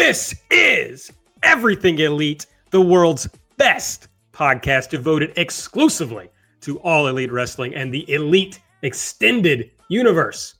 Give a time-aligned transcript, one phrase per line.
[0.00, 1.12] This is
[1.42, 6.30] Everything Elite, the world's best podcast devoted exclusively
[6.60, 10.54] to all elite wrestling and the elite extended universe.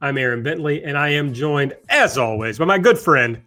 [0.00, 3.42] I'm Aaron Bentley, and I am joined, as always, by my good friend,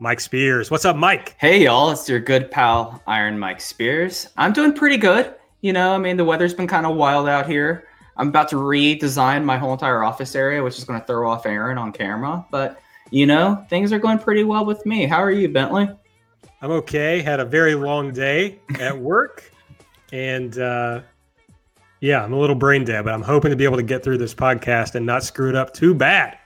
[0.00, 0.70] Mike Spears.
[0.70, 1.34] What's up, Mike?
[1.38, 1.90] Hey, y'all.
[1.92, 4.28] It's your good pal, Iron Mike Spears.
[4.36, 5.34] I'm doing pretty good.
[5.62, 7.88] You know, I mean, the weather's been kind of wild out here.
[8.18, 11.46] I'm about to redesign my whole entire office area, which is going to throw off
[11.46, 12.44] Aaron on camera.
[12.50, 15.06] But you know, things are going pretty well with me.
[15.06, 15.88] How are you, Bentley?
[16.62, 17.20] I'm okay.
[17.20, 19.50] Had a very long day at work.
[20.12, 21.00] and uh,
[22.00, 24.18] yeah, I'm a little brain dead, but I'm hoping to be able to get through
[24.18, 26.38] this podcast and not screw it up too bad.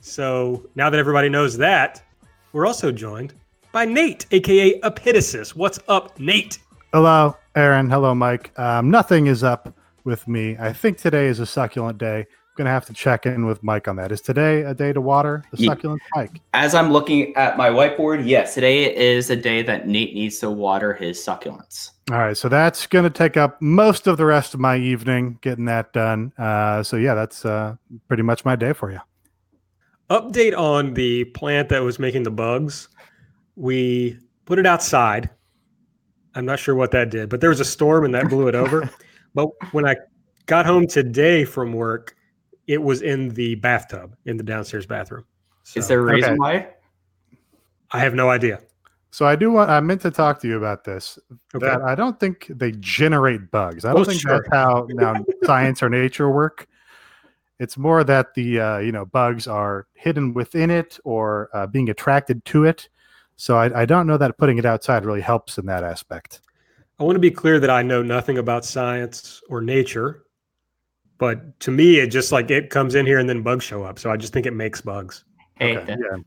[0.00, 2.02] So now that everybody knows that,
[2.52, 3.34] we're also joined
[3.72, 5.54] by Nate, aka Epitasis.
[5.54, 6.58] What's up, Nate?
[6.92, 7.90] Hello, Aaron.
[7.90, 8.58] Hello, Mike.
[8.58, 9.74] Um, nothing is up
[10.04, 10.56] with me.
[10.58, 12.26] I think today is a succulent day
[12.58, 14.12] gonna have to check in with Mike on that.
[14.12, 15.70] Is today a day to water the yeah.
[15.70, 16.42] succulent, Mike?
[16.52, 20.50] As I'm looking at my whiteboard, yes, today is a day that Nate needs to
[20.50, 21.92] water his succulents.
[22.10, 25.64] All right, so that's gonna take up most of the rest of my evening getting
[25.66, 26.32] that done.
[26.36, 27.76] Uh, so yeah, that's uh,
[28.08, 29.00] pretty much my day for you.
[30.10, 32.88] Update on the plant that was making the bugs.
[33.56, 35.30] We put it outside.
[36.34, 38.54] I'm not sure what that did, but there was a storm and that blew it
[38.54, 38.90] over.
[39.34, 39.96] but when I
[40.46, 42.16] got home today from work,
[42.68, 45.24] it was in the bathtub in the downstairs bathroom.
[45.64, 46.38] So, Is there a reason okay.
[46.38, 46.68] why?
[47.90, 48.60] I have no idea.
[49.10, 49.70] So I do want.
[49.70, 51.18] I meant to talk to you about this.
[51.54, 51.66] Okay.
[51.66, 53.86] That I don't think they generate bugs.
[53.86, 54.32] I don't think sure.
[54.38, 56.68] that's how now science or nature work.
[57.58, 61.88] It's more that the uh, you know bugs are hidden within it or uh, being
[61.88, 62.90] attracted to it.
[63.36, 66.42] So I, I don't know that putting it outside really helps in that aspect.
[66.98, 70.24] I want to be clear that I know nothing about science or nature.
[71.18, 73.98] But to me, it just like it comes in here and then bugs show up.
[73.98, 75.24] So I just think it makes bugs.
[75.56, 75.86] Hey, okay.
[75.86, 76.18] that, yeah.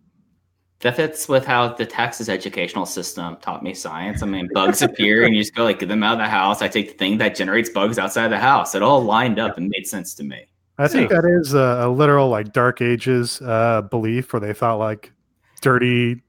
[0.81, 4.21] that fits with how the Texas educational system taught me science.
[4.21, 6.61] I mean, bugs appear and you just go like, get them out of the house.
[6.61, 8.75] I take the thing that generates bugs outside the house.
[8.75, 10.45] It all lined up and made sense to me.
[10.77, 14.79] I think that is a, a literal like dark ages uh, belief where they thought
[14.79, 15.13] like
[15.61, 16.21] dirty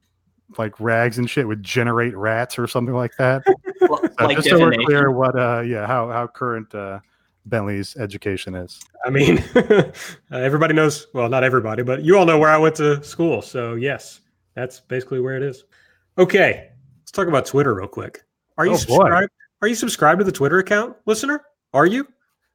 [0.59, 3.43] like rags and shit would generate rats or something like that.
[3.81, 7.01] well, so like just so we're clear what uh yeah how how current uh
[7.47, 8.81] Bentley's education is.
[9.05, 9.43] I mean,
[10.31, 13.43] everybody knows, well, not everybody, but you all know where I went to school.
[13.43, 14.21] So, yes,
[14.55, 15.65] that's basically where it is.
[16.19, 16.71] Okay,
[17.01, 18.23] let's talk about Twitter real quick.
[18.59, 19.31] Are you oh, subscribed?
[19.61, 21.43] Are you subscribed to the Twitter account, listener?
[21.73, 22.07] Are you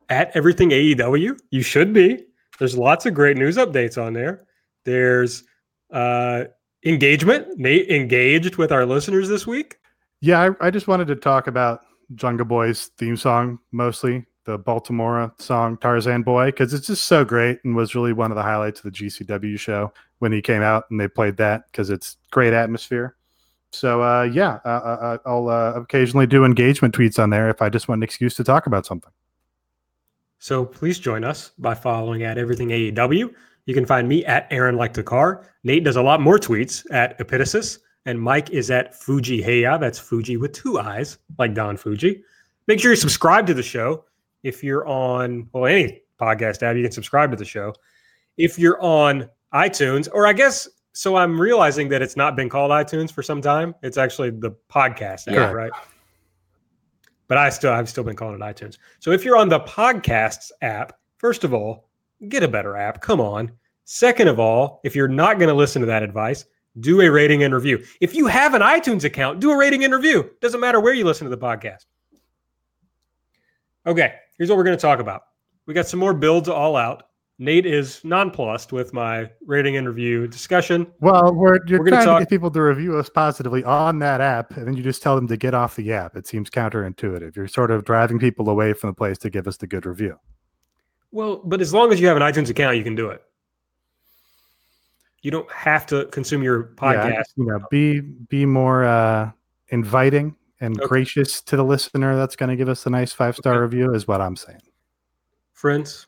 [0.09, 1.39] at everything AEW?
[1.49, 2.25] You should be.
[2.59, 4.45] There's lots of great news updates on there.
[4.83, 5.43] There's
[5.91, 6.45] uh,
[6.85, 7.57] engagement.
[7.57, 9.77] Nate engaged with our listeners this week.
[10.21, 11.81] Yeah, I, I just wanted to talk about
[12.15, 17.59] Jungle Boy's theme song mostly the Baltimora song Tarzan Boy because it's just so great
[17.65, 20.85] and was really one of the highlights of the GCW show when he came out
[20.89, 23.17] and they played that because it's great atmosphere.
[23.71, 27.61] So uh, yeah, uh, uh, uh I'll uh, occasionally do engagement tweets on there if
[27.61, 29.11] I just want an excuse to talk about something.
[30.39, 33.33] So please join us by following at Everything AEW.
[33.65, 35.45] You can find me at Aaron Like the Car.
[35.65, 39.77] Nate does a lot more tweets at Epitasis, and Mike is at Fujii Heya.
[39.77, 42.21] That's Fuji with two eyes, like Don Fujii.
[42.67, 44.05] Make sure you subscribe to the show
[44.43, 47.73] if you're on well any podcast app, you can subscribe to the show.
[48.37, 52.71] If you're on iTunes, or I guess so, I'm realizing that it's not been called
[52.71, 53.75] iTunes for some time.
[53.83, 55.51] It's actually the podcast app, yeah.
[55.51, 55.71] right?
[57.27, 58.77] But I still I've still been calling it iTunes.
[58.99, 61.87] So if you're on the podcasts app, first of all,
[62.29, 63.01] get a better app.
[63.01, 63.51] Come on.
[63.85, 66.45] Second of all, if you're not going to listen to that advice,
[66.79, 67.83] do a rating and review.
[68.01, 70.31] If you have an iTunes account, do a rating and review.
[70.41, 71.85] Doesn't matter where you listen to the podcast.
[73.85, 75.23] Okay, here's what we're going to talk about.
[75.65, 77.03] We got some more builds all out.
[77.39, 80.87] Nate is nonplussed with my rating and review discussion.
[81.01, 84.21] Well, we're you're we're trying talk- to get people to review us positively on that
[84.21, 86.15] app, and then you just tell them to get off the app.
[86.15, 87.35] It seems counterintuitive.
[87.35, 90.19] You're sort of driving people away from the place to give us the good review.
[91.11, 93.21] Well, but as long as you have an iTunes account, you can do it.
[95.21, 97.11] You don't have to consume your podcast.
[97.11, 99.29] Yeah, you know, be be more uh,
[99.67, 100.87] inviting and okay.
[100.87, 103.61] gracious to the listener that's going to give us a nice five star okay.
[103.61, 104.61] review is what I'm saying.
[105.53, 106.07] Friends,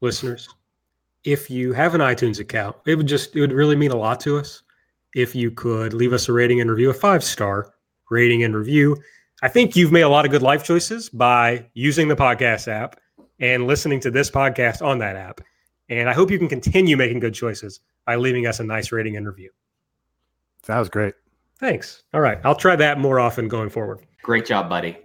[0.00, 0.48] listeners,
[1.24, 4.20] if you have an iTunes account, it would just it would really mean a lot
[4.20, 4.62] to us
[5.14, 7.74] if you could leave us a rating and review, a five star
[8.10, 8.96] rating and review.
[9.42, 13.00] I think you've made a lot of good life choices by using the podcast app
[13.40, 15.40] and listening to this podcast on that app.
[15.88, 19.16] And I hope you can continue making good choices by leaving us a nice rating
[19.16, 19.50] and review.
[20.66, 21.14] That was great.
[21.64, 22.02] Thanks.
[22.12, 22.38] All right.
[22.44, 24.00] I'll try that more often going forward.
[24.22, 24.98] Great job, buddy.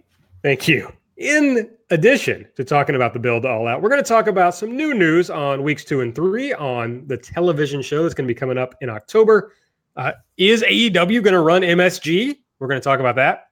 [0.44, 0.92] Thank you.
[1.16, 4.76] In addition to talking about the build all out, we're going to talk about some
[4.76, 8.38] new news on weeks two and three on the television show that's going to be
[8.38, 9.54] coming up in October.
[9.96, 12.36] Uh, is AEW going to run MSG?
[12.60, 13.52] We're going to talk about that.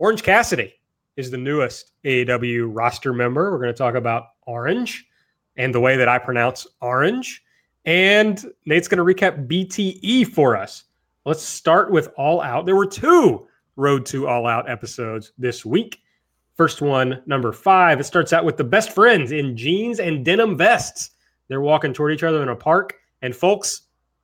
[0.00, 0.74] Orange Cassidy
[1.16, 3.52] is the newest AEW roster member.
[3.52, 5.06] We're going to talk about Orange
[5.56, 7.44] and the way that I pronounce orange.
[7.84, 10.82] And Nate's going to recap BTE for us.
[11.26, 12.64] Let's start with All Out.
[12.64, 13.46] There were two
[13.76, 16.00] Road to All Out episodes this week.
[16.54, 20.56] First one, number five, it starts out with the best friends in jeans and denim
[20.56, 21.10] vests.
[21.48, 22.94] They're walking toward each other in a park.
[23.22, 23.82] And folks,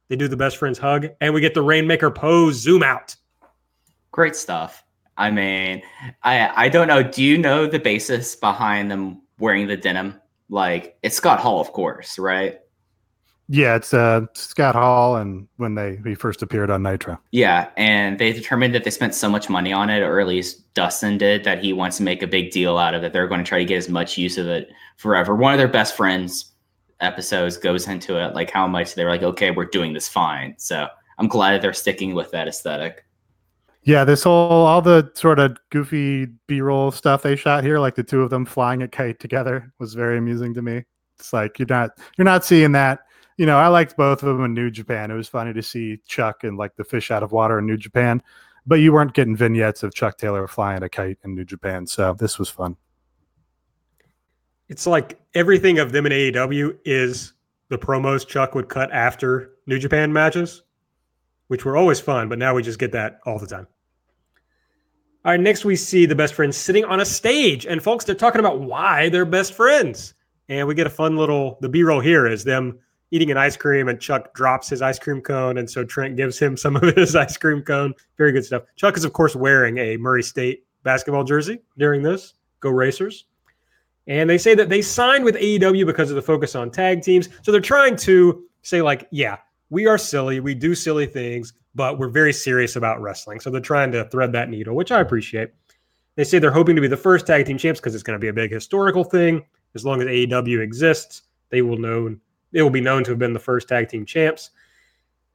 [0.08, 3.14] they do the best friends hug, and we get the Rainmaker pose zoom out.
[4.10, 4.82] Great stuff.
[5.18, 5.82] I mean,
[6.22, 7.02] I I don't know.
[7.02, 10.20] Do you know the basis behind them wearing the denim?
[10.48, 12.60] Like it's Scott Hall, of course, right?
[13.48, 17.20] Yeah, it's uh, Scott Hall, and when they he first appeared on Nitro.
[17.30, 20.74] Yeah, and they determined that they spent so much money on it, or at least
[20.74, 23.12] Dustin did, that he wants to make a big deal out of it.
[23.12, 25.36] They're going to try to get as much use of it forever.
[25.36, 26.52] One of their best friends
[27.00, 30.54] episodes goes into it, like how much they're like, okay, we're doing this fine.
[30.58, 30.88] So
[31.18, 33.04] I'm glad that they're sticking with that aesthetic.
[33.84, 38.02] Yeah, this whole all the sort of goofy B-roll stuff they shot here, like the
[38.02, 40.82] two of them flying a kite together, was very amusing to me.
[41.18, 43.00] It's like you're not you're not seeing that.
[43.36, 45.10] You know, I liked both of them in New Japan.
[45.10, 47.76] It was funny to see Chuck and like the fish out of water in New
[47.76, 48.22] Japan,
[48.66, 51.86] but you weren't getting vignettes of Chuck Taylor flying a kite in New Japan.
[51.86, 52.76] So this was fun.
[54.68, 57.34] It's like everything of them in AEW is
[57.68, 60.62] the promos Chuck would cut after New Japan matches,
[61.48, 63.66] which were always fun, but now we just get that all the time.
[65.24, 68.14] All right, next we see the best friends sitting on a stage, and folks, they're
[68.14, 70.14] talking about why they're best friends.
[70.48, 72.78] And we get a fun little the B-roll here is them
[73.10, 76.38] eating an ice cream, and Chuck drops his ice cream cone, and so Trent gives
[76.38, 77.94] him some of his ice cream cone.
[78.18, 78.62] Very good stuff.
[78.76, 82.34] Chuck is, of course, wearing a Murray State basketball jersey during this.
[82.60, 83.26] Go Racers!
[84.08, 87.28] And they say that they signed with AEW because of the focus on tag teams.
[87.42, 89.38] So they're trying to say, like, yeah,
[89.70, 93.40] we are silly, we do silly things, but we're very serious about wrestling.
[93.40, 95.50] So they're trying to thread that needle, which I appreciate.
[96.14, 98.22] They say they're hoping to be the first tag team champs because it's going to
[98.22, 99.44] be a big historical thing.
[99.74, 102.16] As long as AEW exists, they will know
[102.52, 104.50] they will be known to have been the first tag team champs.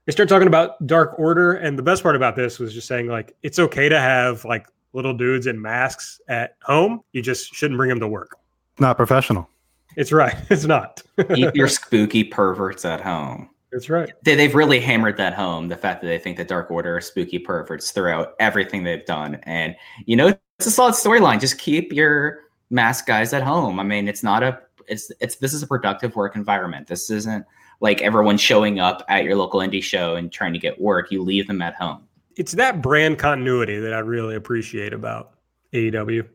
[0.05, 3.07] They start talking about Dark Order, and the best part about this was just saying
[3.07, 7.01] like it's okay to have like little dudes in masks at home.
[7.11, 8.37] You just shouldn't bring them to work.
[8.79, 9.47] Not professional.
[9.95, 10.35] It's right.
[10.49, 11.01] It's not.
[11.33, 13.49] Keep your spooky perverts at home.
[13.71, 14.11] That's right.
[14.23, 15.69] They, they've really hammered that home.
[15.69, 19.35] The fact that they think the Dark Order are spooky perverts throughout everything they've done,
[19.43, 19.75] and
[20.05, 20.27] you know
[20.59, 21.39] it's a solid storyline.
[21.39, 23.79] Just keep your mask guys at home.
[23.79, 24.59] I mean, it's not a
[24.91, 26.85] it's it's this is a productive work environment.
[26.85, 27.45] This isn't
[27.79, 31.11] like everyone showing up at your local indie show and trying to get work.
[31.11, 32.03] You leave them at home.
[32.35, 35.31] It's that brand continuity that I really appreciate about
[35.73, 36.27] AEW.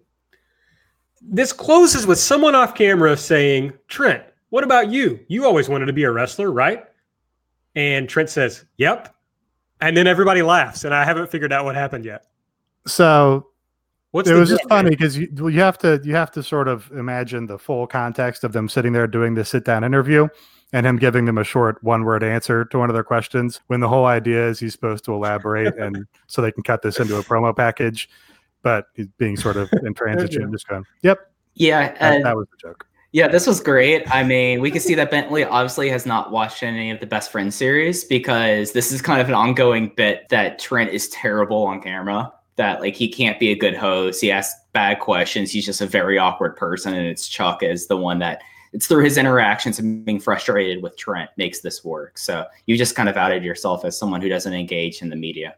[1.22, 5.20] This closes with someone off camera saying, Trent, what about you?
[5.28, 6.84] You always wanted to be a wrestler, right?
[7.74, 9.14] And Trent says, Yep.
[9.82, 12.24] And then everybody laughs, and I haven't figured out what happened yet.
[12.86, 13.48] So
[14.16, 16.90] What's it was just funny because you you have to you have to sort of
[16.92, 20.26] imagine the full context of them sitting there doing this sit down interview
[20.72, 23.80] and him giving them a short one word answer to one of their questions when
[23.80, 27.18] the whole idea is he's supposed to elaborate and so they can cut this into
[27.18, 28.08] a promo package
[28.62, 32.46] but he's being sort of in transition just going yep Yeah, that, and that was
[32.50, 34.10] the joke Yeah, this was great.
[34.10, 37.30] I mean, we can see that Bentley obviously has not watched any of the Best
[37.30, 41.82] Friends series because this is kind of an ongoing bit that Trent is terrible on
[41.82, 42.32] camera.
[42.56, 44.20] That like he can't be a good host.
[44.20, 45.50] He asks bad questions.
[45.50, 48.40] He's just a very awkward person, and it's Chuck as the one that
[48.72, 52.18] it's through his interactions and being frustrated with Trent makes this work.
[52.18, 55.56] So you just kind of outed yourself as someone who doesn't engage in the media.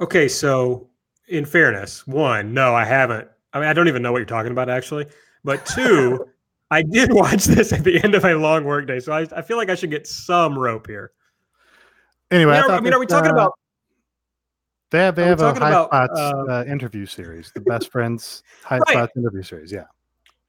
[0.00, 0.88] Okay, so
[1.28, 3.28] in fairness, one, no, I haven't.
[3.52, 5.06] I mean, I don't even know what you're talking about actually.
[5.44, 6.26] But two,
[6.70, 9.56] I did watch this at the end of a long workday, so I, I feel
[9.56, 11.12] like I should get some rope here.
[12.30, 13.52] anyway I I, mean, are, thought I mean, are we talking uh, about?
[14.90, 17.90] They have they are have a high about, spots uh, uh, interview series the best
[17.90, 18.88] friends high Right.
[18.88, 19.84] spots interview series yeah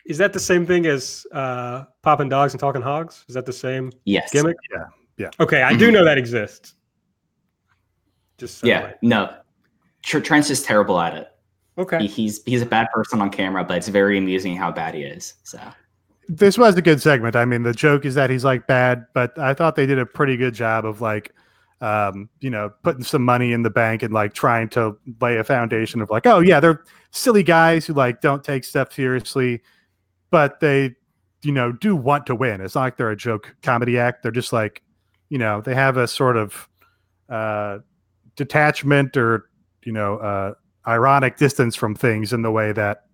[0.06, 3.24] Is that the same thing as uh, popping dogs and talking hogs?
[3.30, 4.32] Is that the same Yes.
[4.34, 4.58] gimmick?
[4.72, 4.86] Yeah,
[5.18, 5.30] Yeah.
[5.40, 6.74] Okay, I do know that exists.
[8.38, 8.94] Just so Yeah.
[9.04, 9.36] No.
[10.04, 11.28] Tr- Trent's just terrible at it.
[11.78, 12.00] Okay.
[12.00, 15.04] He, he's he's a bad person on camera, but it's very amusing how bad he
[15.04, 15.36] is.
[15.44, 15.60] So
[16.28, 17.36] this was a good segment.
[17.36, 20.06] I mean, the joke is that he's like bad, but I thought they did a
[20.06, 21.32] pretty good job of like,
[21.82, 25.44] um, you know, putting some money in the bank and like trying to lay a
[25.44, 29.62] foundation of like, oh yeah, they're silly guys who like don't take stuff seriously,
[30.30, 30.96] but they,
[31.44, 32.62] you know, do want to win.
[32.62, 34.22] It's not like they're a joke comedy act.
[34.22, 34.84] They're just like,
[35.30, 36.70] you know, they have a sort of
[37.30, 37.80] uh,
[38.36, 39.50] detachment or
[39.84, 40.54] you know, uh,
[40.88, 43.06] ironic distance from things in the way that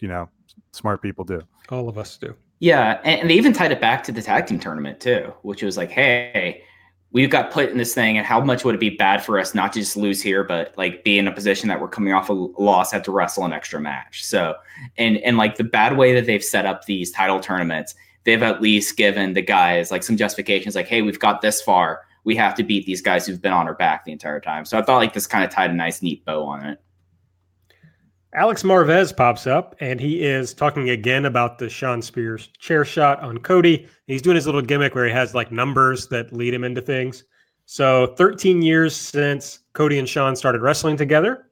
[0.00, 0.28] you know
[0.72, 1.40] smart people do.
[1.70, 2.34] All of us do.
[2.60, 5.62] yeah, and, and they even tied it back to the tag team tournament too, which
[5.62, 6.62] was like, hey,
[7.14, 9.54] we got put in this thing and how much would it be bad for us
[9.54, 12.28] not to just lose here but like be in a position that we're coming off
[12.28, 14.24] a loss have to wrestle an extra match.
[14.24, 14.56] So
[14.98, 17.94] and and like the bad way that they've set up these title tournaments
[18.24, 22.02] they've at least given the guys like some justifications like hey we've got this far.
[22.24, 24.64] We have to beat these guys who've been on our back the entire time.
[24.64, 26.80] So i thought like this kind of tied a nice neat bow on it
[28.34, 33.20] Alex Marvez pops up and he is talking again about the Shawn Spears chair shot
[33.20, 33.86] on Cody.
[34.08, 37.22] He's doing his little gimmick where he has like numbers that lead him into things.
[37.66, 41.46] So 13 years since Cody and Shawn started wrestling together,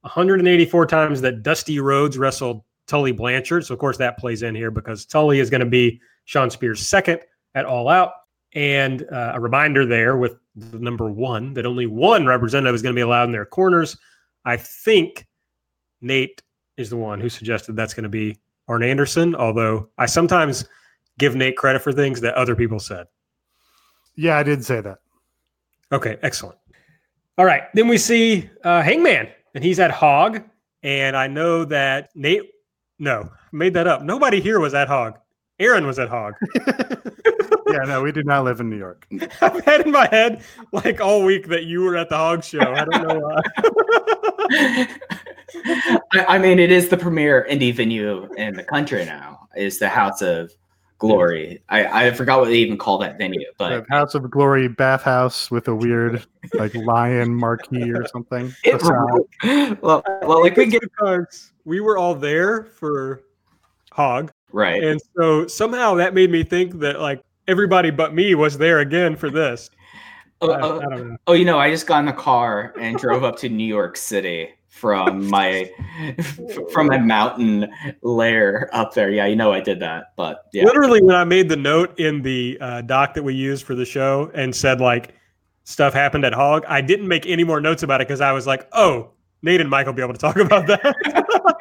[0.00, 3.66] 184 times that Dusty Rhodes wrestled Tully Blanchard.
[3.66, 6.86] So of course that plays in here because Tully is going to be Shawn Spears'
[6.86, 7.20] second
[7.54, 8.12] at All Out.
[8.54, 12.94] And uh, a reminder there with the number one that only one representative is going
[12.94, 13.98] to be allowed in their corners.
[14.46, 15.26] I think
[16.02, 16.42] Nate
[16.76, 18.36] is the one who suggested that's going to be
[18.68, 20.64] Arn Anderson, although I sometimes
[21.18, 23.06] give Nate credit for things that other people said.
[24.14, 24.98] Yeah, I did say that.
[25.90, 26.58] Okay, excellent.
[27.38, 30.42] All right, then we see uh, Hangman, and he's at Hog,
[30.82, 32.50] and I know that Nate.
[32.98, 34.02] No, made that up.
[34.02, 35.18] Nobody here was at Hog.
[35.58, 36.34] Aaron was at Hog.
[37.68, 39.06] yeah, no, we did not live in New York.
[39.40, 40.42] I've had in my head
[40.72, 42.60] like all week that you were at the Hog show.
[42.60, 43.42] I don't know why.
[46.12, 49.48] I, I, mean, it is the premier indie venue in the country now.
[49.56, 50.52] Is the House of
[50.98, 51.62] Glory?
[51.68, 55.50] I, I forgot what they even call that venue, but the House of Glory bathhouse
[55.50, 58.52] with a weird like lion marquee or something.
[58.64, 58.80] It,
[59.82, 61.52] well, well, like we get cards.
[61.64, 63.22] We were all there for
[63.92, 64.82] Hog, right?
[64.82, 69.16] And so somehow that made me think that like everybody but me was there again
[69.16, 69.70] for this.
[70.40, 73.36] Oh, I, oh, oh, you know, I just got in the car and drove up
[73.38, 75.70] to New York City from my
[76.72, 77.70] from my mountain
[78.02, 79.10] lair up there.
[79.10, 80.64] Yeah, you know I did that, but yeah.
[80.64, 83.84] Literally, when I made the note in the uh, doc that we used for the
[83.84, 85.14] show and said like
[85.62, 88.44] stuff happened at Hog, I didn't make any more notes about it because I was
[88.44, 89.10] like, oh,
[89.42, 90.94] Nate and Mike will be able to talk about that.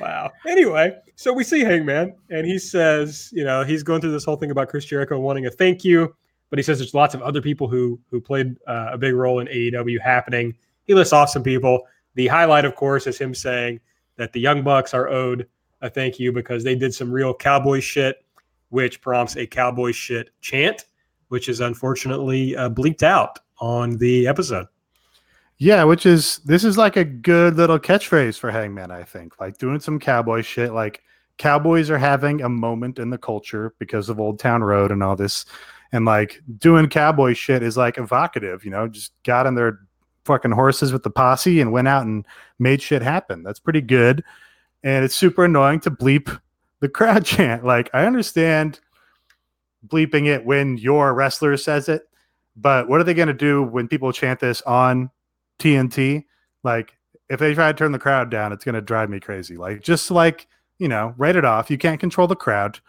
[0.00, 0.30] wow.
[0.46, 4.36] Anyway, so we see Hangman, and he says, you know, he's going through this whole
[4.36, 6.14] thing about Chris Jericho wanting a thank you,
[6.48, 9.40] but he says there's lots of other people who who played uh, a big role
[9.40, 10.54] in AEW happening
[10.90, 11.86] he lists off some people.
[12.16, 13.78] The highlight, of course, is him saying
[14.16, 15.46] that the Young Bucks are owed
[15.82, 18.24] a thank you because they did some real cowboy shit,
[18.70, 20.86] which prompts a cowboy shit chant,
[21.28, 24.66] which is unfortunately uh, bleeped out on the episode.
[25.62, 29.38] Yeah, which is this is like a good little catchphrase for Hangman, I think.
[29.38, 30.72] Like doing some cowboy shit.
[30.72, 31.02] Like
[31.36, 35.16] cowboys are having a moment in the culture because of Old Town Road and all
[35.16, 35.44] this.
[35.92, 39.80] And like doing cowboy shit is like evocative, you know, just got in their
[40.24, 42.24] fucking horses with the posse and went out and
[42.58, 43.42] made shit happen.
[43.42, 44.24] That's pretty good.
[44.82, 46.40] And it's super annoying to bleep
[46.80, 47.66] the crowd chant.
[47.66, 48.80] Like, I understand
[49.86, 52.08] bleeping it when your wrestler says it,
[52.56, 55.10] but what are they going to do when people chant this on
[55.60, 56.24] TNT?
[56.62, 56.96] Like,
[57.28, 59.56] if they try to turn the crowd down, it's going to drive me crazy.
[59.56, 60.48] Like, just like,
[60.78, 61.70] you know, write it off.
[61.70, 62.80] You can't control the crowd.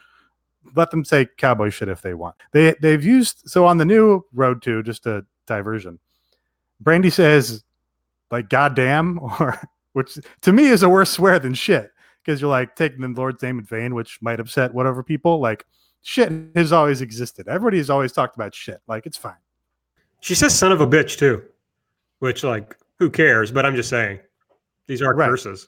[0.76, 2.36] Let them say cowboy shit if they want.
[2.52, 6.00] They they've used so on the new road to just a diversion
[6.84, 7.64] Brandi says,
[8.32, 9.60] like, goddamn, or
[9.94, 11.92] which to me is a worse swear than shit
[12.24, 15.40] because you're like taking the Lord's name in vain, which might upset whatever people.
[15.40, 15.66] Like,
[16.02, 17.48] shit has always existed.
[17.48, 18.80] Everybody has always talked about shit.
[18.88, 19.36] Like, it's fine.
[20.22, 21.44] She says son of a bitch too,
[22.22, 23.52] which, like, who cares?
[23.52, 24.20] But I'm just saying,
[24.88, 25.30] these are right.
[25.30, 25.68] curses.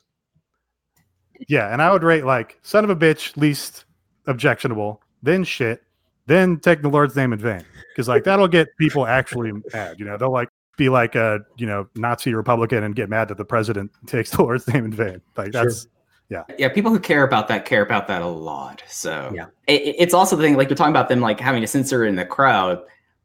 [1.47, 1.71] Yeah.
[1.71, 3.85] And I would rate, like, son of a bitch, least
[4.27, 5.83] objectionable, then shit,
[6.25, 7.63] then take the Lord's name in vain.
[7.89, 9.99] Because, like, that'll get people actually mad.
[9.99, 13.37] You know, they'll, like, be like a you know Nazi Republican and get mad that
[13.37, 15.21] the president takes the Lord's name in vain.
[15.37, 15.91] Like that's sure.
[16.29, 16.69] yeah, yeah.
[16.69, 18.83] People who care about that care about that a lot.
[18.87, 21.67] So yeah, it, it's also the thing like you're talking about them like having to
[21.67, 22.81] censor in the crowd.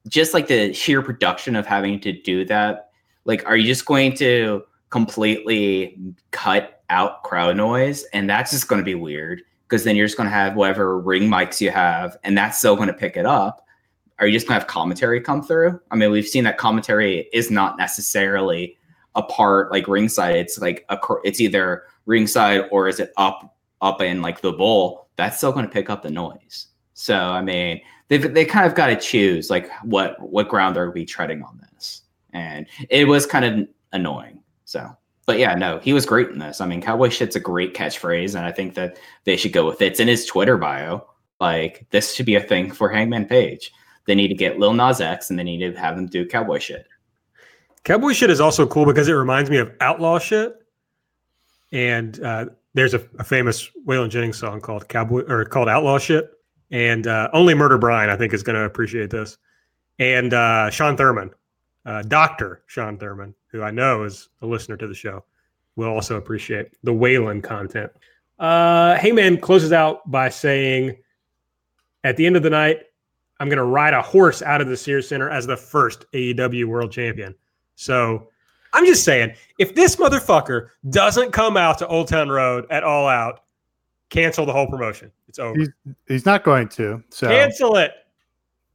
[0.06, 2.87] Just like the sheer production of having to do that.
[3.28, 5.96] Like, are you just going to completely
[6.32, 10.16] cut out crowd noise, and that's just going to be weird because then you're just
[10.16, 13.26] going to have whatever ring mics you have, and that's still going to pick it
[13.26, 13.64] up
[14.18, 15.80] are you just going to have commentary come through?
[15.90, 18.76] I mean, we've seen that commentary is not necessarily
[19.14, 20.36] a part like ringside.
[20.36, 25.08] It's like a it's either ringside or is it up up in like the bowl?
[25.16, 26.68] That's still going to pick up the noise.
[26.94, 30.90] So I mean, they they kind of got to choose like what what ground they're
[30.90, 32.02] we treading on this,
[32.38, 34.42] and it was kind of annoying.
[34.64, 34.90] So,
[35.26, 36.60] but yeah, no, he was great in this.
[36.60, 39.82] I mean, cowboy shit's a great catchphrase, and I think that they should go with
[39.82, 39.92] it.
[39.92, 41.06] It's in his Twitter bio.
[41.40, 43.72] Like this should be a thing for Hangman Page.
[44.06, 46.58] They need to get Lil Nas X and they need to have them do cowboy
[46.58, 46.86] shit.
[47.84, 50.56] Cowboy shit is also cool because it reminds me of outlaw shit.
[51.72, 56.30] And uh, there's a, a, famous Waylon Jennings song called Cowboy or called Outlaw Shit.
[56.70, 59.36] and uh, only Murder Brian I think is going to appreciate this,
[59.98, 61.30] and uh, Sean Thurman,
[61.88, 65.24] uh, Doctor Sean Thurman, who I know is a listener to the show,
[65.74, 67.90] will also appreciate the Waylon content.
[68.38, 70.96] Uh, Hangman closes out by saying,
[72.04, 72.80] "At the end of the night,
[73.40, 76.66] I'm going to ride a horse out of the Sears Center as the first AEW
[76.66, 77.34] World Champion."
[77.74, 78.28] So.
[78.74, 83.08] I'm just saying, if this motherfucker doesn't come out to Old Town Road at All
[83.08, 83.40] Out,
[84.10, 85.10] cancel the whole promotion.
[85.26, 85.58] It's over.
[85.58, 85.70] He's,
[86.06, 87.02] he's not going to.
[87.08, 87.92] So Cancel it.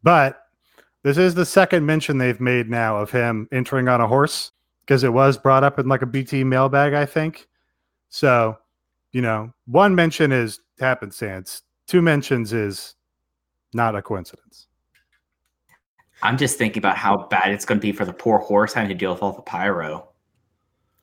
[0.01, 0.42] But
[1.03, 4.51] this is the second mention they've made now of him entering on a horse
[4.85, 7.47] because it was brought up in like a BT mailbag, I think.
[8.09, 8.57] So,
[9.11, 12.95] you know, one mention is happenstance, two mentions is
[13.73, 14.67] not a coincidence.
[16.21, 18.89] I'm just thinking about how bad it's going to be for the poor horse having
[18.89, 20.07] to deal with all the pyro.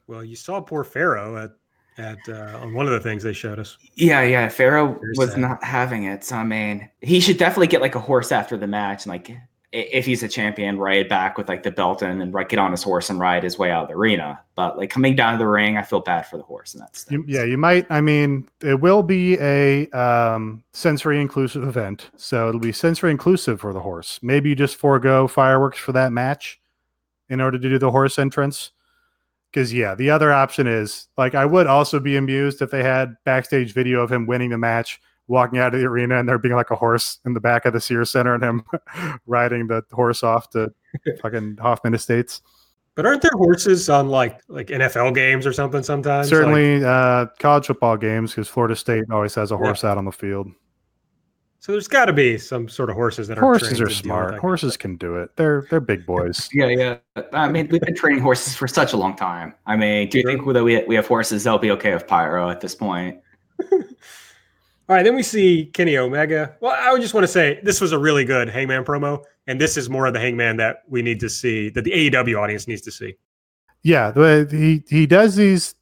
[0.07, 1.51] Well, you saw poor Pharaoh at
[1.99, 3.77] at uh, on one of the things they showed us.
[3.95, 4.49] Yeah, yeah.
[4.49, 5.41] Pharaoh Very was sad.
[5.41, 6.25] not having it.
[6.25, 9.29] So I mean, he should definitely get like a horse after the match, and like
[9.31, 9.43] i-
[9.73, 12.73] if he's a champion, ride back with like the belt and then right, get on
[12.73, 14.41] his horse and ride his way out of the arena.
[14.57, 17.07] But like coming down to the ring, I feel bad for the horse, and that's
[17.27, 17.87] yeah, you might.
[17.89, 23.61] I mean, it will be a um, sensory inclusive event, so it'll be sensory inclusive
[23.61, 24.19] for the horse.
[24.23, 26.61] Maybe you just forego fireworks for that match
[27.29, 28.73] in order to do the horse entrance.
[29.53, 33.17] Because yeah, the other option is like I would also be amused if they had
[33.25, 35.01] backstage video of him winning the match,
[35.31, 37.73] walking out of the arena, and there being like a horse in the back of
[37.73, 38.63] the Sears Center, and him
[39.27, 40.73] riding the horse off to
[41.23, 42.43] fucking Hoffman Estates.
[42.97, 46.31] But aren't there horses on like like NFL games or something sometimes?
[46.31, 49.59] Like, Certainly, uh, college football games because Florida State always has a Yeah.
[49.59, 50.49] horse out on the field.
[51.61, 53.89] so there's got to be some sort of horses that are Horses trained are to
[53.89, 54.39] deal with smart.
[54.41, 55.31] Horses can do it.
[55.37, 56.49] They're they're big boys.
[56.53, 56.97] Yeah, yeah.
[57.33, 59.55] I mean, we've been training horses for such a long time.
[59.67, 60.33] I mean, do you Sure.
[60.33, 63.21] think that we we have horses that'll be okay with pyro at this point?
[64.91, 66.57] All right, then we see Kenny Omega.
[66.59, 69.61] Well, I would just want to say this was a really good Hangman promo, and
[69.61, 72.67] this is more of the Hangman that we need to see, that the AEW audience
[72.67, 73.15] needs to see.
[73.83, 75.77] Yeah, the, he he does these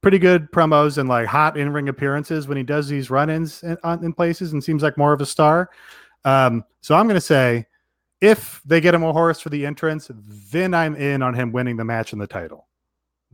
[0.00, 3.76] pretty good promos and like hot in ring appearances when he does these run-ins in,
[4.02, 5.68] in places and seems like more of a star.
[6.24, 7.66] Um, so I'm gonna say
[8.22, 10.10] if they get him a horse for the entrance,
[10.50, 12.66] then I'm in on him winning the match and the title.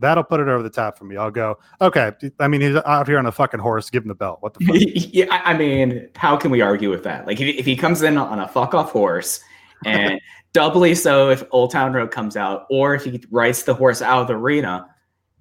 [0.01, 1.15] That'll put it over the top for me.
[1.15, 2.11] I'll go, okay.
[2.39, 3.89] I mean, he's out here on a fucking horse.
[3.89, 4.39] Give him the belt.
[4.41, 4.75] What the fuck?
[4.79, 7.27] yeah, I I mean, how can we argue with that?
[7.27, 9.39] Like, if, if he comes in on a fuck off horse,
[9.85, 10.19] and
[10.53, 14.21] doubly so if Old Town Road comes out, or if he rides the horse out
[14.21, 14.87] of the arena,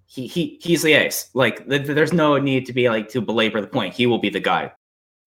[0.06, 1.30] he he he's the ace.
[1.32, 3.94] Like, th- th- there's no need to be like to belabor the point.
[3.94, 4.72] He will be the guy.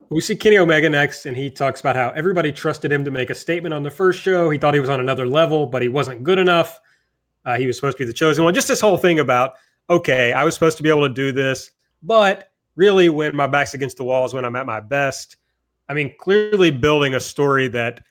[0.10, 3.32] We see Kenny Omega next, and he talks about how everybody trusted him to make
[3.32, 4.50] a statement on the first show.
[4.52, 6.80] He thought he was on another level, but he wasn't good enough.
[7.46, 8.54] Uh, he was supposed to be the chosen one.
[8.54, 9.56] Just this whole thing about,
[9.90, 13.74] okay, I was supposed to be able to do this, but really, when my back's
[13.74, 15.38] against the wall is when I'm at my best.
[15.90, 18.02] I mean, clearly building a story that,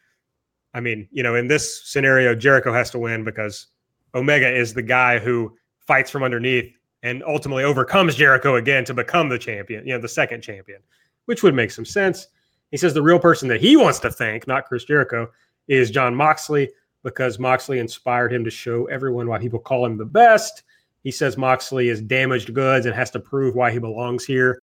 [0.74, 3.68] I mean, you know, in this scenario, Jericho has to win because
[4.14, 9.28] Omega is the guy who fights from underneath and ultimately overcomes Jericho again to become
[9.28, 10.80] the champion, you know, the second champion
[11.26, 12.28] which would make some sense.
[12.70, 15.28] He says the real person that he wants to thank, not Chris Jericho,
[15.68, 16.70] is Jon Moxley
[17.02, 20.62] because Moxley inspired him to show everyone why people call him the best.
[21.02, 24.62] He says Moxley is damaged goods and has to prove why he belongs here.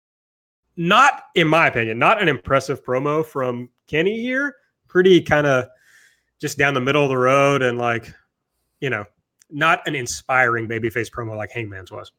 [0.76, 4.54] Not, in my opinion, not an impressive promo from Kenny here.
[4.86, 5.66] Pretty kind of
[6.40, 8.12] just down the middle of the road and like,
[8.80, 9.04] you know,
[9.50, 12.12] not an inspiring babyface promo like Hangman's was.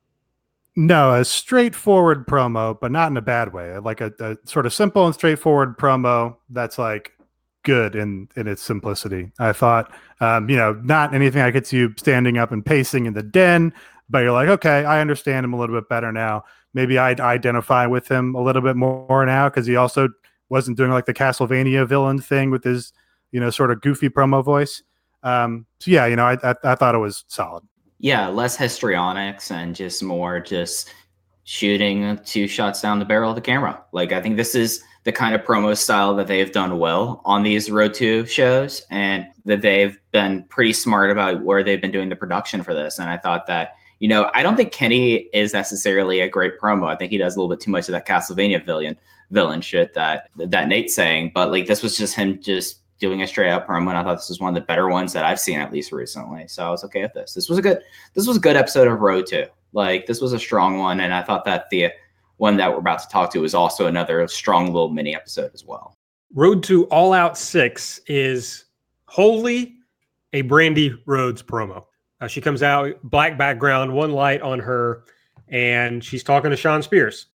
[0.75, 3.77] No, a straightforward promo, but not in a bad way.
[3.79, 7.13] Like a, a sort of simple and straightforward promo that's like
[7.63, 9.31] good in in its simplicity.
[9.39, 13.05] I thought, um, you know, not anything I could see you standing up and pacing
[13.05, 13.73] in the den,
[14.09, 16.43] but you're like, okay, I understand him a little bit better now.
[16.73, 20.09] Maybe I'd identify with him a little bit more now because he also
[20.49, 22.93] wasn't doing like the Castlevania villain thing with his,
[23.31, 24.83] you know, sort of goofy promo voice.
[25.23, 27.63] Um, so yeah, you know, I, I I thought it was solid.
[27.99, 30.93] Yeah, less histrionics and just more just
[31.43, 33.83] shooting two shots down the barrel of the camera.
[33.91, 37.41] Like I think this is the kind of promo style that they've done well on
[37.41, 42.09] these Road to shows, and that they've been pretty smart about where they've been doing
[42.09, 42.99] the production for this.
[42.99, 46.87] And I thought that you know I don't think Kenny is necessarily a great promo.
[46.87, 48.95] I think he does a little bit too much of that Castlevania villain
[49.31, 51.31] villain shit that that Nate's saying.
[51.33, 54.17] But like this was just him just doing a straight up promo, and I thought
[54.17, 56.47] this was one of the better ones that I've seen at least recently.
[56.47, 57.33] So I was okay with this.
[57.33, 57.79] This was a good
[58.13, 59.49] this was a good episode of Road to.
[59.73, 61.89] Like this was a strong one, and I thought that the
[62.39, 65.65] one that we're about to talk to is also another strong little mini episode as
[65.65, 65.97] well.
[66.34, 68.65] Road to All Out 6 is
[69.06, 69.75] wholly
[70.32, 71.84] a Brandi Rhodes promo.
[72.21, 75.04] Uh, she comes out, black background, one light on her,
[75.49, 77.28] and she's talking to Shawn Spears.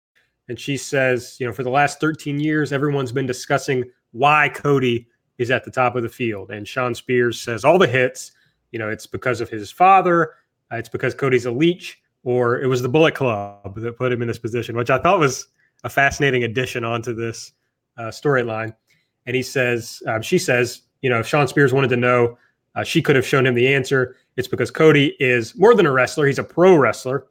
[0.48, 5.08] And she says, you know, for the last 13 years, everyone's been discussing why Cody
[5.38, 6.52] is at the top of the field.
[6.52, 8.32] And Shawn Spears says all the hits,
[8.72, 10.36] you know, it's because of his father,
[10.72, 14.22] uh, it's because Cody's a leech, or it was the Bullet Club that put him
[14.22, 15.48] in this position, which I thought was
[15.84, 17.52] a fascinating addition onto this
[17.98, 18.74] uh, storyline.
[19.26, 22.38] And he says, um, she says, you know, if Shawn Spears wanted to know,
[22.76, 24.16] uh, she could have shown him the answer.
[24.36, 27.28] It's because Cody is more than a wrestler; he's a pro wrestler,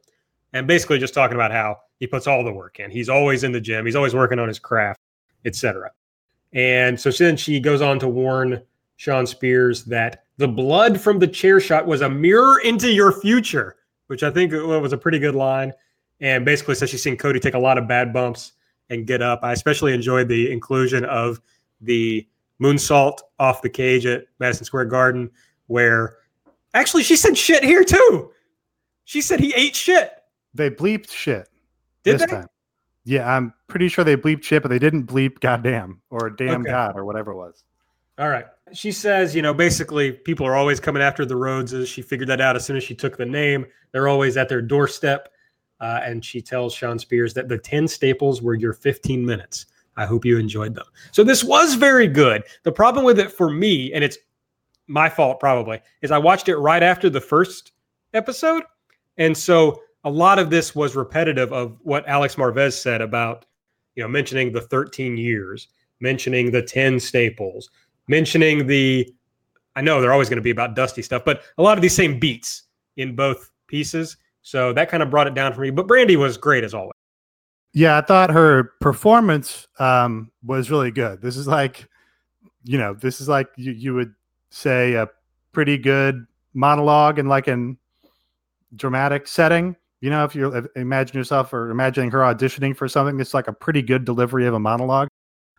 [0.53, 2.89] and basically just talking about how he puts all the work in.
[2.89, 3.85] He's always in the gym.
[3.85, 5.01] He's always working on his craft,
[5.43, 5.91] etc.
[6.53, 8.61] And so then she goes on to warn
[8.95, 13.75] Shawn Spears that the blood from the chair shot was a mirror into your future,
[14.13, 15.73] which I think was a pretty good line.
[16.21, 18.51] And basically says she's seen Cody take a lot of bad bumps
[18.91, 19.39] and get up.
[19.41, 21.41] I especially enjoyed the inclusion of
[21.81, 22.27] the
[22.61, 25.31] moonsault off the cage at Madison Square Garden,
[25.65, 26.17] where
[26.75, 28.29] actually she said shit here too.
[29.05, 30.11] She said he ate shit.
[30.53, 31.49] They bleeped shit.
[32.03, 32.27] Did they?
[32.27, 32.47] Time.
[33.03, 36.69] Yeah, I'm pretty sure they bleeped shit, but they didn't bleep goddamn or damn okay.
[36.69, 37.63] god or whatever it was.
[38.19, 38.45] All right.
[38.73, 41.87] She says, you know, basically people are always coming after the Rhodeses.
[41.87, 43.65] She figured that out as soon as she took the name.
[43.91, 45.29] They're always at their doorstep.
[45.79, 49.65] Uh, and she tells Shawn Spears that the 10 staples were your 15 minutes.
[49.97, 50.85] I hope you enjoyed them.
[51.11, 52.43] So this was very good.
[52.63, 54.17] The problem with it for me, and it's
[54.87, 57.73] my fault probably, is I watched it right after the first
[58.13, 58.63] episode.
[59.17, 63.45] And so a lot of this was repetitive of what Alex Marvez said about,
[63.95, 65.67] you know, mentioning the 13 years,
[65.99, 67.69] mentioning the 10 staples,
[68.07, 69.11] mentioning the,
[69.75, 71.95] I know they're always going to be about dusty stuff, but a lot of these
[71.95, 72.63] same beats
[72.97, 74.17] in both pieces.
[74.41, 75.69] So that kind of brought it down for me.
[75.69, 76.91] But Brandi was great as always.
[77.73, 81.21] Yeah, I thought her performance um, was really good.
[81.21, 81.87] This is like,
[82.63, 84.13] you know, this is like you, you would
[84.51, 85.07] say a
[85.53, 87.77] pretty good monologue in like an
[88.75, 93.33] dramatic setting you know, if you imagine yourself or imagining her auditioning for something, it's
[93.33, 95.07] like a pretty good delivery of a monologue.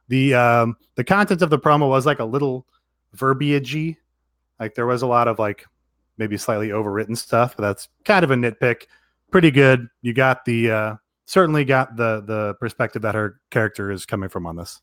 [0.09, 2.67] The um, the content of the promo was like a little
[3.17, 3.97] verbiagey.
[4.61, 5.67] Like there was a lot of like
[6.19, 8.87] maybe slightly overwritten stuff, but that's kind of a nitpick.
[9.31, 9.89] Pretty good.
[10.03, 14.47] You got the uh, certainly got the the perspective that her character is coming from
[14.47, 14.81] on this.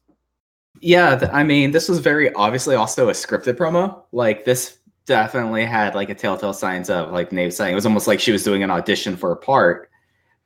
[0.79, 4.03] Yeah, I mean, this was very obviously also a scripted promo.
[4.11, 8.07] Like this definitely had like a telltale signs of like Nate saying it was almost
[8.07, 9.90] like she was doing an audition for a part.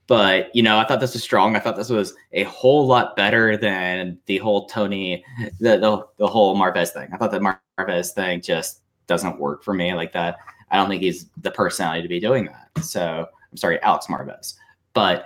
[0.07, 1.55] But you know, I thought this was strong.
[1.55, 5.23] I thought this was a whole lot better than the whole Tony,
[5.59, 7.09] the the, the whole Marvez thing.
[7.11, 7.41] I thought that
[7.79, 10.37] Marvez thing just doesn't work for me like that.
[10.71, 12.83] I don't think he's the personality to be doing that.
[12.83, 14.55] So I'm sorry, Alex Marvez.
[14.93, 15.25] But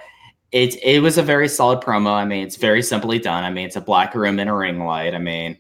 [0.52, 2.12] it it was a very solid promo.
[2.12, 3.44] I mean, it's very simply done.
[3.44, 5.14] I mean, it's a black room and a ring light.
[5.14, 5.58] I mean,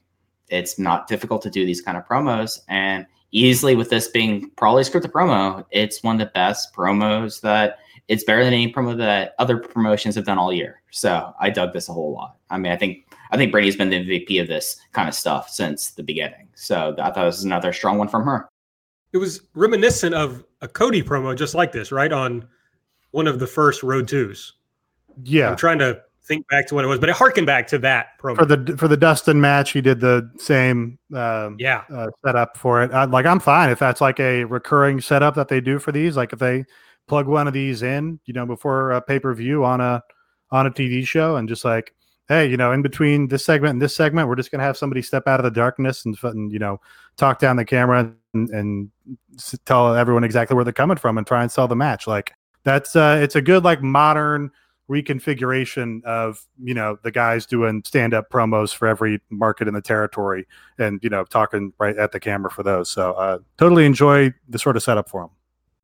[0.48, 4.84] it's not difficult to do these kind of promos, and easily with this being probably
[4.84, 7.80] scripted promo, it's one of the best promos that
[8.10, 10.82] it's better than any promo that other promotions have done all year.
[10.90, 12.38] So I dug this a whole lot.
[12.50, 15.50] I mean, I think I think Brandi's been the MVP of this kind of stuff
[15.50, 16.50] since the beginning.
[16.56, 18.50] So I thought this was another strong one from her.
[19.14, 22.12] It was reminiscent of a Cody promo just like this, right?
[22.12, 22.48] On
[23.12, 24.54] one of the first Road Twos.
[25.24, 25.52] Yeah.
[25.52, 28.20] I'm trying to think back to what it was, but it harkened back to that
[28.20, 29.72] promo for the for the Dustin match.
[29.72, 32.92] He did the same um, yeah uh, setup for it.
[32.92, 36.18] I, like I'm fine if that's like a recurring setup that they do for these.
[36.18, 36.66] Like if they
[37.10, 40.02] plug one of these in, you know, before a pay per view on a
[40.52, 41.94] on a TV show, and just like
[42.30, 45.02] hey, you know, in between this segment and this segment, we're just gonna have somebody
[45.02, 46.80] step out of the darkness and, and you know
[47.18, 48.92] talk down the camera and, and
[49.66, 52.08] tell everyone exactly where they're coming from and try and sell the match.
[52.08, 54.52] Like that's uh, it's a good like modern
[54.90, 60.48] reconfiguration of you know the guys doing stand-up promos for every market in the territory
[60.80, 64.58] and you know talking right at the camera for those so uh, totally enjoy the
[64.58, 65.30] sort of setup for them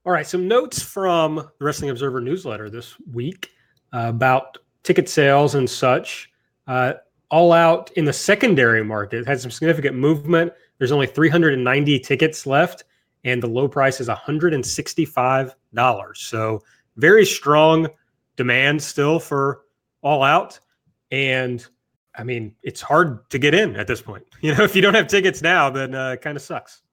[0.06, 3.52] all right some notes from the wrestling observer newsletter this week
[3.94, 6.32] uh, about ticket sales and such
[6.68, 6.94] uh,
[7.30, 12.84] all out in the secondary market had some significant movement there's only 390 tickets left
[13.24, 16.62] and the low price is $165 so
[16.98, 17.88] very strong
[18.36, 19.62] demand still for
[20.02, 20.60] all out.
[21.12, 21.66] And
[22.18, 24.24] I mean, it's hard to get in at this point.
[24.42, 26.84] You know, if you don't have tickets now, then uh, it kind of sucks.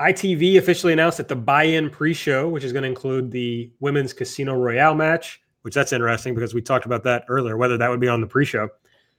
[0.00, 4.54] ITV officially announced that the buy-in pre-show, which is going to include the women's Casino
[4.54, 8.08] Royale match, which that's interesting because we talked about that earlier, whether that would be
[8.08, 8.68] on the pre-show,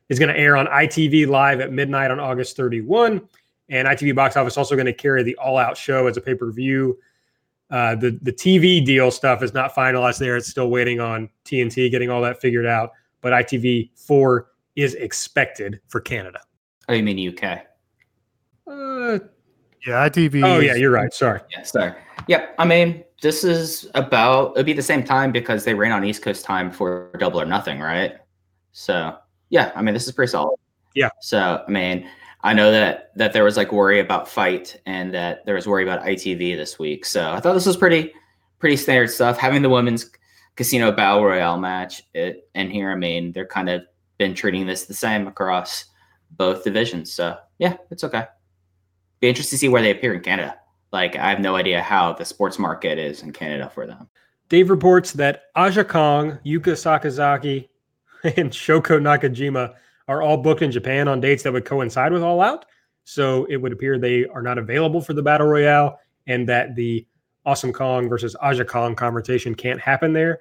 [0.10, 3.22] is going to air on ITV live at midnight on August 31.
[3.70, 6.98] And ITV Box Office also going to carry the All Out show as a pay-per-view
[7.72, 10.36] uh, the the TV deal stuff is not finalized there.
[10.36, 12.92] It's still waiting on TNT getting all that figured out.
[13.22, 16.42] But ITV four is expected for Canada.
[16.90, 17.62] Oh, you mean UK?
[18.68, 19.20] Uh,
[19.86, 20.44] yeah, ITV.
[20.44, 21.14] Oh, yeah, you're right.
[21.14, 21.42] Sorry.
[21.52, 21.94] Yeah, sorry.
[22.28, 22.56] Yep.
[22.58, 26.22] I mean, this is about it'll be the same time because they ran on East
[26.22, 28.16] Coast time for Double or Nothing, right?
[28.72, 29.18] So
[29.50, 30.58] yeah, I mean, this is pretty solid.
[30.96, 31.10] Yeah.
[31.22, 32.10] So I mean,
[32.42, 35.84] I know that that there was like worry about FITE and that there was worry
[35.84, 37.06] about ITV this week.
[37.06, 38.14] So I thought this was pretty
[38.60, 39.38] pretty standard stuff.
[39.38, 40.10] Having the women's
[40.56, 43.84] casino battle royale match it, and here, I mean, they're kind of
[44.18, 45.86] been treating this the same across
[46.32, 47.12] both divisions.
[47.14, 48.26] So yeah, it's okay.
[49.22, 50.58] Be interested to see where they appear in Canada.
[50.92, 54.10] Like I have no idea how the sports market is in Canada for them.
[54.50, 57.70] Dave reports that Aja Kong, Yuka Sakazaki,
[58.24, 59.74] and Shoko Nakajima
[60.08, 62.66] are all booked in Japan on dates that would coincide with All Out.
[63.04, 67.08] So it would appear they are not available for the Battle Royale and that the
[67.46, 70.40] Awesome Kong versus Aja Kong confrontation can't happen there.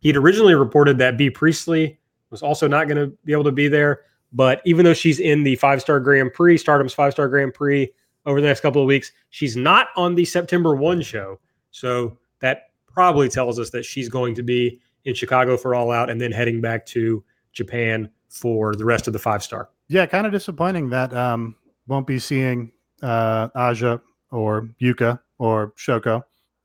[0.00, 1.98] He'd originally reported that Bea Priestley
[2.30, 4.00] was also not going to be able to be there.
[4.32, 7.90] But even though she's in the five star Grand Prix, Stardom's five star Grand Prix
[8.26, 11.38] over the next couple of weeks, she's not on the September 1 show.
[11.70, 16.10] So that probably tells us that she's going to be in Chicago for All Out
[16.10, 19.68] and then heading back to Japan for the rest of the five star.
[19.88, 21.56] Yeah, kind of disappointing that um,
[21.86, 26.22] won't be seeing uh, Aja or Yuka or Shoko.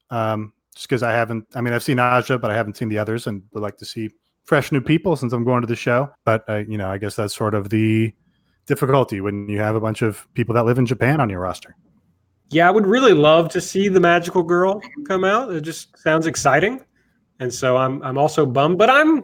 [0.10, 3.00] Um, just because I haven't, I mean, I've seen Aja, but I haven't seen the
[3.00, 4.10] others and would like to see
[4.46, 6.10] fresh new people since I'm going to the show.
[6.24, 8.13] But, uh, you know, I guess that's sort of the
[8.67, 11.75] difficulty when you have a bunch of people that live in Japan on your roster.
[12.49, 15.51] Yeah, I would really love to see the magical girl come out.
[15.51, 16.82] It just sounds exciting.
[17.39, 19.23] And so I'm I'm also bummed, but I'm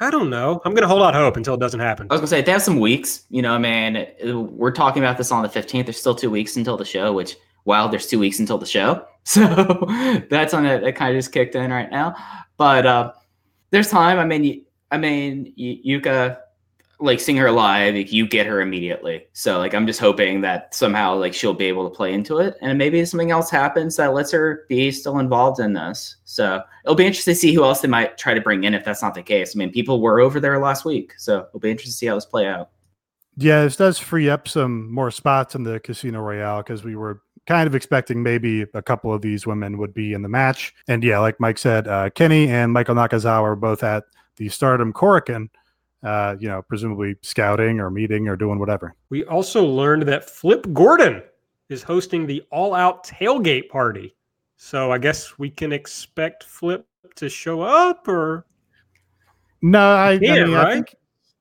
[0.00, 0.60] I don't know.
[0.64, 2.06] I'm going to hold out hope until it doesn't happen.
[2.08, 3.24] I was going to say, they have some weeks.
[3.30, 5.86] You know, man, we're talking about this on the 15th.
[5.86, 9.04] There's still two weeks until the show, which, wow, there's two weeks until the show.
[9.28, 9.44] So
[10.30, 10.80] that's on it.
[10.82, 12.14] That kind of just kicked in right now.
[12.56, 13.12] But uh,
[13.70, 14.18] there's time.
[14.18, 16.38] I mean, I mean, Yuka
[17.00, 19.26] like seeing her live, like, you get her immediately.
[19.32, 22.56] So like I'm just hoping that somehow like she'll be able to play into it,
[22.60, 26.16] and maybe something else happens that lets her be still involved in this.
[26.24, 28.84] So it'll be interesting to see who else they might try to bring in if
[28.84, 29.54] that's not the case.
[29.54, 32.14] I mean, people were over there last week, so it'll be interesting to see how
[32.14, 32.70] this play out.
[33.36, 37.22] Yeah, this does free up some more spots in the Casino Royale because we were
[37.46, 40.74] kind of expecting maybe a couple of these women would be in the match.
[40.88, 44.04] And yeah, like Mike said, uh, Kenny and Michael Nakazawa are both at
[44.36, 45.48] the Stardom Korakuen
[46.02, 48.94] uh, you know, presumably scouting or meeting or doing whatever.
[49.10, 51.22] We also learned that Flip Gordon
[51.68, 54.14] is hosting the all out tailgate party.
[54.56, 58.46] So I guess we can expect Flip to show up or
[59.60, 60.66] no, I, I mean, right?
[60.66, 60.94] I think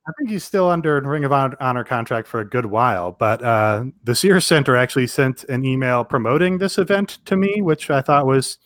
[0.08, 3.86] I think he's still under Ring of Honor contract for a good while, but uh,
[4.06, 8.26] the Sears Center actually sent an email promoting this event to me, which I thought
[8.26, 8.58] was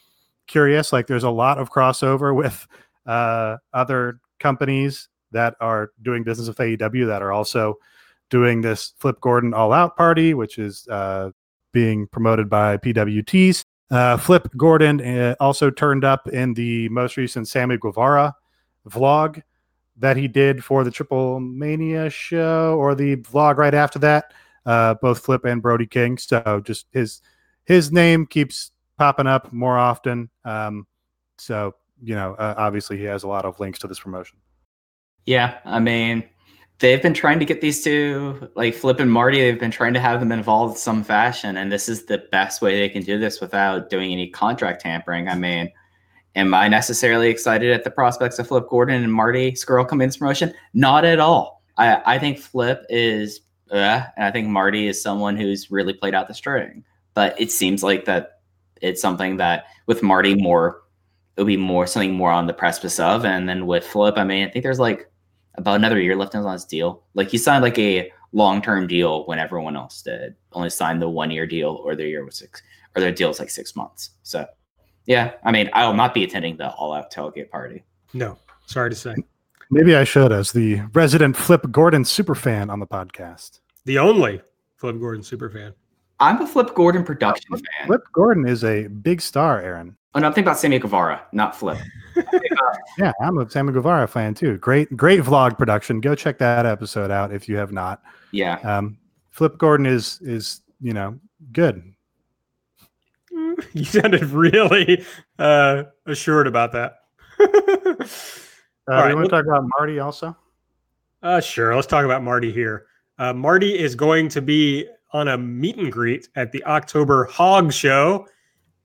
[0.45, 0.93] curious.
[0.93, 2.67] Like, there's a lot of crossover with
[3.07, 7.77] uh, other companies that are doing business with AEW that are also
[8.29, 11.31] doing this Flip Gordon All Out party, which is uh,
[11.71, 13.63] being promoted by PWTs.
[13.91, 18.33] Uh, Flip Gordon uh, also turned up in the most recent Sammy Guevara
[18.89, 19.43] vlog
[19.97, 24.33] that he did for the Triple Mania show, or the vlog right after that.
[24.65, 26.17] Uh, both Flip and Brody King.
[26.17, 27.21] So just his
[27.65, 30.29] his name keeps popping up more often.
[30.45, 30.87] Um,
[31.37, 34.37] so you know, uh, obviously he has a lot of links to this promotion.
[35.25, 36.23] Yeah, I mean,
[36.79, 39.99] they've been trying to get these two, like Flip and Marty, they've been trying to
[39.99, 43.19] have them involved in some fashion, and this is the best way they can do
[43.19, 45.29] this without doing any contract tampering.
[45.29, 45.71] I mean,
[46.35, 50.19] am I necessarily excited at the prospects of Flip Gordon and Marty Scurll coming into
[50.19, 50.53] promotion?
[50.73, 51.61] Not at all.
[51.77, 56.15] I, I think Flip is, uh, and I think Marty is someone who's really played
[56.15, 56.83] out the string.
[57.13, 58.39] But it seems like that
[58.81, 60.81] it's something that with Marty more,
[61.35, 64.47] it'll be more something more on the precipice of, and then with Flip, I mean,
[64.47, 65.10] I think there's like
[65.55, 67.03] about another year left on his deal.
[67.13, 70.35] Like he signed like a long term deal when everyone else did.
[70.53, 72.61] Only signed the one year deal or their year was six
[72.95, 74.11] or their deal was like six months.
[74.23, 74.45] So
[75.05, 77.83] yeah, I mean, I will not be attending the all out tailgate party.
[78.13, 79.15] No, sorry to say.
[79.69, 83.61] Maybe I should, as the resident Flip Gordon super fan on the podcast.
[83.85, 84.41] The only
[84.75, 85.73] Flip Gordon super fan.
[86.21, 87.87] I'm a Flip Gordon production Flip, fan.
[87.87, 89.97] Flip Gordon is a big star, Aaron.
[90.13, 91.79] Oh, no, I'm thinking about Sammy Guevara, not Flip.
[92.97, 94.57] yeah, I'm a Sammy Guevara fan too.
[94.57, 95.99] Great, great vlog production.
[95.99, 98.03] Go check that episode out if you have not.
[98.31, 98.59] Yeah.
[98.59, 98.97] Um,
[99.31, 101.19] Flip Gordon is is you know
[101.51, 101.83] good.
[103.73, 105.05] You sounded really
[105.37, 106.99] uh, assured about that.
[107.39, 107.45] uh,
[108.87, 110.35] All right, want to talk about Marty also?
[111.21, 111.75] Uh, sure.
[111.75, 112.87] Let's talk about Marty here.
[113.19, 117.73] Uh, Marty is going to be on a meet and greet at the October Hog
[117.73, 118.27] Show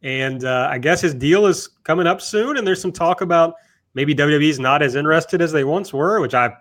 [0.03, 2.57] and uh, I guess his deal is coming up soon.
[2.57, 3.55] And there's some talk about
[3.95, 6.53] maybe WWE's not as interested as they once were, which I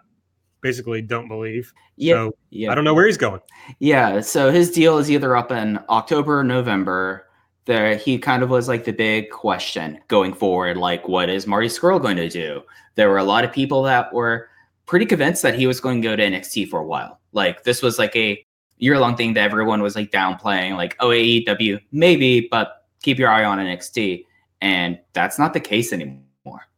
[0.62, 1.72] basically don't believe.
[1.96, 2.72] Yeah, so yeah.
[2.72, 3.42] I don't know where he's going.
[3.80, 7.28] Yeah, so his deal is either up in October or November.
[7.66, 10.78] There, he kind of was like the big question going forward.
[10.78, 12.62] Like, what is Marty Scurll going to do?
[12.96, 14.50] There were a lot of people that were
[14.86, 17.20] pretty convinced that he was going to go to NXT for a while.
[17.32, 18.45] Like, this was like a
[18.78, 23.30] year long thing that everyone was like downplaying, like oh AEW maybe, but keep your
[23.30, 24.26] eye on NXT,
[24.62, 26.22] and that's not the case anymore.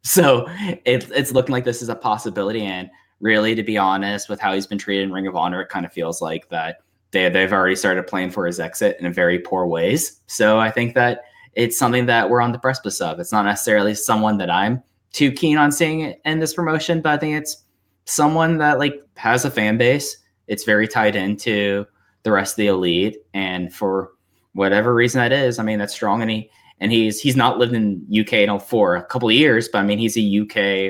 [0.03, 0.45] So
[0.85, 4.53] it, it's looking like this is a possibility, and really, to be honest, with how
[4.53, 6.77] he's been treated in Ring of Honor, it kind of feels like that
[7.11, 10.21] they they've already started playing for his exit in very poor ways.
[10.27, 13.19] So I think that it's something that we're on the precipice of.
[13.19, 17.17] It's not necessarily someone that I'm too keen on seeing in this promotion, but I
[17.17, 17.63] think it's
[18.05, 20.17] someone that like has a fan base.
[20.47, 21.85] It's very tied into
[22.23, 24.11] the rest of the elite, and for
[24.53, 27.73] whatever reason that is, I mean that's strong, and he and he's he's not lived
[27.73, 30.39] in UK in for a couple of years, but I mean he's a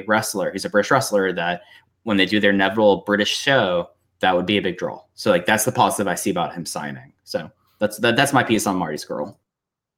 [0.01, 0.51] UK wrestler.
[0.51, 1.61] He's a British wrestler that
[2.03, 3.89] when they do their inevitable British show,
[4.19, 5.01] that would be a big draw.
[5.13, 7.13] So like that's the positive I see about him signing.
[7.23, 9.37] So that's that, that's my piece on Marty Scurll.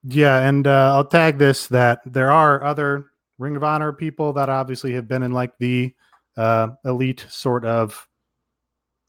[0.03, 4.49] Yeah, and uh, I'll tag this that there are other Ring of Honor people that
[4.49, 5.93] obviously have been in like the
[6.37, 8.07] uh, elite sort of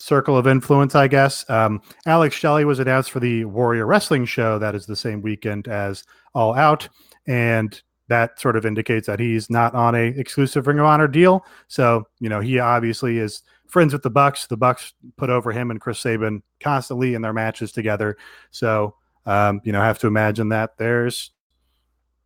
[0.00, 1.48] circle of influence, I guess.
[1.48, 5.68] Um, Alex Shelley was announced for the Warrior Wrestling show that is the same weekend
[5.68, 6.88] as All Out,
[7.26, 11.44] and that sort of indicates that he's not on a exclusive Ring of Honor deal.
[11.68, 14.46] So you know he obviously is friends with the Bucks.
[14.46, 18.16] The Bucks put over him and Chris Sabin constantly in their matches together.
[18.50, 21.30] So um, you know, have to imagine that there's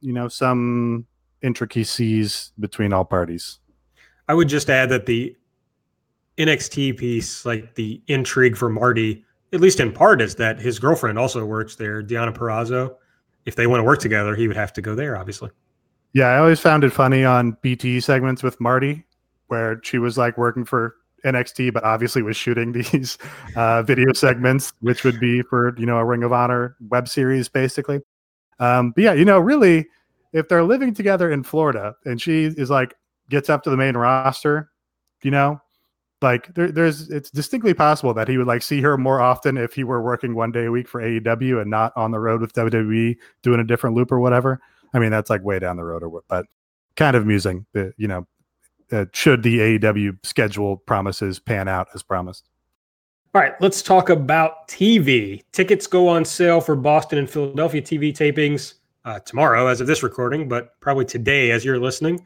[0.00, 1.06] you know some
[1.42, 3.58] intricacies between all parties.
[4.28, 5.36] I would just add that the
[6.38, 11.18] NXT piece, like the intrigue for Marty, at least in part, is that his girlfriend
[11.18, 12.96] also works there, Deonna Purrazzo.
[13.44, 15.50] If they want to work together, he would have to go there, obviously.
[16.12, 19.04] Yeah, I always found it funny on BT segments with Marty,
[19.48, 23.18] where she was like working for NXT, but obviously was shooting these
[23.56, 27.48] uh, video segments, which would be for you know a Ring of Honor web series,
[27.48, 28.00] basically.
[28.58, 29.86] Um, but yeah, you know, really,
[30.32, 32.94] if they're living together in Florida and she is like
[33.30, 34.70] gets up to the main roster,
[35.22, 35.60] you know,
[36.24, 39.74] like there, there's it's distinctly possible that he would like see her more often if
[39.74, 42.52] he were working one day a week for AEW and not on the road with
[42.54, 44.60] WWE doing a different loop or whatever.
[44.92, 46.46] I mean, that's like way down the road, or what, but
[46.96, 48.26] kind of amusing you know
[48.90, 52.48] uh, should the AEW schedule promises pan out as promised.
[53.34, 55.42] All right, let's talk about TV.
[55.52, 60.02] Tickets go on sale for Boston and Philadelphia TV tapings uh, tomorrow, as of this
[60.02, 62.24] recording, but probably today as you're listening.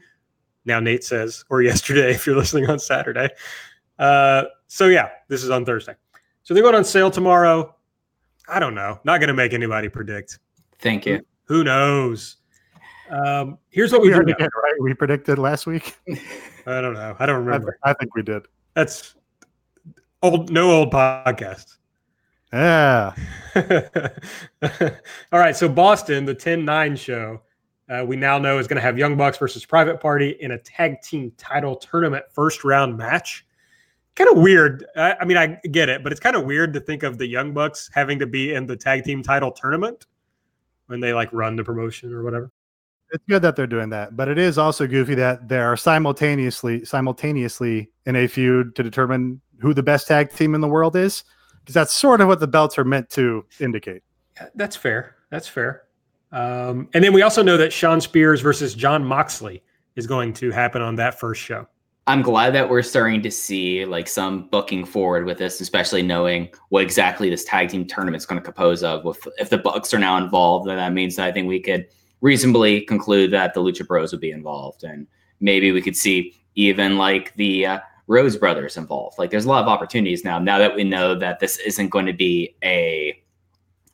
[0.65, 3.29] Now, Nate says, or yesterday if you're listening on Saturday.
[3.99, 5.95] Uh, so, yeah, this is on Thursday.
[6.43, 7.75] So they're going on sale tomorrow.
[8.47, 8.99] I don't know.
[9.03, 10.39] Not going to make anybody predict.
[10.79, 11.21] Thank you.
[11.45, 12.37] Who knows?
[13.09, 14.73] Um, here's what we, we did, right?
[14.79, 15.97] We predicted last week.
[16.65, 17.15] I don't know.
[17.19, 17.77] I don't remember.
[17.83, 18.47] I, th- I think we did.
[18.73, 19.15] That's
[20.21, 20.51] old.
[20.51, 21.77] No old podcast.
[22.53, 23.13] Yeah.
[25.31, 25.55] All right.
[25.55, 27.41] So Boston, the 10-9 show,
[27.89, 30.57] uh, we now know is going to have Young Bucks versus Private Party in a
[30.57, 33.45] tag team title tournament first round match.
[34.15, 34.85] Kind of weird.
[34.95, 37.27] I, I mean, I get it, but it's kind of weird to think of the
[37.27, 40.07] Young Bucks having to be in the tag team title tournament
[40.87, 42.51] when they like run the promotion or whatever
[43.11, 46.85] it's good that they're doing that, but it is also goofy that they are simultaneously
[46.85, 51.23] simultaneously in a feud to determine who the best tag team in the world is,
[51.59, 54.03] because that's sort of what the belts are meant to indicate.
[54.55, 55.15] That's fair.
[55.31, 55.83] That's fair.
[56.31, 59.63] Um, and then we also know that Shawn Spears versus Jon Moxley
[59.95, 61.67] is going to happen on that first show.
[62.07, 66.49] I'm glad that we're starting to see like some booking forward with this, especially knowing
[66.69, 69.05] what exactly this tag team tournament is going to compose of.
[69.05, 71.85] With if the Bucks are now involved, then that means that I think we could
[72.21, 75.07] reasonably conclude that the Lucha Bros would be involved, and
[75.39, 79.19] maybe we could see even like the uh, Rose brothers involved.
[79.19, 80.39] Like, there's a lot of opportunities now.
[80.39, 83.21] Now that we know that this isn't going to be a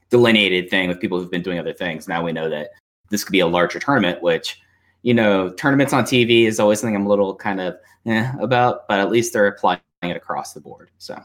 [0.09, 2.69] delineated thing with people who've been doing other things, now we know that
[3.09, 4.61] this could be a larger tournament, which
[5.05, 7.77] you know, tournaments on TV is always something I'm a little kind of
[8.07, 10.89] eh, about, but at least they're applying it across the board.
[10.97, 11.15] So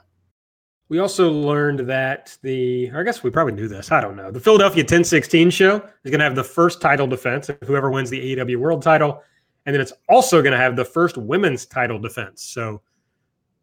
[0.90, 3.90] we also learned that the, I guess we probably knew this.
[3.90, 4.30] I don't know.
[4.30, 8.10] The Philadelphia 1016 show is going to have the first title defense, of whoever wins
[8.10, 9.22] the AEW World title.
[9.64, 12.42] And then it's also going to have the first women's title defense.
[12.42, 12.82] So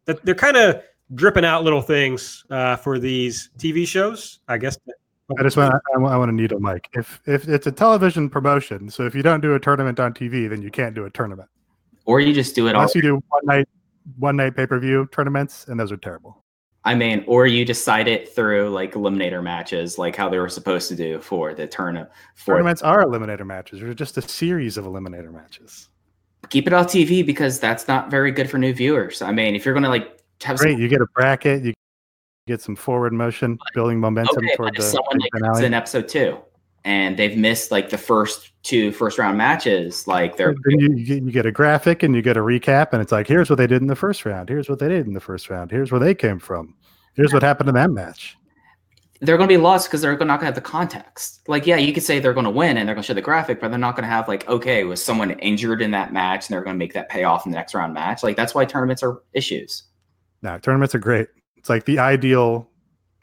[0.06, 0.82] that they're kind of
[1.14, 4.76] dripping out little things uh, for these TV shows, I guess.
[5.36, 6.88] I just want I, I want to need a mic.
[6.94, 10.48] If if it's a television promotion, so if you don't do a tournament on TV,
[10.48, 11.48] then you can't do a tournament.
[12.06, 12.70] Or you just do it.
[12.70, 13.68] Unless all- you do one night
[14.16, 16.44] one night pay per view tournaments, and those are terrible.
[16.84, 20.88] I mean, or you decide it through like eliminator matches, like how they were supposed
[20.88, 22.08] to do for the tournament.
[22.42, 23.80] Tournaments are eliminator matches.
[23.80, 25.88] They're just a series of eliminator matches.
[26.48, 29.20] Keep it off TV because that's not very good for new viewers.
[29.20, 30.80] I mean, if you're going to like have great, some...
[30.80, 31.74] you get a bracket, you
[32.48, 36.36] get some forward motion, building momentum okay, toward the someone like in episode two,
[36.84, 41.46] and they've missed like the first two first round matches, like they're you, you get
[41.46, 43.86] a graphic and you get a recap, and it's like here's what they did in
[43.86, 46.40] the first round, here's what they did in the first round, here's where they came
[46.40, 46.74] from.
[47.14, 48.36] Here's what happened in that match.
[49.20, 51.40] they're going to be lost because they're not going to have the context.
[51.48, 53.20] Like, yeah, you could say they're going to win and they're going to show the
[53.22, 56.46] graphic, but they're not going to have like, okay, was someone injured in that match
[56.48, 58.22] and they're going to make that pay off in the next round match.
[58.22, 59.84] Like, that's why tournaments are issues.
[60.42, 61.26] No, tournaments are great.
[61.68, 62.66] It's like the ideal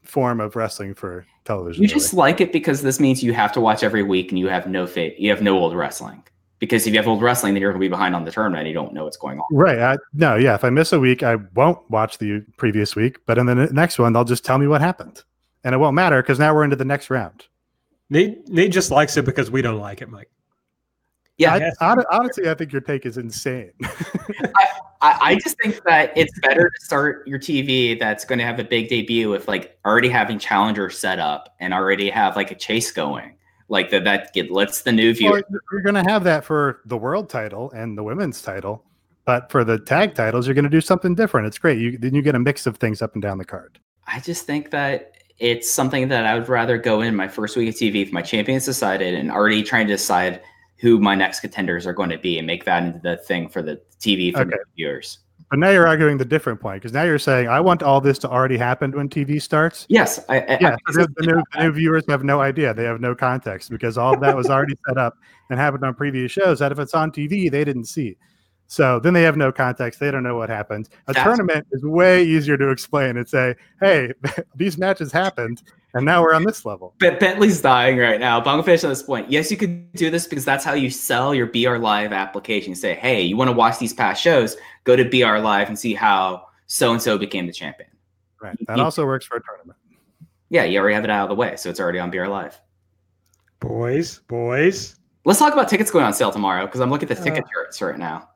[0.03, 1.81] form of wrestling for television.
[1.81, 4.47] You just like it because this means you have to watch every week and you
[4.49, 5.17] have no fate.
[5.17, 6.21] You have no old wrestling.
[6.59, 8.59] Because if you have old wrestling, then you're going to be behind on the tournament.
[8.59, 9.45] And you don't know what's going on.
[9.51, 9.79] Right.
[9.79, 10.53] I, no, yeah.
[10.53, 13.17] If I miss a week, I won't watch the previous week.
[13.25, 15.23] But in the next one, they'll just tell me what happened.
[15.63, 17.47] And it won't matter because now we're into the next round.
[18.11, 20.29] Nate, Nate just likes it because we don't like it, Mike.
[21.37, 21.71] Yeah.
[21.81, 23.71] I, honestly, I think your take is insane.
[25.01, 28.59] I, I, just think that it's better to start your TV that's going to have
[28.59, 32.55] a big debut with like already having challenger set up and already have like a
[32.55, 33.35] chase going
[33.67, 35.43] like that that get, lets the new viewer.
[35.49, 38.83] Well, you're going to have that for the world title and the women's title,
[39.25, 41.47] but for the tag titles, you're going to do something different.
[41.47, 41.79] It's great.
[41.79, 43.79] You then you get a mix of things up and down the card.
[44.07, 47.69] I just think that it's something that I would rather go in my first week
[47.69, 50.41] of TV if my champion's decided and already trying to decide
[50.77, 53.61] who my next contenders are going to be and make that into the thing for
[53.61, 54.51] the TV for okay.
[54.51, 55.19] the viewers.
[55.49, 58.17] But now you're arguing the different point because now you're saying I want all this
[58.19, 59.85] to already happen when TV starts.
[59.89, 60.75] Yes, I, I, yeah.
[60.87, 64.15] I, the, new, the, new, viewers have no idea; they have no context because all
[64.15, 65.17] of that was already set up
[65.49, 66.59] and happened on previous shows.
[66.59, 68.17] That if it's on TV, they didn't see.
[68.67, 70.89] So then they have no context; they don't know what happened.
[71.07, 74.13] A That's tournament is way easier to explain and say, "Hey,
[74.55, 75.61] these matches happened,
[75.95, 76.93] and now we're on this level.
[76.99, 78.41] Bentley's dying right now.
[78.41, 79.31] Bongfish at this point.
[79.31, 82.71] Yes, you could do this because that's how you sell your BR Live application.
[82.71, 84.57] You say, hey, you want to watch these past shows?
[84.83, 87.89] Go to BR Live and see how so and so became the champion.
[88.41, 88.57] Right.
[88.67, 89.79] That you, also works for a tournament.
[90.49, 92.59] Yeah, you already have it out of the way, so it's already on BR Live.
[93.61, 94.97] Boys, boys.
[95.23, 97.51] Let's talk about tickets going on sale tomorrow because I'm looking at the ticket uh,
[97.53, 98.29] charts right now.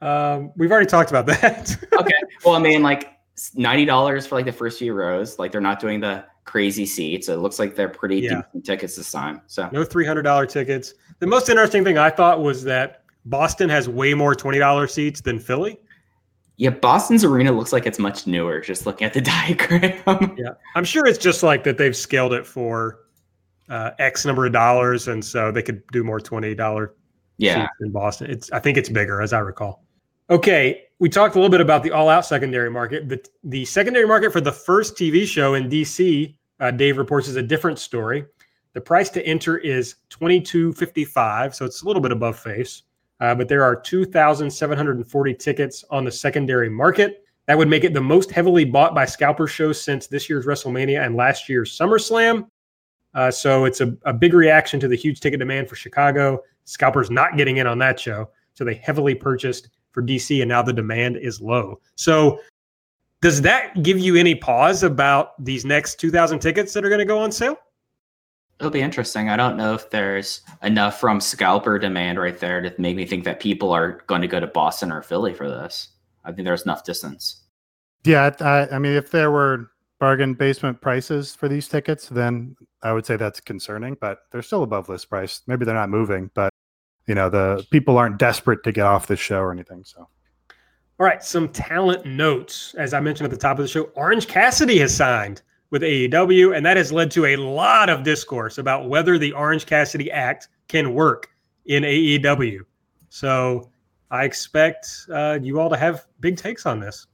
[0.00, 1.76] Um, we've already talked about that.
[1.92, 2.12] okay.
[2.44, 3.18] Well, I mean, like
[3.54, 5.38] ninety dollars for like the first few rows.
[5.38, 7.28] Like they're not doing the crazy seats.
[7.28, 8.42] It looks like they're pretty yeah.
[8.42, 9.42] decent tickets this time.
[9.46, 10.94] So no three hundred dollar tickets.
[11.18, 15.20] The most interesting thing I thought was that Boston has way more twenty dollar seats
[15.20, 15.78] than Philly.
[16.56, 18.60] Yeah, Boston's arena looks like it's much newer.
[18.60, 20.36] Just looking at the diagram.
[20.36, 21.78] yeah, I'm sure it's just like that.
[21.78, 23.00] They've scaled it for
[23.68, 26.94] uh, X number of dollars, and so they could do more twenty dollar.
[27.36, 29.84] Yeah, in Boston, it's I think it's bigger as I recall.
[30.30, 33.08] Okay, we talked a little bit about the all-out secondary market.
[33.08, 37.36] The the secondary market for the first TV show in DC uh, Dave reports is
[37.36, 38.26] a different story.
[38.74, 42.38] The price to enter is twenty two fifty five, so it's a little bit above
[42.38, 42.82] face.
[43.20, 47.24] Uh, but there are two thousand seven hundred and forty tickets on the secondary market.
[47.46, 51.06] That would make it the most heavily bought by scalper shows since this year's WrestleMania
[51.06, 52.46] and last year's SummerSlam.
[53.14, 56.42] Uh, so it's a, a big reaction to the huge ticket demand for Chicago.
[56.66, 60.62] Scalpers not getting in on that show, so they heavily purchased for DC, and now
[60.62, 61.80] the demand is low.
[61.96, 62.40] So
[63.20, 67.04] does that give you any pause about these next 2,000 tickets that are going to
[67.04, 67.56] go on sale?
[68.60, 69.28] It'll be interesting.
[69.28, 73.24] I don't know if there's enough from scalper demand right there to make me think
[73.24, 75.88] that people are going to go to Boston or Philly for this.
[76.24, 77.42] I think there's enough distance.
[78.04, 79.70] Yeah, I, I mean, if there were
[80.00, 83.96] bargain basement prices for these tickets, then I would say that's concerning.
[84.00, 85.42] But they're still above list price.
[85.46, 86.52] Maybe they're not moving, but
[87.08, 89.82] you know, the people aren't desperate to get off this show or anything.
[89.84, 90.08] So
[91.00, 92.74] all right, some talent notes.
[92.76, 96.56] As I mentioned at the top of the show, Orange Cassidy has signed with AEW,
[96.56, 100.48] and that has led to a lot of discourse about whether the Orange Cassidy Act
[100.66, 101.28] can work
[101.66, 102.60] in AEW.
[103.10, 103.70] So
[104.10, 107.06] I expect uh, you all to have big takes on this.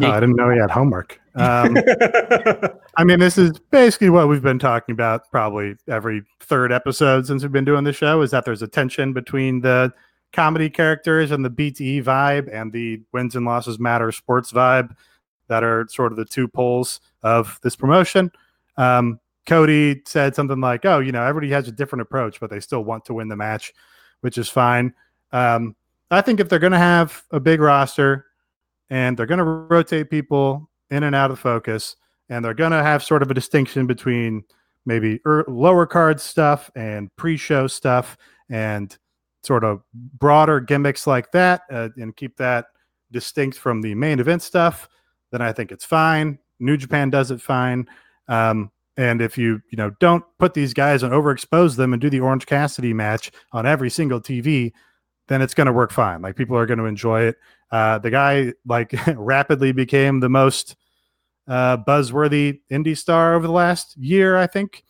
[0.00, 1.20] Oh, I didn't know he had homework.
[1.34, 1.76] Um,
[2.96, 7.42] I mean, this is basically what we've been talking about probably every third episode since
[7.42, 9.92] we've been doing the show is that there's a tension between the
[10.32, 14.94] comedy characters and the BTE vibe and the wins and losses matter sports vibe
[15.48, 18.30] that are sort of the two poles of this promotion.
[18.76, 22.60] Um, Cody said something like, "Oh, you know, everybody has a different approach, but they
[22.60, 23.72] still want to win the match,
[24.20, 24.94] which is fine."
[25.32, 25.74] Um,
[26.10, 28.26] I think if they're going to have a big roster
[28.90, 31.96] and they're going to rotate people in and out of focus,
[32.28, 34.44] and they're going to have sort of a distinction between
[34.86, 38.16] maybe er- lower card stuff and pre-show stuff
[38.48, 38.98] and
[39.42, 42.66] sort of broader gimmicks like that uh, and keep that
[43.12, 44.88] distinct from the main event stuff,
[45.32, 46.38] then I think it's fine.
[46.58, 47.88] New Japan does it fine.
[48.28, 52.10] Um, and if you you know don't put these guys and overexpose them and do
[52.10, 54.72] the Orange Cassidy match on every single TV,
[55.30, 56.20] then it's going to work fine.
[56.20, 57.36] Like people are going to enjoy it.
[57.70, 60.74] Uh, the guy like rapidly became the most
[61.46, 64.82] uh, buzzworthy indie star over the last year, I think.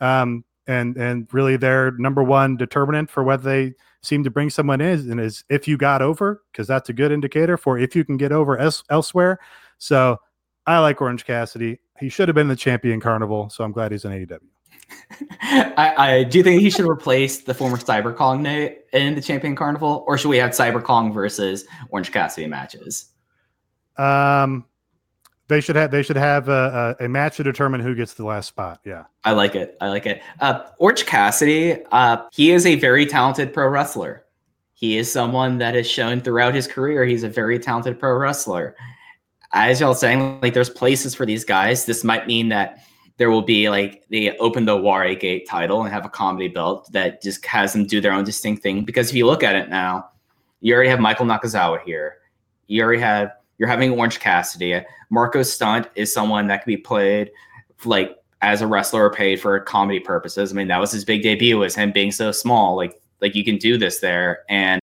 [0.00, 4.80] Um, and and really their number one determinant for whether they seem to bring someone
[4.80, 8.04] in and is if you got over because that's a good indicator for if you
[8.04, 9.40] can get over es- elsewhere.
[9.78, 10.18] So
[10.66, 11.80] I like Orange Cassidy.
[11.98, 13.50] he should have been the champion carnival.
[13.50, 14.38] So I'm glad he's in AEW.
[15.40, 19.56] I, I do you think he should replace the former Cyber Kong in the Champion
[19.56, 23.10] Carnival, or should we have Cyber Kong versus Orange Cassidy matches?
[23.96, 24.64] Um,
[25.48, 28.24] they should have they should have a, a, a, match to determine who gets the
[28.24, 28.80] last spot.
[28.84, 29.76] Yeah, I like it.
[29.80, 30.22] I like it.
[30.40, 34.24] Uh, Orange Cassidy, uh, he is a very talented pro wrestler.
[34.74, 38.76] He is someone that has shown throughout his career he's a very talented pro wrestler.
[39.52, 41.86] As y'all saying, like there's places for these guys.
[41.86, 42.84] This might mean that
[43.18, 46.90] there will be like they open the Owarai Gate title and have a comedy belt
[46.92, 48.84] that just has them do their own distinct thing.
[48.84, 50.08] Because if you look at it now,
[50.60, 52.18] you already have Michael Nakazawa here.
[52.68, 54.80] You already have you're having Orange Cassidy.
[55.10, 57.32] Marko Stunt is someone that can be played
[57.84, 60.52] like as a wrestler or paid for comedy purposes.
[60.52, 62.76] I mean, that was his big debut was him being so small.
[62.76, 64.44] Like like you can do this there.
[64.48, 64.80] And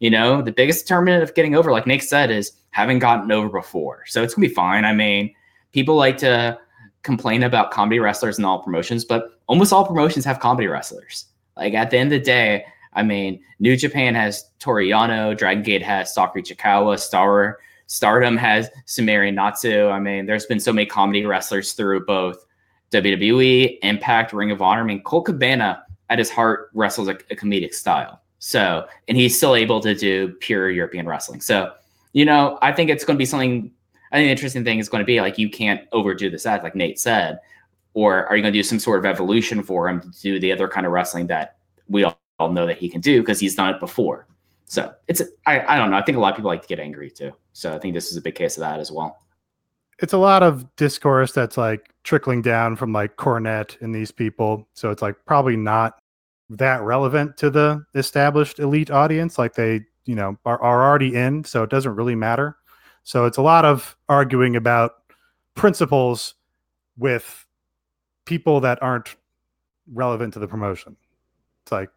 [0.00, 3.48] you know, the biggest determinant of getting over, like Nick said, is having gotten over
[3.48, 4.04] before.
[4.06, 4.84] So it's gonna be fine.
[4.84, 5.34] I mean,
[5.72, 6.58] people like to
[7.02, 11.26] complain about comedy wrestlers in all promotions, but almost all promotions have comedy wrestlers.
[11.56, 15.62] Like at the end of the day, I mean, New Japan has Toru Yano, Dragon
[15.62, 19.88] Gate has Sakura Chikawa, Star Stardom has Sumire Natsu.
[19.88, 22.44] I mean, there's been so many comedy wrestlers through both
[22.92, 24.82] WWE, Impact, Ring of Honor.
[24.82, 28.20] I mean, Colt Cabana at his heart wrestles a, a comedic style.
[28.40, 31.40] So, and he's still able to do pure European wrestling.
[31.40, 31.72] So,
[32.12, 33.70] you know, I think it's going to be something
[34.10, 36.64] I think the interesting thing is going to be like you can't overdo this act,
[36.64, 37.40] like Nate said,
[37.94, 40.52] or are you going to do some sort of evolution for him to do the
[40.52, 41.56] other kind of wrestling that
[41.88, 44.26] we all, all know that he can do because he's done it before.
[44.66, 45.96] So it's I, I don't know.
[45.96, 47.32] I think a lot of people like to get angry too.
[47.52, 49.18] So I think this is a big case of that as well.
[50.00, 54.68] It's a lot of discourse that's like trickling down from like Cornette and these people.
[54.74, 55.98] So it's like probably not
[56.50, 59.38] that relevant to the established elite audience.
[59.38, 61.42] Like they, you know, are, are already in.
[61.44, 62.56] So it doesn't really matter.
[63.02, 64.92] So it's a lot of arguing about
[65.54, 66.34] principles
[66.96, 67.46] with
[68.24, 69.16] people that aren't
[69.92, 70.96] relevant to the promotion.
[71.62, 71.90] It's like,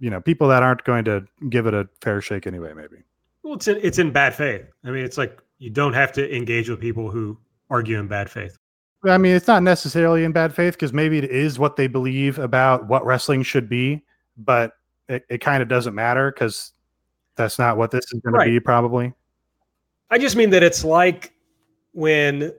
[0.00, 2.96] you know, people that aren't going to give it a fair shake anyway, maybe.
[3.42, 4.66] Well, it's in, it's in bad faith.
[4.84, 7.38] I mean, it's like you don't have to engage with people who
[7.70, 8.58] argue in bad faith.
[9.04, 12.38] I mean, it's not necessarily in bad faith because maybe it is what they believe
[12.38, 14.02] about what wrestling should be,
[14.36, 14.72] but
[15.08, 16.72] it, it kind of doesn't matter because
[17.36, 18.46] that's not what this is going right.
[18.46, 19.12] to be, probably.
[20.10, 21.32] I just mean that it's like
[21.92, 22.52] when,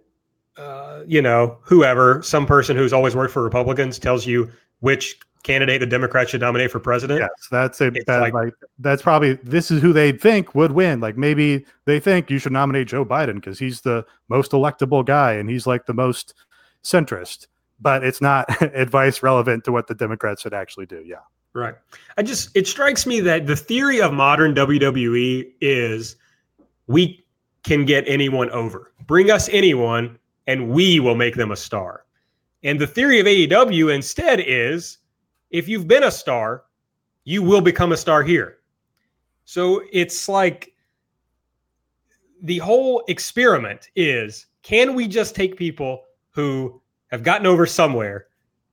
[0.57, 5.79] uh, you know, whoever, some person who's always worked for Republicans tells you which candidate
[5.79, 7.21] the Democrats should nominate for president.
[7.21, 10.99] Yes, that's a that, like, like, that's probably this is who they think would win.
[10.99, 15.33] Like maybe they think you should nominate Joe Biden because he's the most electable guy
[15.33, 16.33] and he's like the most
[16.83, 17.47] centrist.
[17.79, 21.03] But it's not advice relevant to what the Democrats should actually do.
[21.05, 21.17] Yeah.
[21.53, 21.75] Right.
[22.17, 26.17] I just it strikes me that the theory of modern WWE is
[26.87, 27.23] we
[27.67, 28.93] can get anyone over.
[29.05, 32.05] Bring us anyone, and we will make them a star.
[32.63, 34.99] And the theory of AEW instead is
[35.51, 36.63] if you've been a star,
[37.25, 38.57] you will become a star here.
[39.43, 40.73] So it's like
[42.41, 48.27] the whole experiment is can we just take people who have gotten over somewhere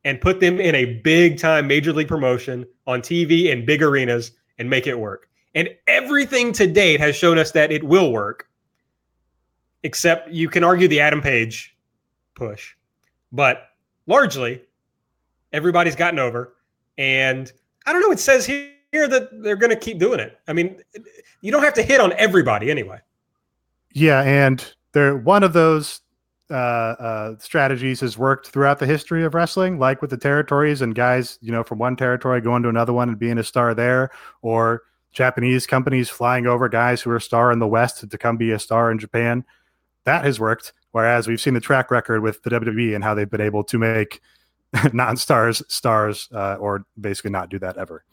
[0.05, 4.33] and put them in a big time major league promotion on TV in big arenas
[4.59, 5.29] and make it work?
[5.55, 8.49] And everything to date has shown us that it will work
[9.85, 11.77] except you can argue the Adam Page
[12.35, 12.75] push,
[13.31, 13.69] but
[14.07, 14.63] largely
[15.53, 16.55] everybody's gotten over.
[16.99, 17.53] And
[17.87, 20.39] I don't know, it says here that they're going to keep doing it.
[20.49, 20.83] I mean,
[21.43, 22.99] you don't have to hit on everybody anyway.
[23.93, 24.23] Yeah.
[24.23, 26.01] And they're one of those
[26.51, 30.95] uh, uh, strategies has worked throughout the history of wrestling, like with the territories and
[30.95, 34.11] guys, you know, from one territory going to another one and being a star there,
[34.43, 34.83] or
[35.13, 38.51] Japanese companies flying over guys who are a star in the West to come be
[38.51, 39.45] a star in Japan
[40.05, 40.73] that has worked.
[40.93, 43.79] Whereas we've seen the track record with the WWE and how they've been able to
[43.79, 44.21] make
[44.93, 48.05] non-stars stars, uh, or basically not do that ever.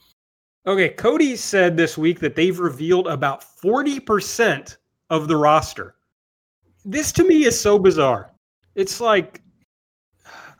[0.65, 4.77] Okay, Cody said this week that they've revealed about forty percent
[5.09, 5.95] of the roster.
[6.85, 8.31] This to me is so bizarre.
[8.75, 9.41] It's like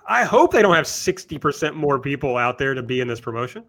[0.08, 3.20] I hope they don't have sixty percent more people out there to be in this
[3.20, 3.64] promotion.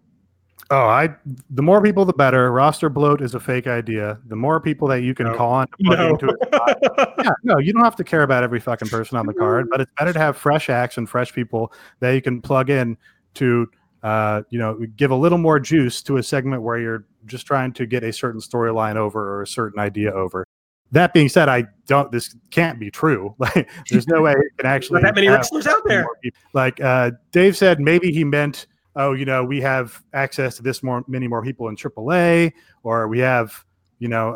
[0.69, 1.09] Oh, I
[1.49, 2.51] the more people the better.
[2.51, 4.19] Roster bloat is a fake idea.
[4.27, 5.35] The more people that you can no.
[5.35, 6.09] call on to plug no.
[6.09, 6.37] into it.
[7.23, 9.81] yeah, no, you don't have to care about every fucking person on the card, but
[9.81, 12.97] it's better to have fresh acts and fresh people that you can plug in
[13.35, 13.67] to
[14.03, 17.71] uh, you know, give a little more juice to a segment where you're just trying
[17.71, 20.45] to get a certain storyline over or a certain idea over.
[20.91, 22.11] That being said, I don't.
[22.11, 23.33] This can't be true.
[23.39, 25.01] Like, there's no way it can actually.
[25.01, 26.05] that many wrestlers out there.
[26.53, 30.83] Like uh, Dave said, maybe he meant oh, you know, we have access to this
[30.83, 33.63] more many more people in AAA, or we have,
[33.99, 34.33] you know, uh,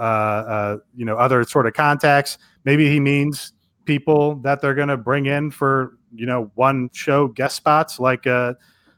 [0.48, 2.38] uh, you know, other sort of contacts.
[2.66, 3.54] Maybe he means
[3.88, 8.28] people that they're going to bring in for you know one show guest spots like
[8.28, 8.54] uh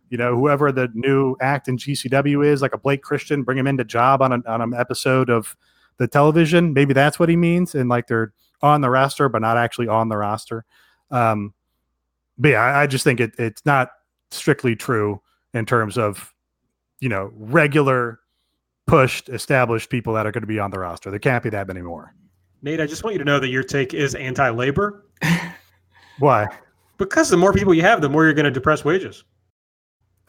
[0.10, 3.68] you know whoever the new act in GCW is like a Blake Christian bring him
[3.68, 5.56] into job on, a, on an episode of
[5.98, 9.58] the television maybe that's what he means and like they're on the roster but not
[9.58, 10.66] actually on the roster
[11.12, 11.54] um
[12.38, 13.92] but yeah I, I just think it, it's not
[14.32, 15.22] strictly true
[15.54, 16.34] in terms of
[17.00, 18.20] you know regular
[18.88, 21.68] pushed established people that are going to be on the roster there can't be that
[21.68, 22.14] many more
[22.62, 25.06] Nate, I just want you to know that your take is anti-labor
[26.20, 26.48] why
[27.00, 29.24] because the more people you have, the more you're going to depress wages.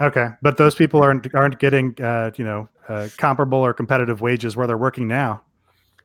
[0.01, 4.57] Okay, but those people aren't aren't getting uh, you know uh, comparable or competitive wages
[4.57, 5.43] where they're working now.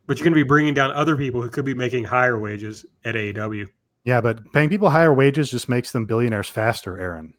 [0.05, 2.85] But you're going to be bringing down other people who could be making higher wages
[3.05, 3.67] at AEW.
[4.03, 7.33] Yeah, but paying people higher wages just makes them billionaires faster, Aaron.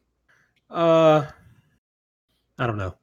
[0.69, 1.27] Uh,
[2.59, 2.95] I don't know.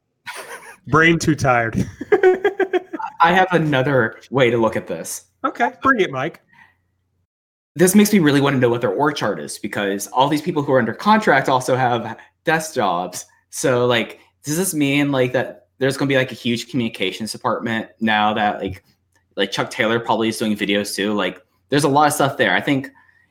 [0.89, 1.77] Brain too tired.
[3.21, 5.27] I have another way to look at this.
[5.45, 6.41] okay, bring it, Mike.
[7.77, 10.43] This makes me really want to know what their org chart is because all these
[10.43, 13.27] people who are under contract also have desk jobs.
[13.51, 17.33] So, like, does this mean like that there's going to be like a huge communications
[17.33, 18.85] department now that like
[19.37, 21.15] like Chuck Taylor probably is doing videos too?
[21.15, 22.55] Like, there's a lot of stuff there.
[22.55, 22.91] I think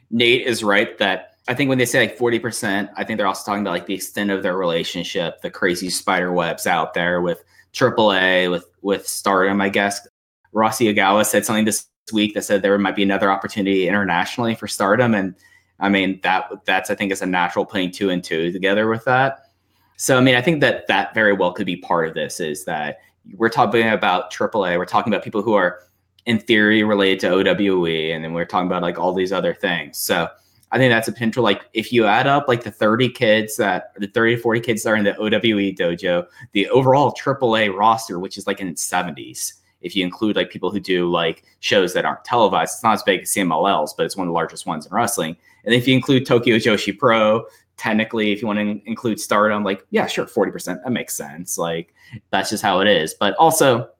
[0.10, 3.46] Nate is right that I think when they say like 40%, I think they're also
[3.46, 7.44] talking about like the extent of their relationship, the crazy spider webs out there with
[7.74, 10.08] AAA, with with Stardom, I guess.
[10.54, 14.68] Rossy Ogawa said something this week that said there might be another opportunity internationally for
[14.68, 15.36] Stardom, and
[15.80, 19.04] I mean that that's I think is a natural putting two and two together with
[19.06, 19.50] that.
[19.98, 22.64] So I mean I think that that very well could be part of this is
[22.66, 23.00] that
[23.36, 25.80] we're talking about AAA, we're talking about people who are
[26.26, 29.98] in theory related to OWE, and then we're talking about like all these other things.
[29.98, 30.30] So
[30.74, 31.44] I think that's a potential.
[31.44, 34.82] Like if you add up like the 30 kids that the 30 to 40 kids
[34.82, 38.86] that are in the OWE dojo, the overall AAA roster, which is like in its
[38.90, 42.94] 70s, if you include like people who do like shows that aren't televised, it's not
[42.94, 45.38] as big as CMLLs, but it's one of the largest ones in wrestling.
[45.64, 47.46] And if you include Tokyo Joshi Pro,
[47.78, 51.56] technically, if you want to include Stardom, like yeah, sure, 40%, that makes sense.
[51.56, 51.94] Like
[52.32, 53.14] that's just how it is.
[53.14, 53.92] But also,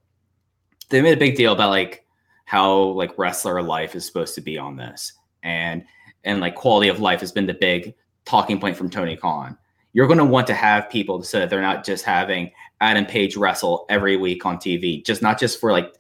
[0.90, 2.04] they made a big deal about like
[2.46, 5.14] how like wrestler life is supposed to be on this,
[5.44, 5.86] and
[6.24, 7.94] and like quality of life has been the big
[8.26, 9.58] talking point from Tony Khan.
[9.94, 12.52] You're going to want to have people so that they're not just having
[12.82, 15.94] Adam Page wrestle every week on TV, just not just for like,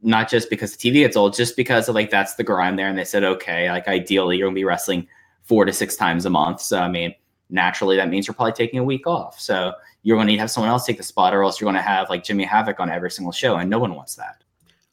[0.00, 2.88] not just because the TV gets old, just because of like that's the grind there.
[2.88, 5.06] And they said, okay, like ideally you're gonna be wrestling
[5.42, 6.60] four to six times a month.
[6.60, 7.14] So I mean,
[7.50, 9.38] naturally that means you're probably taking a week off.
[9.38, 11.66] So you're going to need to have someone else take the spot, or else you're
[11.66, 14.42] going to have like Jimmy Havoc on every single show, and no one wants that.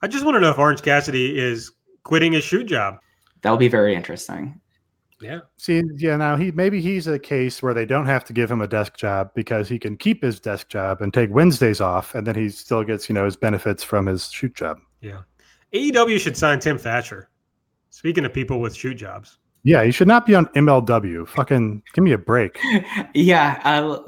[0.02, 1.72] I just want to know if Orange Cassidy is
[2.04, 3.00] quitting his shoot job.
[3.42, 4.60] That would be very interesting.
[5.22, 5.40] Yeah.
[5.58, 8.62] See, yeah, now he maybe he's a case where they don't have to give him
[8.62, 12.26] a desk job because he can keep his desk job and take Wednesdays off, and
[12.26, 14.80] then he still gets you know his benefits from his shoot job.
[15.02, 15.22] Yeah.
[15.74, 17.30] AEW should sign Tim Thatcher.
[17.90, 19.40] Speaking of people with shoot jobs.
[19.64, 21.28] Yeah, he should not be on MLW.
[21.28, 22.58] Fucking give me a break.
[23.14, 24.00] yeah, uh,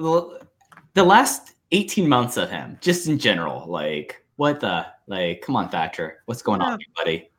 [0.93, 5.67] the last 18 months of him, just in general, like what the like, come on,
[5.69, 6.67] Thatcher, what's going Yeah.
[6.67, 7.29] on, buddy?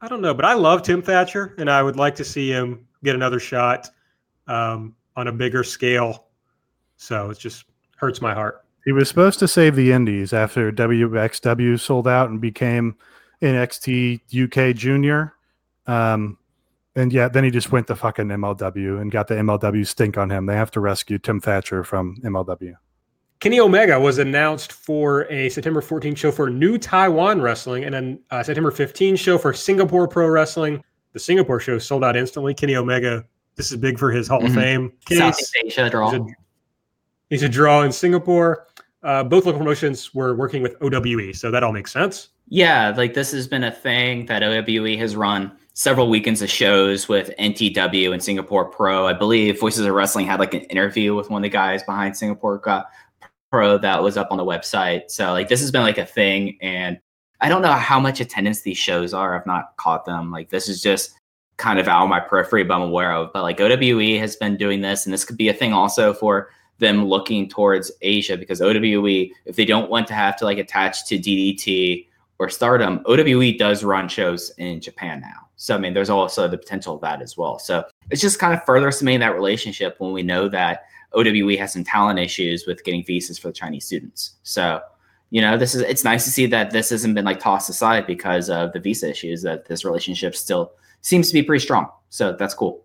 [0.00, 2.86] I don't know, but I love Tim Thatcher, and I would like to see him
[3.04, 3.90] get another shot
[4.46, 6.26] um, on a bigger scale.
[6.96, 7.64] So it just
[7.96, 8.64] hurts my heart.
[8.84, 12.96] He was supposed to save the Indies after WXW sold out and became
[13.42, 15.34] NXT UK Junior.
[15.86, 16.38] Um,
[16.96, 20.30] and yeah, then he just went to fucking MLW and got the MLW stink on
[20.30, 20.46] him.
[20.46, 22.74] They have to rescue Tim Thatcher from MLW.
[23.40, 28.20] Kenny Omega was announced for a September 14 show for New Taiwan Wrestling and then
[28.30, 30.82] uh, September 15 show for Singapore Pro Wrestling.
[31.14, 32.52] The Singapore show sold out instantly.
[32.52, 33.24] Kenny Omega,
[33.56, 34.54] this is big for his Hall of Mhm.
[34.54, 34.92] Fame.
[35.10, 36.10] Southeast Asia draw.
[36.10, 36.24] He's a,
[37.30, 38.66] he's a draw in Singapore.
[39.02, 42.28] Uh, both local promotions were working with OWE, so that all makes sense.
[42.50, 47.08] Yeah, like this has been a thing that OWE has run several weekends of shows
[47.08, 49.06] with NTW and Singapore Pro.
[49.06, 52.14] I believe Voices of Wrestling had like an interview with one of the guys behind
[52.18, 52.82] Singapore Go-
[53.50, 55.10] Pro that was up on the website.
[55.10, 56.98] So like this has been like a thing, and
[57.40, 59.34] I don't know how much attendance these shows are.
[59.34, 60.30] I've not caught them.
[60.30, 61.16] Like this is just
[61.56, 63.32] kind of out of my periphery, but I'm aware of.
[63.32, 66.50] But like OWE has been doing this, and this could be a thing also for
[66.78, 71.06] them looking towards Asia because OWE, if they don't want to have to like attach
[71.08, 72.06] to DDT
[72.38, 75.48] or Stardom, OWE does run shows in Japan now.
[75.56, 77.58] So I mean, there's also the potential of that as well.
[77.58, 81.72] So it's just kind of further cementing that relationship when we know that OWE has
[81.72, 84.36] some talent issues with getting visas for the Chinese students.
[84.42, 84.80] So
[85.30, 88.06] you know, this is it's nice to see that this hasn't been like tossed aside
[88.06, 89.42] because of the visa issues.
[89.42, 91.88] That this relationship still seems to be pretty strong.
[92.08, 92.84] So that's cool.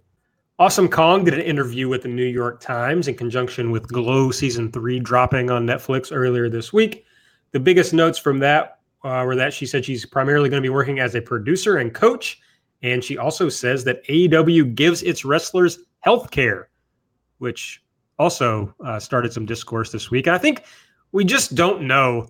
[0.57, 4.71] Awesome Kong did an interview with the New York Times in conjunction with Glow season
[4.71, 7.05] three dropping on Netflix earlier this week.
[7.51, 10.73] The biggest notes from that uh, were that she said she's primarily going to be
[10.73, 12.39] working as a producer and coach,
[12.83, 16.69] And she also says that AEW gives its wrestlers health care,
[17.39, 17.83] which
[18.19, 20.27] also uh, started some discourse this week.
[20.27, 20.63] And I think
[21.11, 22.27] we just don't know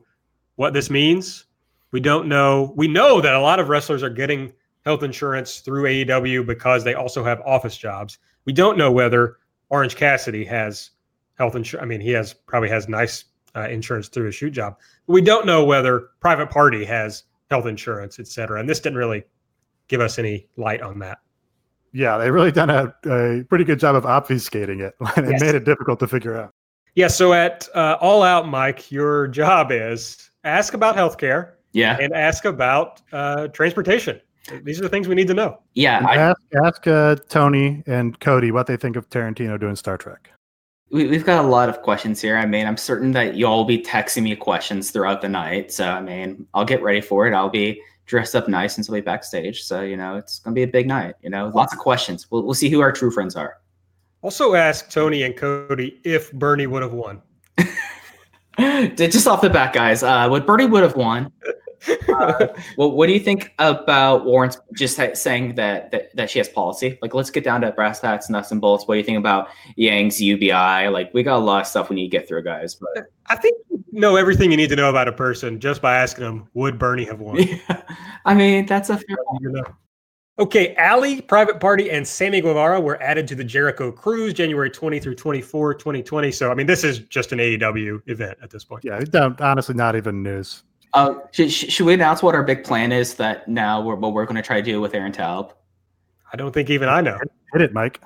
[0.56, 1.46] what this means.
[1.92, 2.74] We don't know.
[2.76, 4.52] We know that a lot of wrestlers are getting
[4.86, 8.20] health insurance through AEW because they also have office jobs.
[8.46, 9.38] We don't know whether
[9.70, 10.92] Orange Cassidy has
[11.36, 11.84] health insurance.
[11.84, 13.26] I mean, he has probably has nice
[13.56, 14.78] uh, insurance through his shoot job.
[15.08, 18.60] We don't know whether Private Party has health insurance, et cetera.
[18.60, 19.24] And this didn't really
[19.88, 21.20] give us any light on that.
[21.96, 24.96] Yeah, they really done a, a pretty good job of obfuscating it.
[25.18, 25.42] it yes.
[25.42, 26.54] made it difficult to figure out.
[26.96, 27.08] Yeah.
[27.08, 31.54] So at uh, All Out, Mike, your job is ask about healthcare.
[31.72, 31.98] Yeah.
[32.00, 34.22] And ask about uh, transportation.
[34.64, 35.60] These are the things we need to know.
[35.74, 36.06] Yeah.
[36.08, 40.32] I, ask ask uh, Tony and Cody what they think of Tarantino doing Star Trek.
[40.92, 42.38] We, we've got a lot of questions here.
[42.38, 45.72] I mean, I'm certain that y'all will be texting me questions throughout the night.
[45.72, 47.34] So, I mean, I'll get ready for it.
[47.34, 49.64] I'll be dressed up nice and be backstage.
[49.64, 51.16] So, you know, it's going to be a big night.
[51.22, 52.30] You know, lots of questions.
[52.30, 53.58] We'll, we'll see who our true friends are.
[54.22, 57.22] Also, ask Tony and Cody if Bernie would have won.
[58.96, 61.32] Just off the bat, guys, uh, what Bernie would have won
[61.88, 66.50] uh, well, what do you think about Warren's just saying that, that that she has
[66.50, 66.98] policy?
[67.02, 68.88] Like, let's get down to brass tacks, nuts and bolts.
[68.88, 70.88] What do you think about Yang's UBI?
[70.90, 72.76] Like, we got a lot of stuff we need to get through, guys.
[72.76, 75.98] But I think you know everything you need to know about a person just by
[75.98, 77.38] asking them, would Bernie have won?
[77.48, 77.82] Yeah.
[78.26, 79.18] I mean, that's a fair
[80.38, 85.00] Okay, Ali, Private Party, and Sammy Guevara were added to the Jericho Cruise January 20
[85.00, 86.32] through 24, 2020.
[86.32, 88.84] So, I mean, this is just an AEW event at this point.
[88.84, 89.02] Yeah,
[89.40, 90.64] honestly, not even news.
[90.96, 94.26] Uh, should, should we announce what our big plan is that now we're what we're
[94.26, 95.52] going to try to do with Aaron Taub?
[96.32, 97.20] I don't think even I know.
[97.52, 98.02] Hit it, Mike.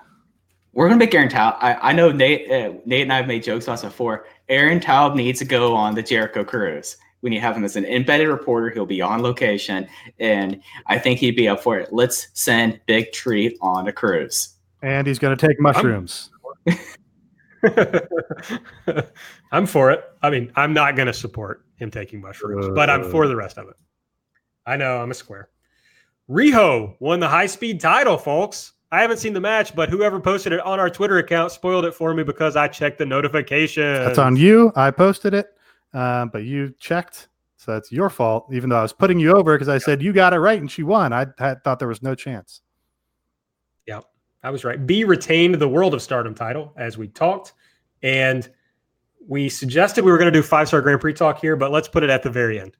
[0.73, 1.55] We're going to make Aaron Taub.
[1.59, 4.25] I, I know Nate, uh, Nate and I have made jokes about this before.
[4.49, 6.97] Aaron Taub needs to go on the Jericho cruise.
[7.21, 8.71] We need to have him as an embedded reporter.
[8.71, 9.87] He'll be on location,
[10.19, 11.93] and I think he'd be up for it.
[11.93, 14.55] Let's send Big Treat on a cruise.
[14.81, 16.31] And he's going to take mushrooms.
[19.51, 20.03] I'm for it.
[20.22, 23.36] I mean, I'm not going to support him taking mushrooms, uh, but I'm for the
[23.36, 23.76] rest of it.
[24.66, 25.49] I know I'm a square.
[26.30, 28.74] Riho won the high speed title, folks.
[28.91, 31.93] I haven't seen the match, but whoever posted it on our Twitter account spoiled it
[31.93, 33.84] for me because I checked the notification.
[33.84, 34.72] That's on you.
[34.76, 35.55] I posted it,
[35.93, 37.28] uh, but you checked.
[37.57, 40.14] So that's your fault, even though I was putting you over because I said you
[40.14, 41.12] got it right and she won.
[41.12, 41.26] I
[41.64, 42.62] thought there was no chance.
[44.43, 44.85] I was right.
[44.85, 47.53] Bea retained the World of Stardom title as we talked.
[48.01, 48.49] And
[49.27, 51.87] we suggested we were going to do five star Grand Prix talk here, but let's
[51.87, 52.77] put it at the very end.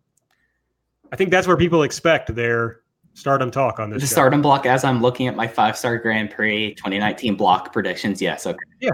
[1.12, 2.82] I think that's where people expect their
[3.14, 4.02] stardom talk on this.
[4.02, 4.14] The show.
[4.14, 8.22] stardom block, as I'm looking at my five star Grand Prix 2019 block predictions.
[8.22, 8.46] Yes.
[8.46, 8.58] Okay.
[8.80, 8.92] Yeah.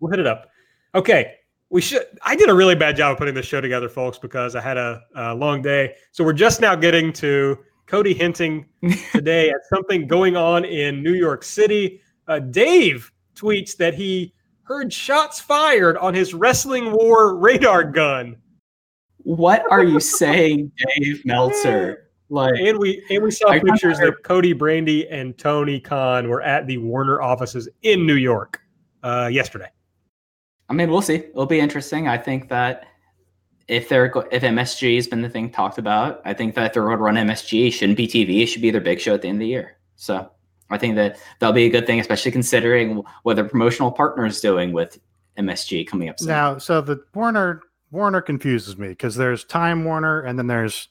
[0.00, 0.50] We'll hit it up.
[0.94, 1.34] Okay.
[1.70, 2.04] We should.
[2.22, 4.78] I did a really bad job of putting this show together, folks, because I had
[4.78, 5.94] a, a long day.
[6.12, 8.66] So we're just now getting to Cody hinting
[9.12, 12.00] today at something going on in New York City.
[12.28, 18.36] Uh, Dave tweets that he heard shots fired on his Wrestling War radar gun.
[19.18, 22.10] What are you saying, Dave Meltzer?
[22.30, 26.42] Like, and we and we saw I pictures that Cody Brandi and Tony Khan were
[26.42, 28.60] at the Warner offices in New York
[29.02, 29.70] uh, yesterday.
[30.68, 31.14] I mean, we'll see.
[31.14, 32.06] It'll be interesting.
[32.06, 32.84] I think that
[33.66, 36.82] if they're if MSG has been the thing talked about, I think that if they're
[36.82, 38.42] going to run MSG, it shouldn't be TV.
[38.42, 39.78] It should be their big show at the end of the year.
[39.96, 40.30] So
[40.70, 44.40] I think that that'll be a good thing, especially considering what the promotional partner is
[44.40, 44.98] doing with
[45.38, 46.28] MSG coming up soon.
[46.28, 50.88] Now, so the Warner Warner confuses me because there's Time Warner and then there's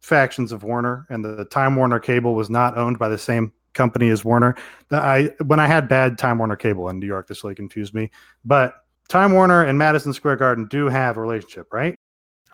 [0.00, 3.52] factions of Warner, and the, the Time Warner cable was not owned by the same
[3.74, 4.54] company as Warner.
[4.90, 8.10] I when I had bad Time Warner cable in New York, this really confused me.
[8.44, 8.74] But
[9.08, 11.94] Time Warner and Madison Square Garden do have a relationship, right?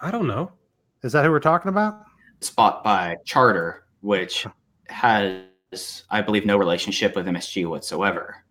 [0.03, 0.53] I don't know.
[1.03, 2.05] Is that who we're talking about?
[2.41, 4.47] Spot by Charter, which
[5.71, 8.45] has I believe, no relationship with MSG whatsoever.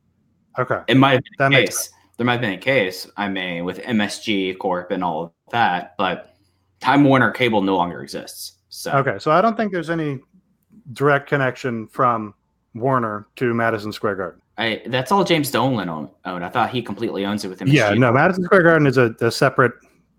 [0.58, 0.82] Okay.
[0.88, 1.90] It might have been that a case.
[2.18, 5.96] There might have been a case, I mean, with MSG Corp and all of that,
[5.98, 6.36] but
[6.82, 8.58] Time Warner Cable no longer exists.
[8.70, 9.20] So Okay.
[9.20, 10.20] So I don't think there's any
[10.94, 12.34] direct connection from
[12.74, 14.42] Warner to Madison Square Garden.
[14.58, 16.10] I, that's all James Dolan owned.
[16.26, 17.74] I thought he completely owns it with MSG.
[17.74, 19.72] Yeah, no, Madison Square Garden is a, a separate,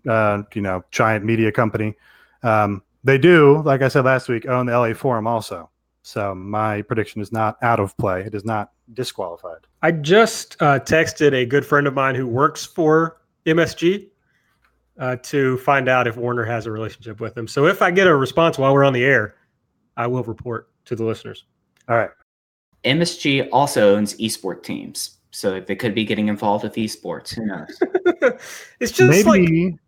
[0.09, 1.93] uh, you know, giant media company.
[2.41, 5.69] Um, they do, like I said last week, own the LA Forum also.
[6.03, 8.21] So my prediction is not out of play.
[8.21, 9.67] It is not disqualified.
[9.81, 14.07] I just uh, texted a good friend of mine who works for MSG
[14.99, 17.47] uh, to find out if Warner has a relationship with them.
[17.47, 19.35] So if I get a response while we're on the air,
[19.97, 21.45] I will report to the listeners.
[21.87, 22.09] All right.
[22.83, 27.35] MSG also owns esport teams, so if they could be getting involved with esports.
[27.35, 27.79] Who knows?
[28.79, 29.79] it's just maybe, like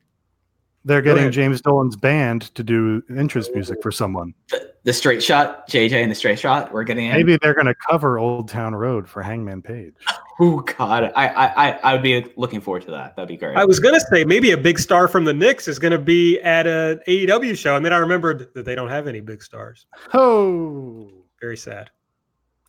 [0.86, 1.32] They're getting.
[1.32, 4.34] James Dolan's band to do entrance music for someone.
[4.50, 6.74] The, the straight shot, JJ and the straight shot.
[6.74, 7.14] We're getting in.
[7.14, 9.94] Maybe they're going to cover Old Town Road for Hangman Page.
[10.40, 13.16] Oh God, I, I I I would be looking forward to that.
[13.16, 13.56] That'd be great.
[13.56, 16.66] I was gonna say maybe a big star from the Knicks is gonna be at
[16.66, 19.86] a AEW show, and then I remembered that they don't have any big stars.
[20.16, 21.08] Oh,
[21.40, 21.92] Very sad.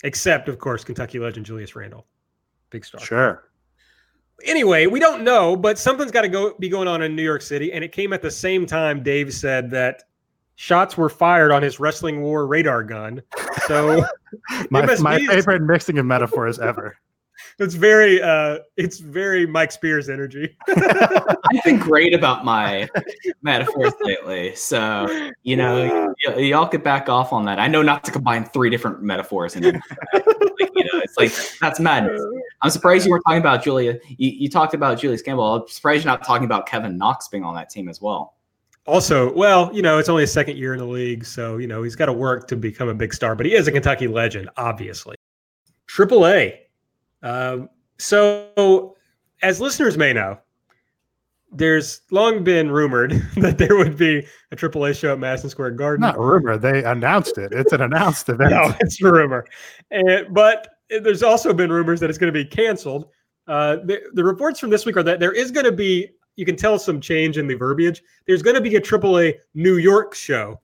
[0.03, 2.07] Except, of course, Kentucky legend Julius Randle,
[2.69, 3.01] big star.
[3.01, 3.45] sure.
[4.43, 7.43] Anyway, we don't know, but something's got to go be going on in New York
[7.43, 9.03] City, and it came at the same time.
[9.03, 10.03] Dave said that
[10.57, 13.22] shots were fired on his wrestling war radar gun.
[13.66, 14.05] So
[14.70, 16.97] My, my favorite mixing of metaphors ever.
[17.59, 20.57] It's very, uh, it's very Mike Spears energy.
[20.69, 22.89] I've been great about my
[23.43, 27.59] metaphors lately, so you know, y- y'all could back off on that.
[27.59, 29.65] I know not to combine three different metaphors, and
[30.13, 32.21] like, you know, it's like that's madness.
[32.63, 33.99] I'm surprised you weren't talking about Julia.
[34.09, 35.55] You, you talked about Julius Campbell.
[35.55, 38.35] I'm surprised you're not talking about Kevin Knox being on that team as well.
[38.87, 41.83] Also, well, you know, it's only his second year in the league, so you know
[41.83, 43.35] he's got to work to become a big star.
[43.35, 45.15] But he is a Kentucky legend, obviously.
[45.87, 46.64] Triple A.
[47.25, 48.97] Um, so,
[49.43, 50.39] as listeners may know,
[51.51, 56.03] there's long been rumored that there would be a AAA show at Madison Square Garden.
[56.03, 56.59] Not a rumor.
[56.59, 57.53] They announced it.
[57.53, 58.51] It's an announced event.
[58.51, 59.45] No, it's a rumor.
[59.91, 63.09] And, but there's also been rumors that it's going to be canceled.
[63.47, 66.45] Uh, the, the reports from this week are that there is going to be, you
[66.45, 68.03] can tell some change in the verbiage.
[68.27, 70.61] There's going to be a AAA New York show.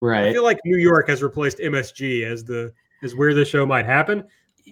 [0.00, 0.28] Right.
[0.28, 3.86] I feel like New York has replaced MSG as the as where the show might
[3.86, 4.24] happen.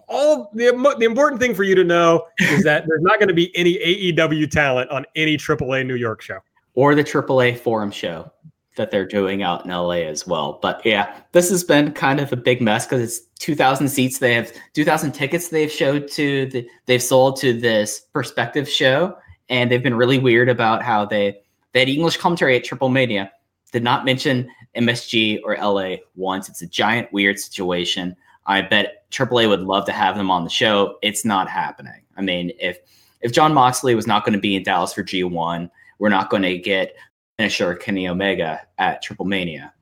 [0.08, 3.34] All the, the important thing for you to know is that there's not going to
[3.34, 6.38] be any AEW talent on any AAA New York show.
[6.74, 8.30] Or the AAA forum show
[8.78, 10.58] that they're doing out in LA as well.
[10.62, 14.18] But yeah, this has been kind of a big mess because it's 2,000 seats.
[14.18, 19.18] They have 2,000 tickets they've showed to the they've sold to this perspective show,
[19.50, 21.40] and they've been really weird about how they
[21.72, 23.30] they had English commentary at Triple Mania.
[23.70, 26.48] Did not mention MSG or LA once.
[26.48, 28.16] It's a giant weird situation.
[28.46, 30.98] I bet AAA would love to have them on the show.
[31.02, 32.02] It's not happening.
[32.16, 32.78] I mean, if
[33.20, 36.42] if Jon Moxley was not going to be in Dallas for G1, we're not going
[36.42, 36.94] to get
[37.36, 39.72] finisher Kenny Omega at Triple Mania,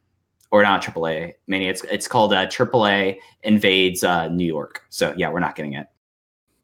[0.51, 1.71] or not Triple A Mania.
[1.71, 4.83] It's it's called uh, Triple A invades uh, New York.
[4.91, 5.87] So yeah, we're not getting it.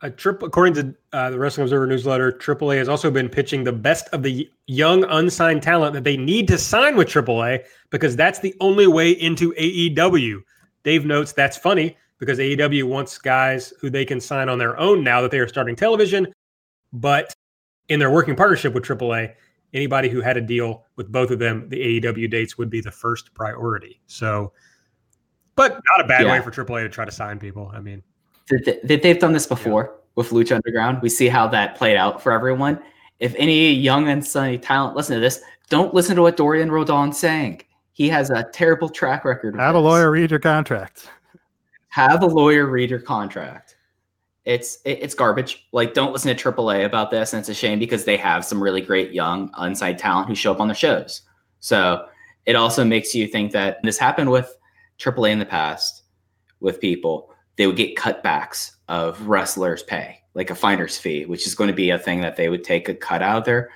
[0.05, 3.73] A trip, according to uh, the Wrestling Observer newsletter, AAA has also been pitching the
[3.73, 8.41] best of the young unsigned talent that they need to sign with AAA because that's
[8.41, 10.43] the only way into AEW.
[10.83, 15.03] Dave notes that's funny because AEW wants guys who they can sign on their own
[15.03, 16.25] now that they are starting television,
[16.93, 17.35] but
[17.89, 19.35] in their working partnership with AAA,
[19.75, 22.93] anybody who had a deal with both of them, the AEW dates would be the
[22.93, 24.01] first priority.
[24.07, 24.53] So,
[25.57, 26.31] but not a bad Yeah.
[26.35, 27.73] way for AAA to try to sign people.
[27.75, 28.05] I mean,
[28.51, 31.03] That they, that they've done this before with Lucha Underground.
[31.03, 32.79] We see how that played out for everyone.
[33.19, 37.19] If any young and sunny talent listen to this, don't listen to what Dorian Roldan's
[37.19, 37.63] saying.
[37.95, 39.55] He has a terrible track record.
[39.55, 39.85] with Have a this.
[39.85, 41.09] lawyer read your contract.
[41.93, 43.77] Have a lawyer read your contract.
[44.47, 45.69] It's it- it's garbage.
[45.73, 48.63] Like, don't listen to AAA about this, and it's a shame because they have some
[48.63, 51.21] really great young unsigned talent who show up on their shows.
[51.61, 52.07] So
[52.47, 54.57] it also makes you think that this happened with
[54.99, 56.05] AAA in the past
[56.61, 57.31] with people.
[57.57, 61.77] They would get cutbacks of wrestlers' pay, like a finder's fee, which is going to
[61.77, 63.71] be a thing that they would take a cut out of their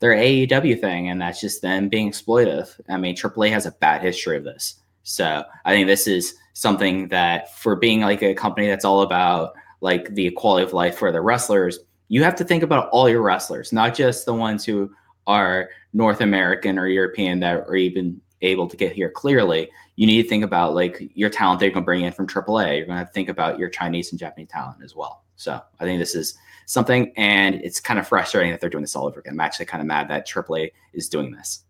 [0.00, 2.78] their AEW thing, and that's just them being exploitive.
[2.90, 4.74] I mean, AAA has a bad history of this.
[5.04, 9.54] So I think this is something that for being like a company that's all about
[9.80, 11.78] like the quality of life for the wrestlers,
[12.08, 14.90] you have to think about all your wrestlers, not just the ones who
[15.26, 19.70] are North American or European that are even able to get here clearly.
[19.96, 22.26] You need to think about like your talent that you're going to bring in from
[22.26, 22.78] AAA.
[22.78, 25.24] You're going to to think about your Chinese and Japanese talent as well.
[25.36, 26.34] So I think this is
[26.66, 29.34] something, and it's kind of frustrating that they're doing this all over again.
[29.34, 31.64] I'm actually kind of mad that AAA is doing this.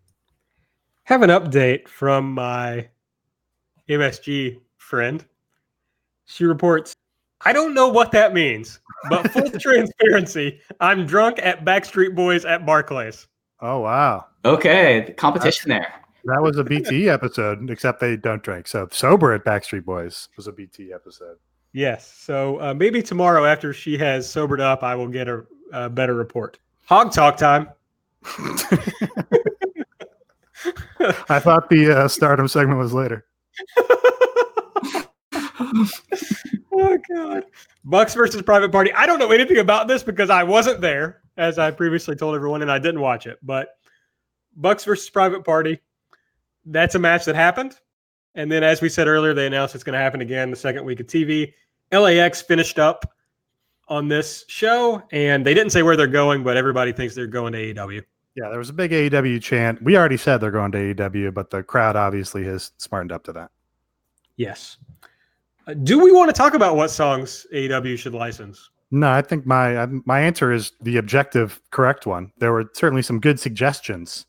[1.04, 2.88] have an update from my
[3.88, 4.60] MSG
[4.92, 5.24] friend.
[6.26, 6.94] She reports,
[7.46, 8.78] I don't know what that means,
[9.08, 13.26] but full transparency, I'm drunk at Backstreet Boys at Barclays.
[13.62, 15.94] Oh wow, Okay, the competition there.
[16.26, 17.70] that was a BT episode.
[17.70, 18.68] Except they don't drink.
[18.68, 21.38] So sober at Backstreet Boys was a BT episode.
[21.72, 22.12] Yes.
[22.12, 26.12] So uh, maybe tomorrow, after she has sobered up, I will get a, a better
[26.12, 26.58] report.
[26.84, 27.70] Hog talk time.
[31.30, 33.24] I thought the uh, Stardom segment was later.
[36.72, 37.44] oh god
[37.84, 41.58] bucks versus private party i don't know anything about this because i wasn't there as
[41.58, 43.76] i previously told everyone and i didn't watch it but
[44.56, 45.80] bucks versus private party
[46.66, 47.78] that's a match that happened
[48.34, 50.84] and then as we said earlier they announced it's going to happen again the second
[50.84, 51.52] week of tv
[51.92, 53.12] LAX finished up
[53.88, 57.52] on this show and they didn't say where they're going but everybody thinks they're going
[57.52, 58.02] to aew
[58.34, 59.82] Yeah, there was a big AEW chant.
[59.82, 63.32] We already said they're going to AEW, but the crowd obviously has smartened up to
[63.34, 63.50] that.
[64.36, 64.78] Yes.
[65.82, 68.70] Do we want to talk about what songs AEW should license?
[68.90, 72.30] No, I think my uh, my answer is the objective correct one.
[72.38, 74.26] There were certainly some good suggestions,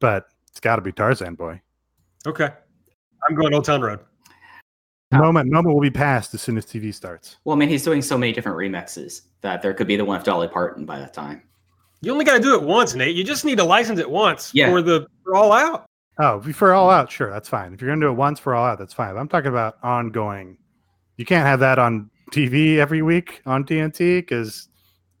[0.00, 1.60] but it's got to be Tarzan Boy.
[2.26, 2.48] Okay.
[3.28, 4.00] I'm going Old Town Road.
[5.12, 7.36] Moment moment will be passed as soon as TV starts.
[7.44, 10.16] Well, I mean, he's doing so many different remixes that there could be the one
[10.16, 11.42] of Dolly Parton by that time.
[12.00, 13.14] You only got to do it once, Nate.
[13.14, 14.70] You just need to license it once Yeah.
[14.70, 15.86] for the for All Out.
[16.18, 17.72] Oh, for all out, sure, that's fine.
[17.72, 19.14] If you're gonna do it once for all out, that's fine.
[19.14, 20.58] But I'm talking about ongoing.
[21.20, 24.70] You can't have that on TV every week on TNT because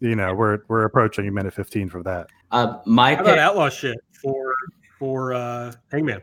[0.00, 2.28] you know we're we're approaching a minute 15 for that.
[2.50, 4.54] Uh, my How about pick, Outlaw shit for
[4.98, 6.22] for uh, Hangman?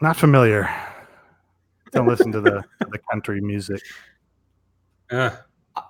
[0.00, 0.74] Not familiar.
[1.92, 3.82] Don't listen to the the country music.
[5.10, 5.32] Uh,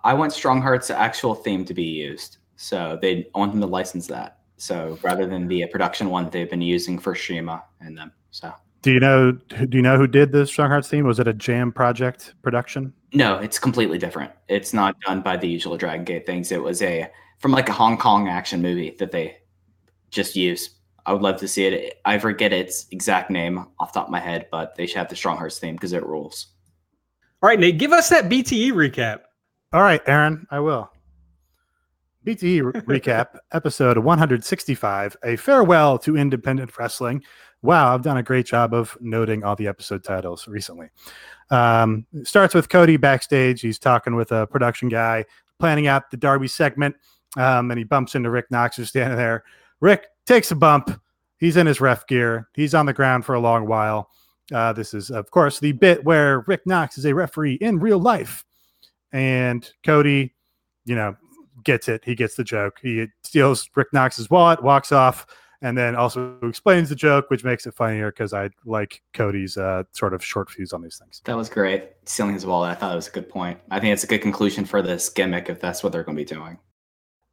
[0.02, 2.38] I want Strong Heart's actual theme to be used.
[2.56, 4.38] So they want them to license that.
[4.56, 8.10] So rather than the production one that they've been using for CIMA and them.
[8.32, 8.52] So
[8.82, 9.32] Do you know?
[9.32, 11.06] Do you know who did the Strong Hearts theme?
[11.06, 12.92] Was it a Jam Project production?
[13.12, 14.30] no, it's completely different.
[14.48, 16.52] It's not done by the usual Dragon Gate things.
[16.52, 19.38] It was a from like a Hong Kong action movie that they
[20.10, 20.70] just use.
[21.06, 22.00] I would love to see it.
[22.04, 25.08] I forget its exact name off the top of my head, but they should have
[25.08, 26.48] the Strong Hearts theme because it rules.
[27.42, 29.20] all right, Nate, give us that BTE recap.
[29.72, 30.90] All right, Aaron, I will.
[32.26, 37.22] BTE recap, episode 165, a farewell to independent wrestling.
[37.62, 40.88] Wow, I've done a great job of noting all the episode titles recently.
[41.50, 43.60] Um, starts with Cody backstage.
[43.60, 45.26] He's talking with a production guy,
[45.58, 46.96] planning out the Darby segment,
[47.36, 49.44] um, and he bumps into Rick Knox, who's standing there.
[49.80, 51.00] Rick takes a bump.
[51.38, 52.48] He's in his ref gear.
[52.54, 54.10] He's on the ground for a long while.
[54.52, 57.98] Uh, this is, of course, the bit where Rick Knox is a referee in real
[57.98, 58.44] life.
[59.12, 60.34] And Cody,
[60.84, 61.16] you know,
[61.64, 62.02] gets it.
[62.04, 62.78] He gets the joke.
[62.82, 65.26] He steals Rick Knox's wallet, walks off,
[65.62, 69.84] and then also explains the joke, which makes it funnier because I like Cody's uh,
[69.92, 71.20] sort of short fuse on these things.
[71.24, 71.90] That was great.
[72.06, 72.70] Stealing his wallet.
[72.70, 73.58] I thought it was a good point.
[73.70, 76.22] I think it's a good conclusion for this gimmick if that's what they're going to
[76.22, 76.58] be doing.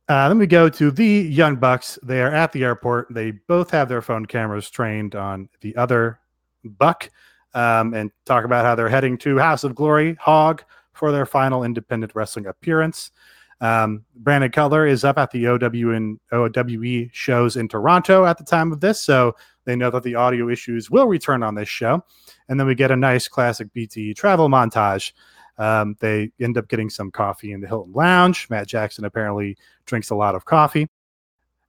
[0.09, 1.99] Uh, then we go to the Young Bucks.
[2.01, 3.07] They are at the airport.
[3.09, 6.19] They both have their phone cameras trained on the other
[6.63, 7.09] Buck
[7.53, 10.63] um, and talk about how they're heading to House of Glory, Hog,
[10.93, 13.11] for their final independent wrestling appearance.
[13.59, 18.43] Um, Brandon Cutler is up at the OW and OWE shows in Toronto at the
[18.43, 19.35] time of this, so
[19.65, 22.03] they know that the audio issues will return on this show.
[22.47, 25.11] And then we get a nice classic BT travel montage.
[25.57, 28.47] Um, they end up getting some coffee in the Hilton Lounge.
[28.49, 30.87] Matt Jackson apparently drinks a lot of coffee.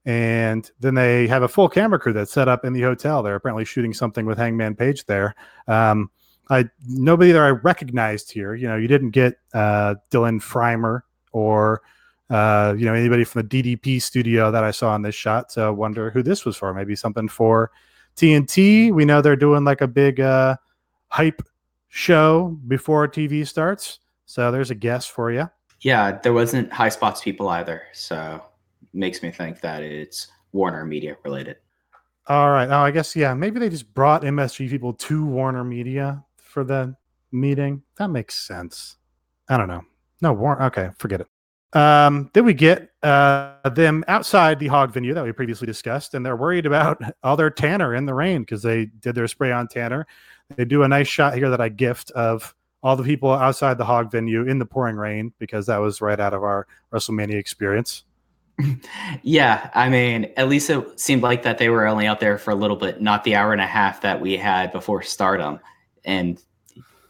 [0.04, 3.22] And then they have a full camera crew that's set up in the hotel.
[3.22, 5.34] They're apparently shooting something with Hangman Page there.
[5.66, 6.10] Um,
[6.50, 8.54] I nobody that I recognized here.
[8.54, 11.02] You know, you didn't get uh, Dylan Freimer
[11.32, 11.82] or
[12.30, 15.52] uh, you know anybody from the DDP studio that I saw in this shot.
[15.52, 16.72] So I wonder who this was for.
[16.74, 17.70] Maybe something for
[18.16, 18.92] TNT.
[18.92, 20.56] We know they're doing like a big uh,
[21.08, 21.42] hype
[21.88, 24.00] show before TV starts.
[24.26, 25.48] So there's a guess for you.
[25.80, 28.42] Yeah, there wasn't Highspots people either, so
[28.92, 31.56] makes me think that it's Warner Media related.
[32.26, 32.68] All right.
[32.68, 33.32] Oh, I guess yeah.
[33.32, 36.94] Maybe they just brought MSG people to Warner Media for the
[37.32, 37.82] meeting.
[37.96, 38.96] That makes sense.
[39.48, 39.84] I don't know.
[40.20, 40.62] No, Warner.
[40.64, 41.28] Okay, forget it.
[41.78, 46.24] Um, then we get uh, them outside the Hog venue that we previously discussed, and
[46.24, 49.68] they're worried about all their Tanner in the rain because they did their spray on
[49.68, 50.06] Tanner.
[50.56, 53.84] They do a nice shot here that I gift of all the people outside the
[53.84, 58.04] Hog venue in the pouring rain because that was right out of our WrestleMania experience.
[59.22, 62.50] Yeah, I mean, at least it seemed like that they were only out there for
[62.50, 65.60] a little bit, not the hour and a half that we had before Stardom.
[66.04, 66.42] And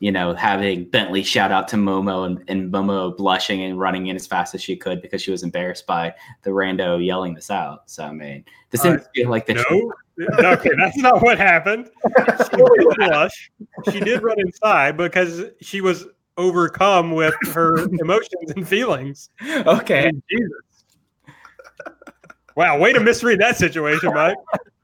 [0.01, 4.17] you know, having Bentley shout out to Momo and, and Momo blushing and running in
[4.17, 7.91] as fast as she could because she was embarrassed by the rando yelling this out.
[7.91, 11.91] So I mean, this Uh, didn't feel like the No, okay, that's not what happened.
[12.07, 13.51] She did blush.
[13.93, 19.31] She did run inside because she was overcome with her emotions and feelings.
[19.67, 20.11] okay.
[20.31, 20.53] Jesus.
[22.57, 24.37] Wow, way to misread that situation, Mike.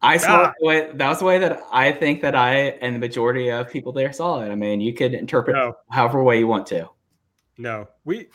[0.05, 0.49] I saw God.
[0.49, 3.51] it the way, that was the way that I think that I and the majority
[3.51, 4.51] of people there saw it.
[4.51, 6.89] I mean, you could interpret No, however way you want to.
[7.59, 8.29] no, we.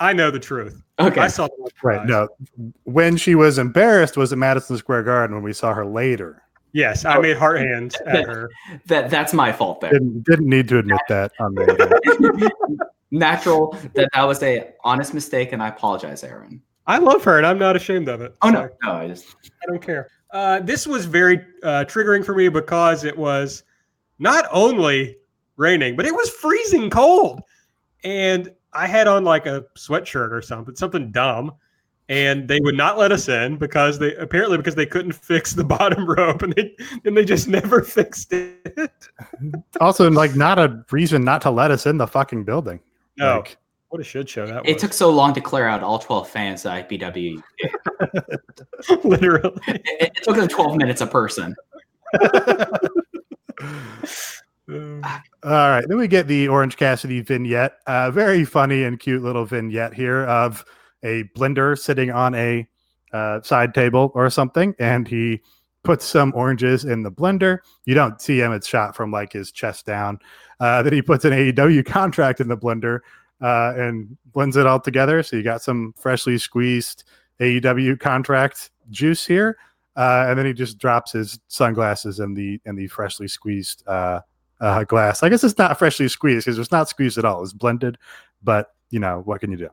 [0.00, 0.80] I know the truth.
[1.00, 1.20] Okay.
[1.20, 2.06] I saw the look in her Right.
[2.06, 2.28] No,
[2.84, 6.42] when she was embarrassed was at Madison Square Garden when we saw her later.
[6.72, 7.22] Yes, I oh.
[7.22, 8.48] made heart hands at her.
[8.86, 9.90] That that's my fault there.
[9.90, 12.50] Didn't didn't need to admit that on the
[13.10, 16.62] Natural that that was a honest mistake, and I apologize, Aaron.
[16.86, 18.36] I love her, and I'm not ashamed of it.
[18.42, 20.10] Oh So- no, no, I just I don't care.
[20.32, 23.62] Uh, this was very uh, triggering for me because it was
[24.18, 25.16] not only
[25.56, 27.40] raining, but it was freezing cold.
[28.04, 31.52] And I had on like a sweatshirt or something, something dumb.
[32.10, 35.64] and they would not let us in because they apparently because they couldn't fix the
[35.64, 36.74] bottom rope, and they
[37.04, 38.92] and they just never fixed it.
[39.80, 42.80] Also, like, not a reason not to let us in the fucking building.
[43.16, 43.58] No, Like,
[43.88, 44.82] what a shit show that It was.
[44.82, 47.42] took so long to clear out all 12 fans at IPW.
[49.04, 49.60] literally.
[49.66, 49.82] It,
[50.16, 51.54] it took them 12 minutes a person.
[54.68, 55.02] Um,
[55.44, 57.78] All right, then we get the Orange Cassidy vignette.
[57.86, 60.64] Uh, very funny and cute little vignette here of
[61.02, 62.68] a blender sitting on a
[63.12, 65.40] uh, side table or something, and he
[65.84, 67.60] puts some oranges in the blender.
[67.86, 70.18] You don't see him; it's shot from like his chest down.
[70.60, 73.00] Uh, then he puts an AEW contract in the blender
[73.40, 75.22] uh, and blends it all together.
[75.22, 77.04] So you got some freshly squeezed
[77.40, 79.56] AEW contract juice here,
[79.96, 84.20] uh, and then he just drops his sunglasses and the in the freshly squeezed uh,
[84.60, 85.22] uh, glass.
[85.22, 87.42] I guess it's not freshly squeezed because it's not squeezed at all.
[87.42, 87.98] It's blended,
[88.42, 89.68] but you know what can you do?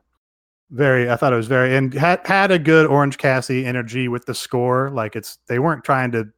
[0.70, 4.26] Very, I thought it was very and had had a good Orange Cassidy energy with
[4.26, 4.90] the score.
[4.90, 6.28] Like it's they weren't trying to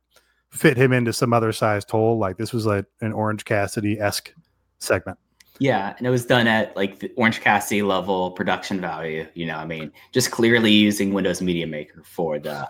[0.51, 2.19] fit him into some other sized hole.
[2.19, 4.33] Like this was like an Orange Cassidy esque
[4.79, 5.19] segment.
[5.61, 9.27] Yeah, and it was done at like the Orange Cassidy level production value.
[9.35, 12.69] You know, I mean, just clearly using Windows Media Maker for the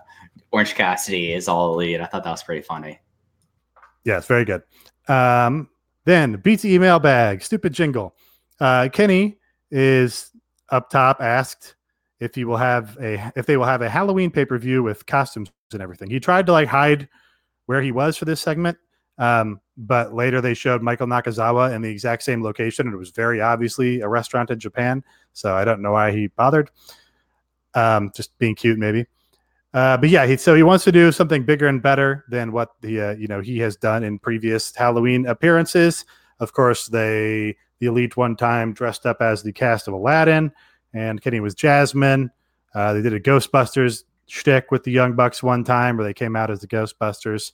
[0.53, 2.01] Orange Cassidy is all elite.
[2.01, 2.99] I thought that was pretty funny.
[4.05, 4.63] Yes, very good.
[5.07, 5.69] Um,
[6.05, 8.17] then beats email bag, stupid jingle.
[8.59, 9.39] Uh, Kenny
[9.71, 10.31] is
[10.71, 11.77] up top asked
[12.21, 15.05] if he will have a if they will have a Halloween pay per view with
[15.07, 16.11] costumes and everything.
[16.11, 17.09] He tried to like hide
[17.67, 18.79] where he was for this segment,
[19.19, 23.11] um, but later they showed Michael Nakazawa in the exact same location, and it was
[23.11, 25.05] very obviously a restaurant in Japan.
[25.33, 26.71] So I don't know why he bothered.
[27.75, 29.07] Um, just being cute, maybe.
[29.73, 32.71] Uh, but yeah, he, so he wants to do something bigger and better than what
[32.81, 36.05] the uh, you know he has done in previous Halloween appearances.
[36.41, 40.51] Of course, they the elite one time dressed up as the cast of Aladdin,
[40.93, 42.31] and Kenny was Jasmine.
[42.75, 46.35] Uh, they did a Ghostbusters shtick with the Young Bucks one time, where they came
[46.35, 47.53] out as the Ghostbusters.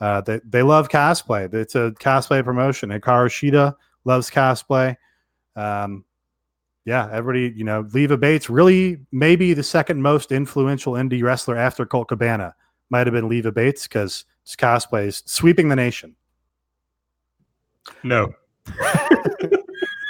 [0.00, 1.52] Uh, they they love cosplay.
[1.52, 2.90] It's a cosplay promotion.
[2.90, 3.74] Hikaru Shida
[4.04, 4.96] loves cosplay.
[5.56, 6.04] Um,
[6.84, 11.84] yeah, everybody, you know, Leva Bates, really maybe the second most influential indie wrestler after
[11.84, 12.54] Colt Cabana
[12.90, 16.14] might have been Leva Bates because his cosplay is sweeping the nation.
[18.02, 18.32] no.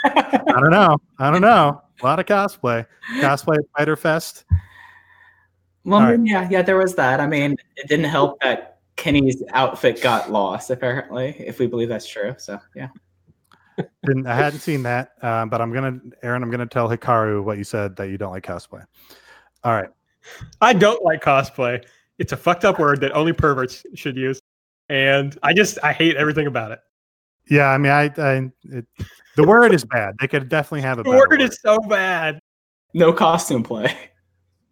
[0.05, 0.97] I don't know.
[1.19, 1.83] I don't know.
[2.01, 2.87] A lot of cosplay.
[3.21, 4.45] Cosplay at Fyter Fest.
[5.85, 7.21] Well, All I mean, yeah, yeah, there was that.
[7.21, 12.07] I mean, it didn't help that Kenny's outfit got lost, apparently, if we believe that's
[12.07, 12.35] true.
[12.37, 12.89] So, yeah.
[14.05, 16.43] Didn't, I hadn't seen that, uh, but I'm gonna, Aaron.
[16.43, 18.85] I'm gonna tell Hikaru what you said that you don't like cosplay.
[19.63, 19.89] All right.
[20.61, 21.85] I don't like cosplay.
[22.19, 24.41] It's a fucked up word that only perverts should use.
[24.89, 26.81] And I just I hate everything about it.
[27.49, 28.85] Yeah, I mean, I, I it,
[29.37, 30.17] the word is bad.
[30.21, 31.41] They could definitely have a The word word.
[31.41, 32.41] is so bad.
[32.95, 33.95] No costume play.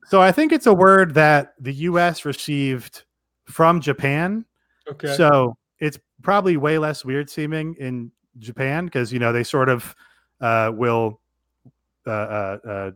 [0.09, 2.25] So I think it's a word that the U.S.
[2.25, 3.05] received
[3.47, 4.45] from Japan.
[4.89, 5.15] Okay.
[5.17, 9.95] So it's probably way less weird seeming in Japan because you know they sort of
[10.41, 11.21] uh, will
[12.07, 12.91] uh, uh,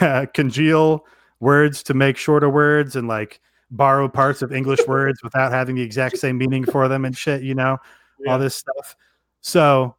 [0.00, 1.04] uh, congeal
[1.40, 3.40] words to make shorter words and like
[3.70, 7.42] borrow parts of English words without having the exact same meaning for them and shit.
[7.42, 7.76] You know
[8.20, 8.32] Yeah.
[8.32, 8.96] all this stuff.
[9.40, 9.96] So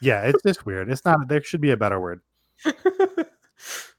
[0.00, 0.90] yeah, it's just weird.
[0.90, 1.28] It's not.
[1.28, 2.20] There should be a better word.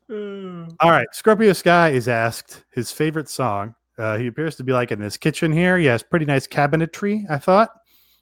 [0.09, 3.75] All right, Scorpio Sky is asked his favorite song.
[3.97, 5.77] Uh, he appears to be like in this kitchen here.
[5.77, 7.69] He has pretty nice cabinetry, I thought,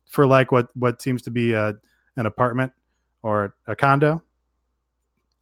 [0.08, 1.76] for like what what seems to be a,
[2.16, 2.72] an apartment
[3.24, 4.22] or a condo.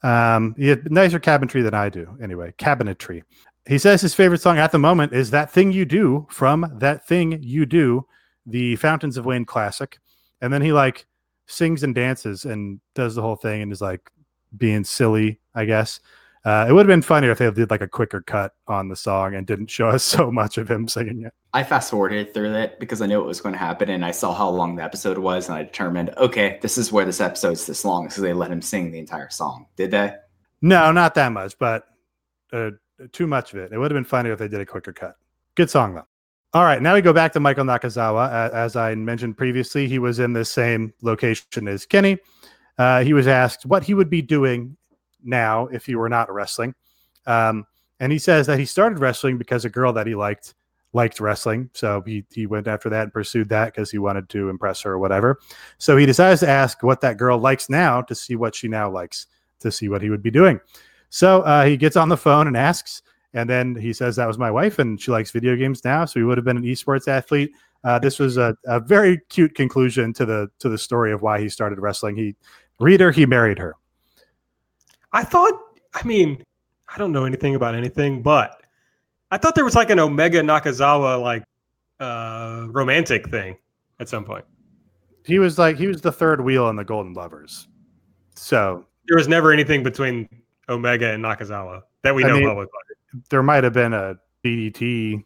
[0.02, 2.18] Um, he had nicer cabinetry than I do.
[2.22, 3.24] Anyway, cabinetry.
[3.66, 7.08] He says his favorite song at the moment is "That Thing You Do" from "That
[7.08, 8.06] Thing You Do,"
[8.46, 10.00] the Fountains of Wayne classic.
[10.42, 11.06] And then he like
[11.46, 14.10] sings and dances and does the whole thing and is like
[14.58, 16.00] being silly, I guess.
[16.46, 18.96] Uh, it would have been funnier if they did like a quicker cut on the
[18.96, 21.34] song and didn't show us so much of him singing it.
[21.54, 24.12] I fast forwarded through it because I knew it was going to happen, and I
[24.12, 27.66] saw how long the episode was, and I determined, okay, this is where this episode's
[27.66, 29.68] this long, so they let him sing the entire song.
[29.78, 30.16] Did they?
[30.62, 31.86] No, not that much, but
[32.52, 32.72] uh,
[33.12, 33.72] too much of it.
[33.72, 35.16] It would have been funnier if they did a quicker cut.
[35.56, 36.08] Good song though.
[36.54, 38.52] All right, now we go back to Michael Nakazawa.
[38.52, 42.20] As I mentioned previously, he was in the same location as Kenny.
[42.78, 44.78] Uh, he was asked what he would be doing
[45.24, 46.76] now if he were not wrestling.
[47.26, 47.66] Um,
[48.00, 50.54] and he says that he started wrestling because a girl that he liked
[50.94, 51.70] liked wrestling.
[51.74, 54.94] So he, he went after that and pursued that because he wanted to impress her
[54.94, 55.40] or whatever.
[55.80, 58.92] So he decides to ask what that girl likes now to see what she now
[58.92, 59.26] likes,
[59.62, 60.60] to see what he would be doing.
[61.10, 63.02] So uh, he gets on the phone and asks,
[63.34, 66.06] and then he says, That was my wife, and she likes video games now.
[66.06, 67.52] So he would have been an esports athlete.
[67.84, 71.40] Uh, this was a, a very cute conclusion to the to the story of why
[71.40, 72.16] he started wrestling.
[72.16, 72.36] He
[72.80, 73.76] reader, he married her.
[75.14, 75.54] I thought.
[75.94, 76.44] I mean,
[76.94, 78.62] I don't know anything about anything, but
[79.32, 81.44] I thought there was like an Omega Nakazawa like
[82.00, 83.56] uh romantic thing
[84.00, 84.44] at some point.
[85.26, 87.68] He was like he was the third wheel in the Golden Lovers.
[88.36, 90.28] So There was never anything between
[90.70, 92.80] Omega and Nakazawa that we I know mean- publicly.
[93.30, 95.24] there might have been a BDT,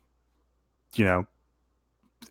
[0.95, 1.25] you know,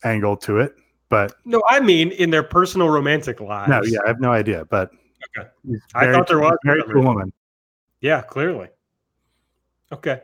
[0.04, 0.74] angle to it,
[1.08, 3.70] but No, I mean in their personal romantic lives.
[3.70, 4.66] no, yeah, I have no idea.
[4.66, 4.90] But
[5.36, 5.48] Okay.
[5.94, 7.32] I thought there was very for some cool woman.
[8.06, 8.68] Yeah, clearly.
[9.90, 10.20] Okay.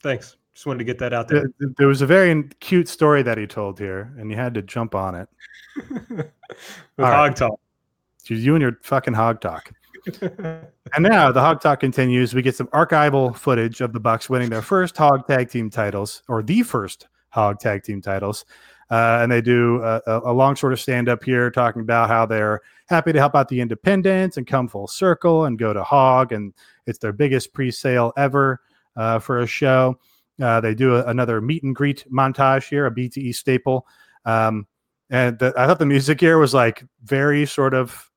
[0.00, 0.38] Thanks.
[0.54, 1.50] Just wanted to get that out there.
[1.58, 4.62] There, there was a very cute story that he told here, and you had to
[4.62, 5.28] jump on it.
[6.08, 6.30] With
[6.98, 7.14] All right.
[7.14, 7.60] hog talk.
[8.24, 9.70] You and your fucking hog talk.
[10.94, 12.32] And now the hog talk continues.
[12.32, 16.22] We get some archival footage of the Bucks winning their first hog tag team titles,
[16.28, 18.46] or the first hog tag team titles.
[18.88, 22.08] Uh, and they do a, a, a long sort of stand up here talking about
[22.08, 25.82] how they're happy to help out the independents and come full circle and go to
[25.82, 26.32] hog.
[26.32, 26.54] And
[26.86, 28.60] it's their biggest pre sale ever
[28.96, 29.98] uh, for a show.
[30.40, 33.86] Uh, they do a, another meet and greet montage here, a BTE staple.
[34.24, 34.66] Um,
[35.10, 38.10] and the, I thought the music here was like very sort of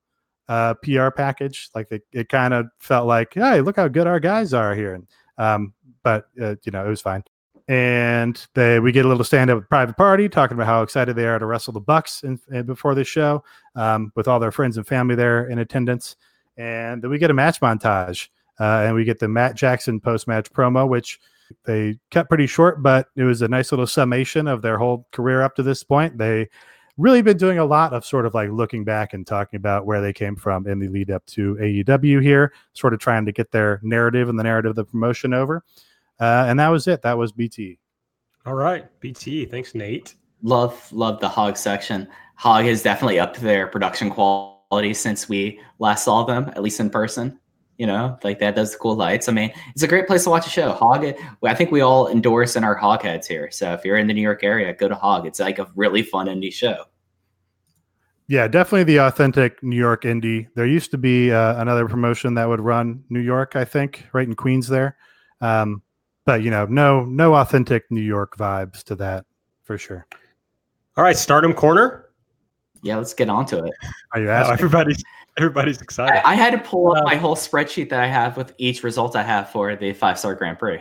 [0.48, 1.70] uh, PR package.
[1.74, 4.96] Like it, it kind of felt like, hey, look how good our guys are here.
[4.96, 5.74] And, um,
[6.04, 7.24] but uh, you know, it was fine.
[7.68, 11.28] And they we get a little stand up private party talking about how excited they
[11.28, 13.44] are to wrestle the Bucks in, in- before the show,
[13.76, 16.16] um, with all their friends and family there in attendance.
[16.58, 18.30] And then we get a match montage,
[18.60, 21.20] uh, and we get the Matt Jackson post match promo, which
[21.66, 25.42] they cut pretty short, but it was a nice little summation of their whole career
[25.42, 26.18] up to this point.
[26.18, 26.48] They
[26.98, 30.02] really been doing a lot of sort of like looking back and talking about where
[30.02, 33.52] they came from in the lead up to AEW here, sort of trying to get
[33.52, 35.64] their narrative and the narrative of the promotion over.
[36.20, 37.02] Uh, and that was it.
[37.02, 37.80] That was BT.
[38.46, 38.88] All right.
[39.00, 39.46] BT.
[39.46, 40.16] Thanks, Nate.
[40.42, 42.08] Love love the hog section.
[42.36, 46.90] Hog has definitely upped their production quality since we last saw them, at least in
[46.90, 47.40] person.
[47.80, 49.30] You know, like that does the cool lights.
[49.30, 50.74] I mean, it's a great place to watch a show.
[50.74, 51.06] Hog,
[51.44, 53.50] I think we all endorse in our hog heads here.
[53.52, 55.26] So if you're in the New York area, go to Hog.
[55.26, 56.84] It's like a really fun indie show.
[58.28, 60.48] Yeah, definitely the authentic New York indie.
[60.56, 64.28] There used to be uh, another promotion that would run New York, I think, right
[64.28, 64.98] in Queens there.
[65.40, 65.82] Um,
[66.26, 69.26] but you know, no, no authentic New York vibes to that
[69.64, 70.06] for sure.
[70.98, 71.18] All right.
[71.18, 72.10] Stardom Corner.
[72.82, 73.74] Yeah, let's get on to it.
[74.14, 74.54] Are you Oh, asking?
[74.54, 75.04] everybody's
[75.40, 76.26] everybody's excited.
[76.28, 78.84] I, I had to pull up Uh, my whole spreadsheet that I have with each
[78.84, 80.80] result I have for the five star Grand Prix.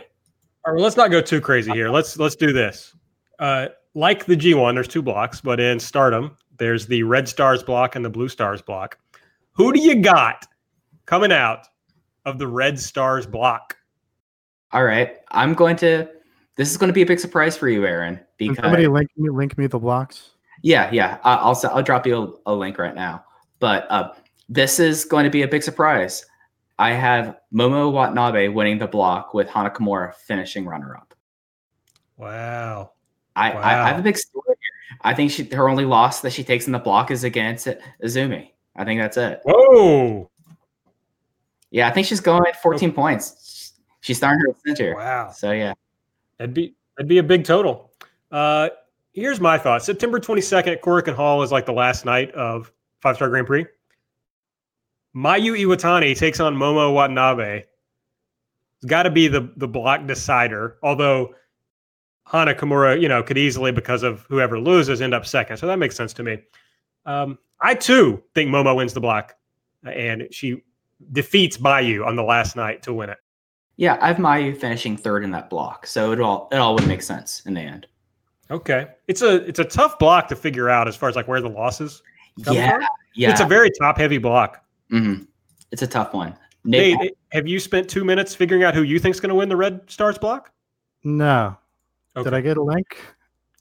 [0.65, 1.89] All right, let's not go too crazy here.
[1.89, 2.95] Let's let's do this.
[3.39, 7.95] Uh, like the G1, there's two blocks, but in Stardom, there's the Red Stars block
[7.95, 8.97] and the Blue Stars block.
[9.53, 10.45] Who do you got
[11.05, 11.67] coming out
[12.25, 13.77] of the Red Stars block?
[14.71, 16.07] All right, I'm going to.
[16.55, 18.15] This is going to be a big surprise for you, Aaron.
[18.17, 20.31] Can Because somebody link me, link me the blocks?
[20.61, 23.23] yeah, yeah, I- I'll s- I'll drop you a, a link right now.
[23.59, 24.11] But uh,
[24.49, 26.25] this is going to be a big surprise.
[26.79, 31.13] I have Momo Watanabe winning the block with Hana Kimura finishing runner up.
[32.17, 32.91] Wow.
[33.35, 34.97] I, I, I have a big story here.
[35.01, 37.67] I think she her only loss that she takes in the block is against
[38.03, 38.49] Azumi.
[38.75, 39.39] I think that's it.
[39.45, 40.29] Whoa.
[41.71, 43.73] Yeah, I think she's going at 14 points.
[44.01, 44.95] She's starting her center.
[44.95, 45.31] Wow.
[45.31, 45.73] So yeah.
[46.37, 47.91] That'd be that'd be a big total.
[48.31, 48.69] Uh,
[49.13, 49.83] here's my thought.
[49.83, 52.71] September 22nd, Korakuen Hall is like the last night of
[53.01, 53.65] Five Star Grand Prix.
[55.15, 57.63] Mayu Iwatani takes on Momo Watanabe.
[58.81, 60.77] It's got to be the the block decider.
[60.83, 61.33] Although
[62.25, 65.57] Hana Kimura, you know, could easily because of whoever loses end up second.
[65.57, 66.37] So that makes sense to me.
[67.05, 69.35] Um, I too think Momo wins the block,
[69.83, 70.63] and she
[71.11, 73.17] defeats Mayu on the last night to win it.
[73.77, 75.87] Yeah, I have Mayu finishing third in that block.
[75.87, 77.87] So it all it all would make sense in the end.
[78.51, 81.41] Okay, it's a it's a tough block to figure out as far as like where
[81.41, 82.01] the losses.
[82.43, 82.77] come Yeah.
[82.77, 82.85] from.
[83.15, 83.31] Yeah.
[83.31, 84.63] It's a very top heavy block.
[84.91, 85.27] Mhm.
[85.71, 86.35] It's a tough one.
[86.63, 89.47] Nate, Nate, have you spent two minutes figuring out who you think's going to win
[89.49, 90.51] the Red Stars block?
[91.03, 91.57] No.
[92.15, 92.97] Did I get a link?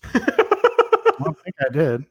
[0.14, 2.04] I don't think I did.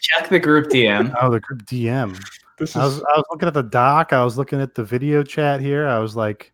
[0.00, 1.14] check the group DM.
[1.20, 2.16] Oh, the group DM.
[2.58, 4.12] this I was I was looking at the doc.
[4.12, 5.86] I was looking at the video chat here.
[5.88, 6.52] I was like,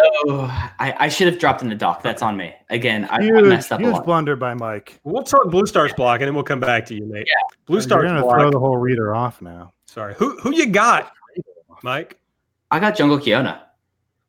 [0.00, 0.46] Oh,
[0.78, 2.02] I, I should have dropped in the dock.
[2.02, 2.54] That's on me.
[2.70, 4.04] Again, I, I messed up a huge lot.
[4.06, 4.98] blunder by Mike.
[5.04, 7.26] we'll talk Blue Stars block and then we'll come back to you, Nate.
[7.26, 7.34] Yeah.
[7.66, 8.38] Blue You're Stars gonna block.
[8.38, 9.72] throw the whole reader off now.
[9.92, 11.12] Sorry, who who you got,
[11.82, 12.18] Mike?
[12.70, 13.60] I got Jungle Kyona.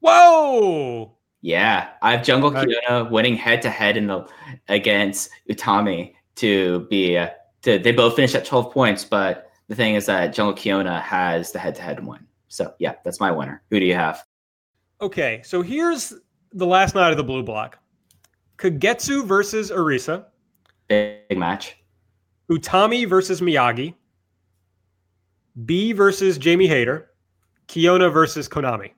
[0.02, 1.16] Whoa!
[1.40, 2.68] Yeah, I have Jungle Right.
[2.68, 4.28] Kyona winning head to head in the
[4.68, 7.30] against Utami to be uh,
[7.62, 11.54] to they both finished at 12 points, but the thing is that Jungle Kyona has
[11.54, 12.28] the head to head win.
[12.50, 13.64] So yeah, that's my winner.
[13.70, 14.22] Who do you have?
[15.00, 16.14] Okay, so here's
[16.52, 17.80] the last night of the blue block:
[18.58, 20.26] Kagetsu versus Arisa,
[20.90, 21.78] Big match.
[22.52, 23.94] Utami versus Miyagi,
[25.66, 27.12] Bea versus Jamie Hayter,
[27.68, 28.92] Kyona versus Konami.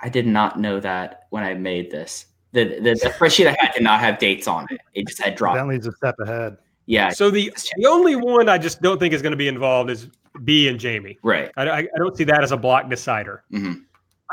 [0.00, 2.26] I did not know that when I made this.
[2.52, 4.80] The, the, the spreadsheet I had did not have dates on it.
[4.94, 5.56] It just had dropped.
[5.56, 6.56] Bentley's a step ahead.
[6.86, 7.10] Yeah.
[7.10, 10.08] So the the only one I just don't think is going to be involved is
[10.44, 11.18] Bea and Jamie.
[11.22, 11.50] Right.
[11.56, 13.44] I, I, I don't see that as a block decider.
[13.52, 13.82] Mhm.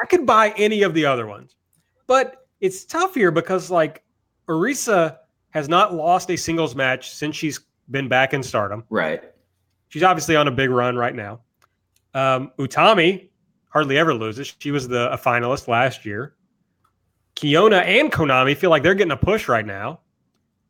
[0.02, 1.56] I could buy any of the other ones,
[2.08, 4.04] but it's tough here because like
[4.48, 5.18] Arisa
[5.50, 7.60] has not lost a singles match since she's
[7.92, 8.86] been back in Stardom.
[8.90, 9.24] Right.
[9.96, 11.40] She's obviously on a big run right now.
[12.14, 13.30] Um, Utami
[13.70, 14.54] hardly ever loses.
[14.60, 16.36] She was the a finalist last year.
[17.38, 20.02] Kyona and Konami feel like they're getting a push right now.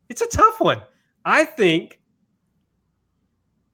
[0.08, 0.80] It's a tough one.
[1.24, 1.98] I think.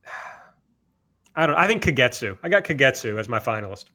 [1.37, 1.57] I don't.
[1.57, 2.39] I think Kagetsu.
[2.43, 3.91] I got Kagetsu as my finalist.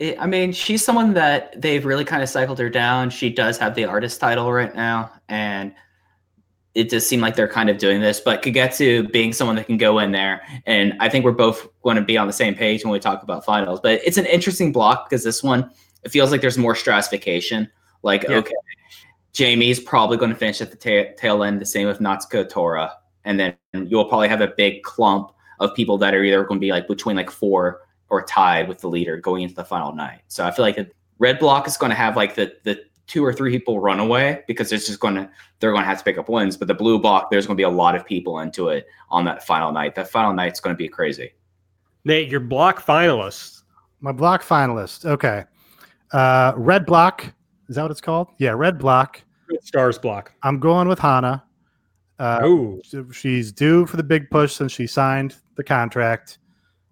[0.00, 3.10] It, I mean, she's someone that they've really kind of cycled her down.
[3.10, 5.72] She does have the artist title right now, and
[6.76, 8.20] it does seem like they're kind of doing this.
[8.20, 11.96] But Kagetsu being someone that can go in there, and I think we're both going
[11.96, 13.80] to be on the same page when we talk about finals.
[13.82, 15.70] But it's an interesting block because this one
[16.04, 17.68] it feels like there's more stratification.
[18.02, 18.36] Like, Yeah.
[18.36, 18.54] okay,
[19.32, 22.92] Jamie's probably going to finish at the ta- tail end, the same with Natsuko Tora,
[23.24, 26.64] and then you'll probably have a big clump of people that are either going to
[26.64, 27.80] be like between like four
[28.10, 30.20] or tied with the leader going into the final night.
[30.28, 30.88] So I feel like the
[31.18, 34.42] red block is going to have like the the two or three people run away
[34.46, 35.30] because it's just going to
[35.60, 36.56] they're going to have to pick up wins.
[36.56, 39.24] But the blue block, there's going to be a lot of people into it on
[39.24, 39.94] that final night.
[39.94, 41.32] That final night's going to be crazy.
[42.04, 43.62] Nate, your block finalists.
[44.00, 45.04] My block finalist.
[45.04, 45.44] Okay.
[46.12, 47.32] Uh, red block.
[47.68, 48.28] Is that what it's called?
[48.38, 49.22] Yeah, red block.
[49.62, 50.32] Stars block.
[50.42, 51.42] I'm going with Hana.
[52.18, 52.80] Uh, oh,
[53.12, 56.38] she's due for the big push since she signed the contract.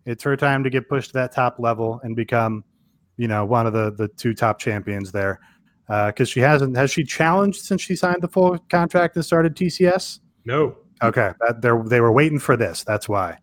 [0.04, 2.62] It's her time to get pushed to that top level and become,
[3.16, 5.40] you know, one of the the two top champions there.
[5.86, 10.20] Because she hasn't has she challenged since she signed the full contract and started TCS?
[10.44, 10.76] no.
[11.02, 12.84] Okay, they're they were waiting for this.
[12.84, 13.36] That's why.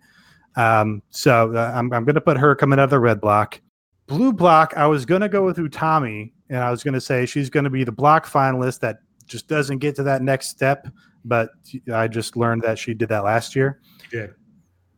[0.55, 3.61] Um, so uh, I'm I'm going to put her coming out of the red block.
[4.07, 4.73] Blue block.
[4.75, 7.65] I was going to go with Utami, and I was going to say she's going
[7.65, 10.87] to be the block finalist that just doesn't get to that next step.
[11.23, 11.51] But
[11.93, 13.81] I just learned that she did that last year.
[14.09, 14.33] Good.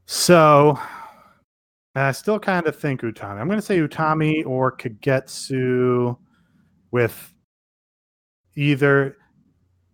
[0.06, 0.80] So
[1.96, 3.40] I still kind of think Utami.
[3.40, 6.18] I'm going to say Utami or Kagetsu
[6.92, 7.33] with
[8.56, 9.18] either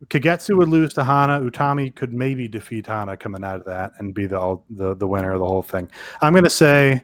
[0.07, 1.39] Kagetsu would lose to Hana.
[1.41, 5.07] Utami could maybe defeat Hana coming out of that and be the all, the, the
[5.07, 5.89] winner of the whole thing.
[6.21, 7.01] I'm going to say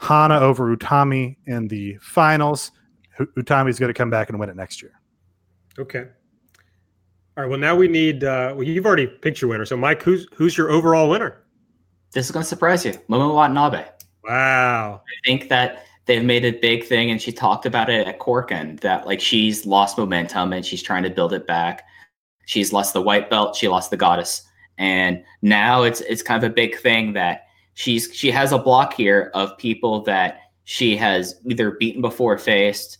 [0.00, 2.72] Hana over Utami in the finals.
[3.18, 5.00] U- Utami's going to come back and win it next year.
[5.78, 6.06] Okay.
[7.36, 7.48] All right.
[7.48, 8.24] Well, now we need.
[8.24, 9.64] Uh, well, you've already picked your winner.
[9.64, 11.44] So, Mike, who's who's your overall winner?
[12.12, 13.84] This is going to surprise you, Momo Watanabe.
[14.24, 15.02] Wow.
[15.04, 18.80] I think that they've made a big thing, and she talked about it at Korakuen
[18.80, 21.84] that like she's lost momentum and she's trying to build it back.
[22.46, 24.42] She's lost the white belt, she lost the goddess,
[24.76, 28.92] and now it's it's kind of a big thing that she's she has a block
[28.92, 32.98] here of people that she has either beaten before, faced,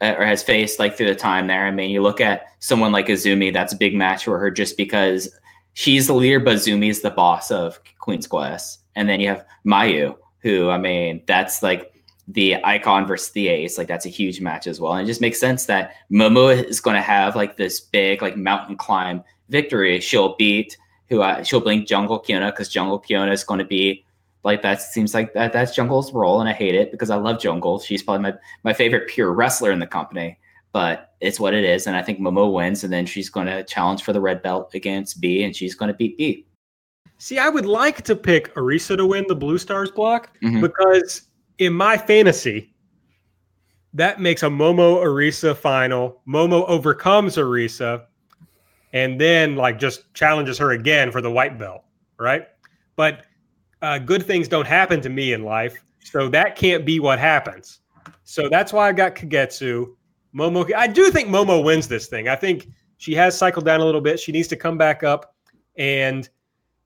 [0.00, 1.66] uh, or has faced like through the time there.
[1.66, 4.76] I mean, you look at someone like Azumi, that's a big match for her just
[4.76, 5.28] because
[5.72, 9.44] she's the leader, but Azumi is the boss of Queen's Quest, and then you have
[9.66, 11.90] Mayu, who I mean, that's like
[12.28, 14.94] the icon versus the ace like that's a huge match as well.
[14.94, 18.36] And it just makes sense that momo is going to have like this big like
[18.36, 20.00] mountain climb victory.
[20.00, 20.76] She'll beat
[21.10, 24.04] who uh, she'll blink jungle kyona because jungle kyona is going to be
[24.42, 27.38] like that seems like that that's jungle's role and i hate it because i love
[27.38, 27.78] jungle.
[27.78, 30.38] She's probably my, my favorite pure wrestler in the company
[30.72, 33.62] but it's what it is and i think momo wins and then she's going to
[33.64, 36.46] challenge for the red belt against bea and she's going to beat bea.
[37.18, 40.60] See, I would like to pick Arisa to win the Blue Stars block Mhm.
[40.62, 41.22] because
[41.58, 42.74] in my fantasy,
[43.92, 46.20] that makes a Momo Arisa final.
[46.26, 48.06] Momo overcomes Arisa
[48.92, 51.84] and then like just challenges her again for the white belt,
[52.18, 52.46] right?
[52.96, 53.26] But
[53.82, 57.80] uh, good things don't happen to me in life, so that can't be what happens.
[58.22, 59.94] So that's why I got Kagetsu.
[60.34, 62.28] Momo, I do think Momo wins this thing.
[62.28, 64.18] I think she has cycled down a little bit.
[64.18, 65.34] She needs to come back up,
[65.76, 66.28] and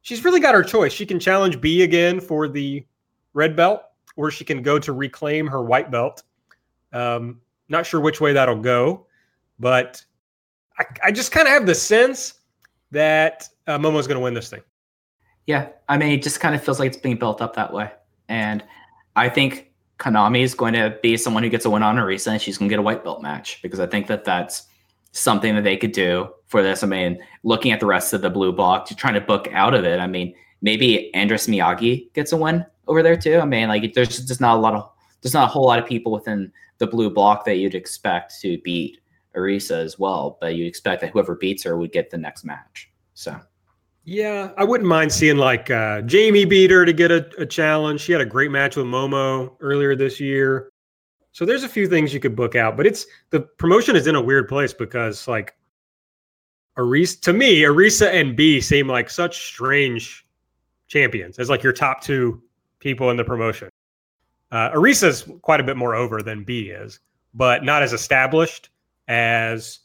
[0.02, 0.92] she's really got her choice.
[0.92, 2.84] She can challenge Bea again for the
[3.34, 3.82] red belt,
[4.18, 6.24] or she can go to reclaim her white belt.
[6.92, 9.06] Um, not sure which way that'll go,
[9.60, 10.04] but
[10.76, 12.34] I, I just kind of have the sense
[12.90, 14.62] that uh, Momo's going to win this thing.
[15.46, 17.92] Yeah, I mean, it just kind of feels like it's being built up that way.
[18.28, 18.64] And
[19.14, 22.42] I think Konami is going to be someone who gets a win on Arisa, and
[22.42, 24.66] she's going to get a white belt match because I think that that's
[25.12, 26.82] something that they could do for this.
[26.82, 29.84] I mean, looking at the rest of the blue block, trying to book out of
[29.84, 30.00] it.
[30.00, 33.38] I mean, maybe Andras Miyagi gets a win over there too.
[33.38, 34.90] I mean, like there's just not a lot of
[35.22, 38.58] there's not a whole lot of people within the blue block that you'd expect to
[38.58, 39.00] beat
[39.36, 42.90] Arisa as well, but you'd expect that whoever beats her would get the next match.
[43.14, 43.38] So.
[44.04, 48.00] Yeah, I wouldn't mind seeing like uh, Jamie beat her to get a, a challenge.
[48.00, 50.70] She had a great match with Momo earlier this year.
[51.32, 54.14] So there's a few things you could book out, but it's the promotion is in
[54.14, 55.54] a weird place because like
[56.78, 60.26] Arisa to me, Arisa and Bea seem like such strange
[60.86, 62.42] champions as like your top two
[62.80, 63.68] people in the promotion.
[64.50, 67.00] Uh, Arisa's quite a bit more over than Bea is,
[67.34, 68.70] but not as established
[69.08, 69.80] as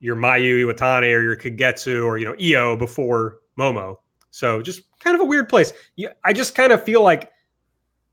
[0.00, 3.96] your Mayu Iwatani or your Kagetsu or you know Io before Momo.
[4.30, 5.72] So just kind of a weird place.
[5.96, 7.30] Yeah, I just kind of feel like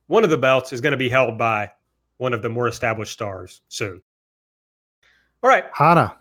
[0.07, 1.71] one of the belts is going to be held by
[2.17, 4.01] one of the more established stars soon.
[5.41, 6.17] All right, Hana.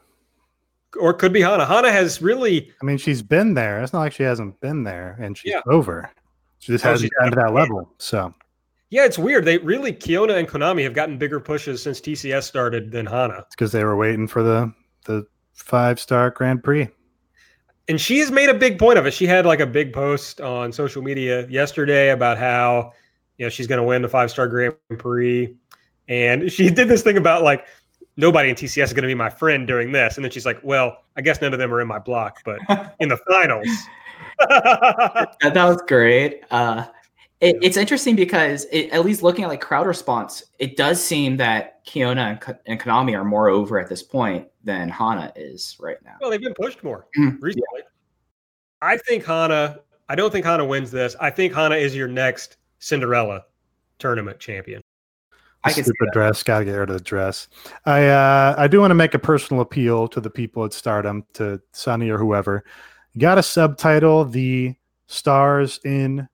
[0.98, 1.66] Or it could be Hana.
[1.66, 2.72] Hana has really.
[2.80, 3.82] I mean, she's been there.
[3.82, 5.60] It's not like she hasn't been there, and she's yeah.
[5.66, 6.10] over.
[6.60, 7.92] She just oh, hasn't gotten to that level.
[7.98, 8.32] So.
[8.90, 9.44] Yeah, it's weird.
[9.44, 13.38] They really Kyona and Konami have gotten bigger pushes since TCS started than Hana.
[13.46, 14.72] It's because they were waiting for the
[15.06, 16.88] the five star Grand Prix.
[17.88, 19.12] And she has made a big point of it.
[19.12, 22.92] She had like a big post on social media yesterday about how
[23.38, 25.54] you know she's going to win the five star Grand Prix,
[26.08, 27.66] and she did this thing about like
[28.16, 30.58] nobody in TCS is going to be my friend during this, and then she's like,
[30.64, 32.60] well, I guess none of them are in my block, but
[32.98, 33.68] in the finals.
[34.38, 36.44] that, that was great.
[36.50, 36.86] Uh,
[37.40, 41.36] it, it's interesting because it, at least looking at like crowd response, it does seem
[41.38, 45.96] that Kyona and, and Konami are more over at this point than Hana is right
[46.04, 46.16] now.
[46.20, 47.42] Well, they've been pushed more mm-hmm.
[47.42, 47.64] recently.
[47.78, 47.82] Yeah.
[48.82, 49.80] I think Hana.
[50.08, 51.14] I don't think Hana wins this.
[51.20, 53.44] I think Hana is your next Cinderella
[53.98, 54.82] tournament champion.
[55.62, 56.42] I can stupid dress.
[56.42, 57.48] Got to get rid of the dress.
[57.84, 61.24] I uh, I do want to make a personal appeal to the people at Stardom,
[61.34, 62.64] to Sunny or whoever.
[63.18, 64.74] Got to subtitle the
[65.06, 66.28] stars in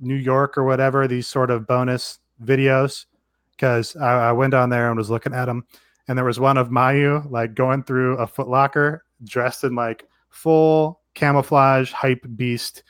[0.00, 3.06] New York or whatever, these sort of bonus videos,
[3.52, 5.64] because I, I, went on there and was looking at them,
[6.08, 11.00] and there was one of Mayu like going through a Footlocker dressed in like full
[11.14, 12.82] camouflage hype beast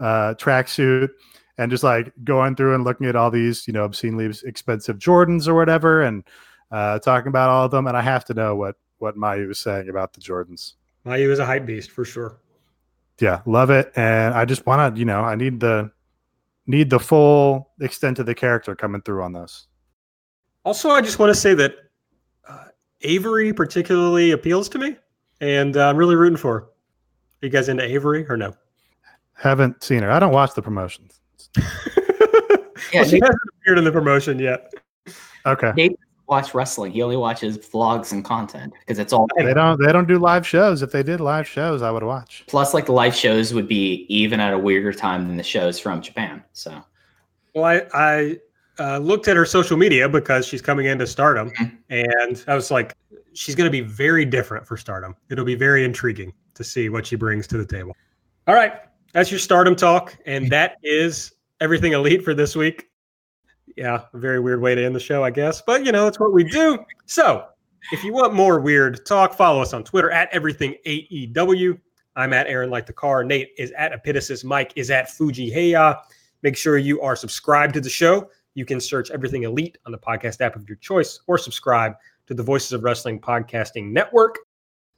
[0.00, 1.10] uh, tracksuit,
[1.58, 5.48] and just like going through and looking at all these you know obscenely expensive Jordans
[5.48, 6.24] or whatever, and
[6.70, 7.86] uh, talking about all of them.
[7.86, 10.74] And I have to know what what Mayu was saying about the Jordans.
[11.04, 12.38] Mayu is a hype beast for sure.
[13.22, 15.92] Yeah, love it, and I just want to you know I need the
[16.66, 19.68] need the full extent of the character coming through on this.
[20.64, 21.76] Also, I just want to say that
[22.48, 22.64] uh,
[23.02, 24.96] Avery particularly appeals to me,
[25.40, 26.52] and uh, I'm really rooting for.
[26.52, 26.64] Her.
[26.64, 28.54] Are you guys into Avery or no?
[29.34, 30.10] Haven't seen her.
[30.10, 31.20] I don't watch the promotions.
[31.56, 31.64] yeah,
[32.94, 34.72] well, she hasn't appeared in the promotion yet.
[35.46, 35.72] Okay.
[35.76, 35.96] Nate
[36.32, 36.92] watch wrestling.
[36.92, 39.28] He only watches vlogs and content because it's all.
[39.36, 39.78] They don't.
[39.78, 40.80] They don't do live shows.
[40.80, 42.44] If they did live shows, I would watch.
[42.48, 45.78] Plus, like the live shows would be even at a weirder time than the shows
[45.78, 46.42] from Japan.
[46.54, 46.82] So.
[47.54, 48.38] Well, I I
[48.78, 51.76] uh, looked at her social media because she's coming into Stardom, mm-hmm.
[51.90, 52.96] and I was like,
[53.34, 55.14] she's going to be very different for Stardom.
[55.30, 57.94] It'll be very intriguing to see what she brings to the table.
[58.46, 58.72] All right,
[59.12, 62.88] that's your Stardom talk, and that is everything elite for this week
[63.76, 65.62] yeah, a very weird way to end the show, I guess.
[65.62, 66.78] But you know, it's what we do.
[67.06, 67.46] So
[67.90, 71.78] if you want more weird talk, follow us on Twitter at everything AEW.
[72.14, 73.24] I'm at Aaron like the car.
[73.24, 74.44] Nate is at Epitasis.
[74.44, 75.98] Mike is at Fujii Heya.
[76.42, 78.28] Make sure you are subscribed to the show.
[78.54, 81.94] You can search Everything Elite on the podcast app of your choice or subscribe
[82.26, 84.38] to the Voices of Wrestling Podcasting Network.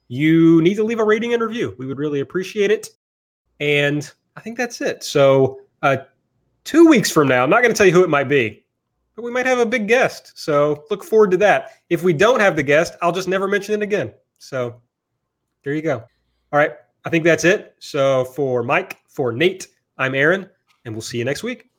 [0.09, 1.75] You need to leave a rating and review.
[1.79, 2.89] We would really appreciate it.
[3.61, 5.05] And I think that's it.
[5.05, 5.99] So, uh,
[6.65, 8.64] two weeks from now, I'm not going to tell you who it might be,
[9.15, 10.33] but we might have a big guest.
[10.37, 11.73] So look forward to that.
[11.89, 14.13] If we don't have the guest, I'll just never mention it again.
[14.39, 14.81] So
[15.63, 15.99] there you go.
[16.53, 16.73] All right.
[17.05, 17.75] I think that's it.
[17.79, 19.69] So for Mike, for Nate,
[19.99, 20.49] I'm Aaron,
[20.85, 21.71] and we'll see you next week.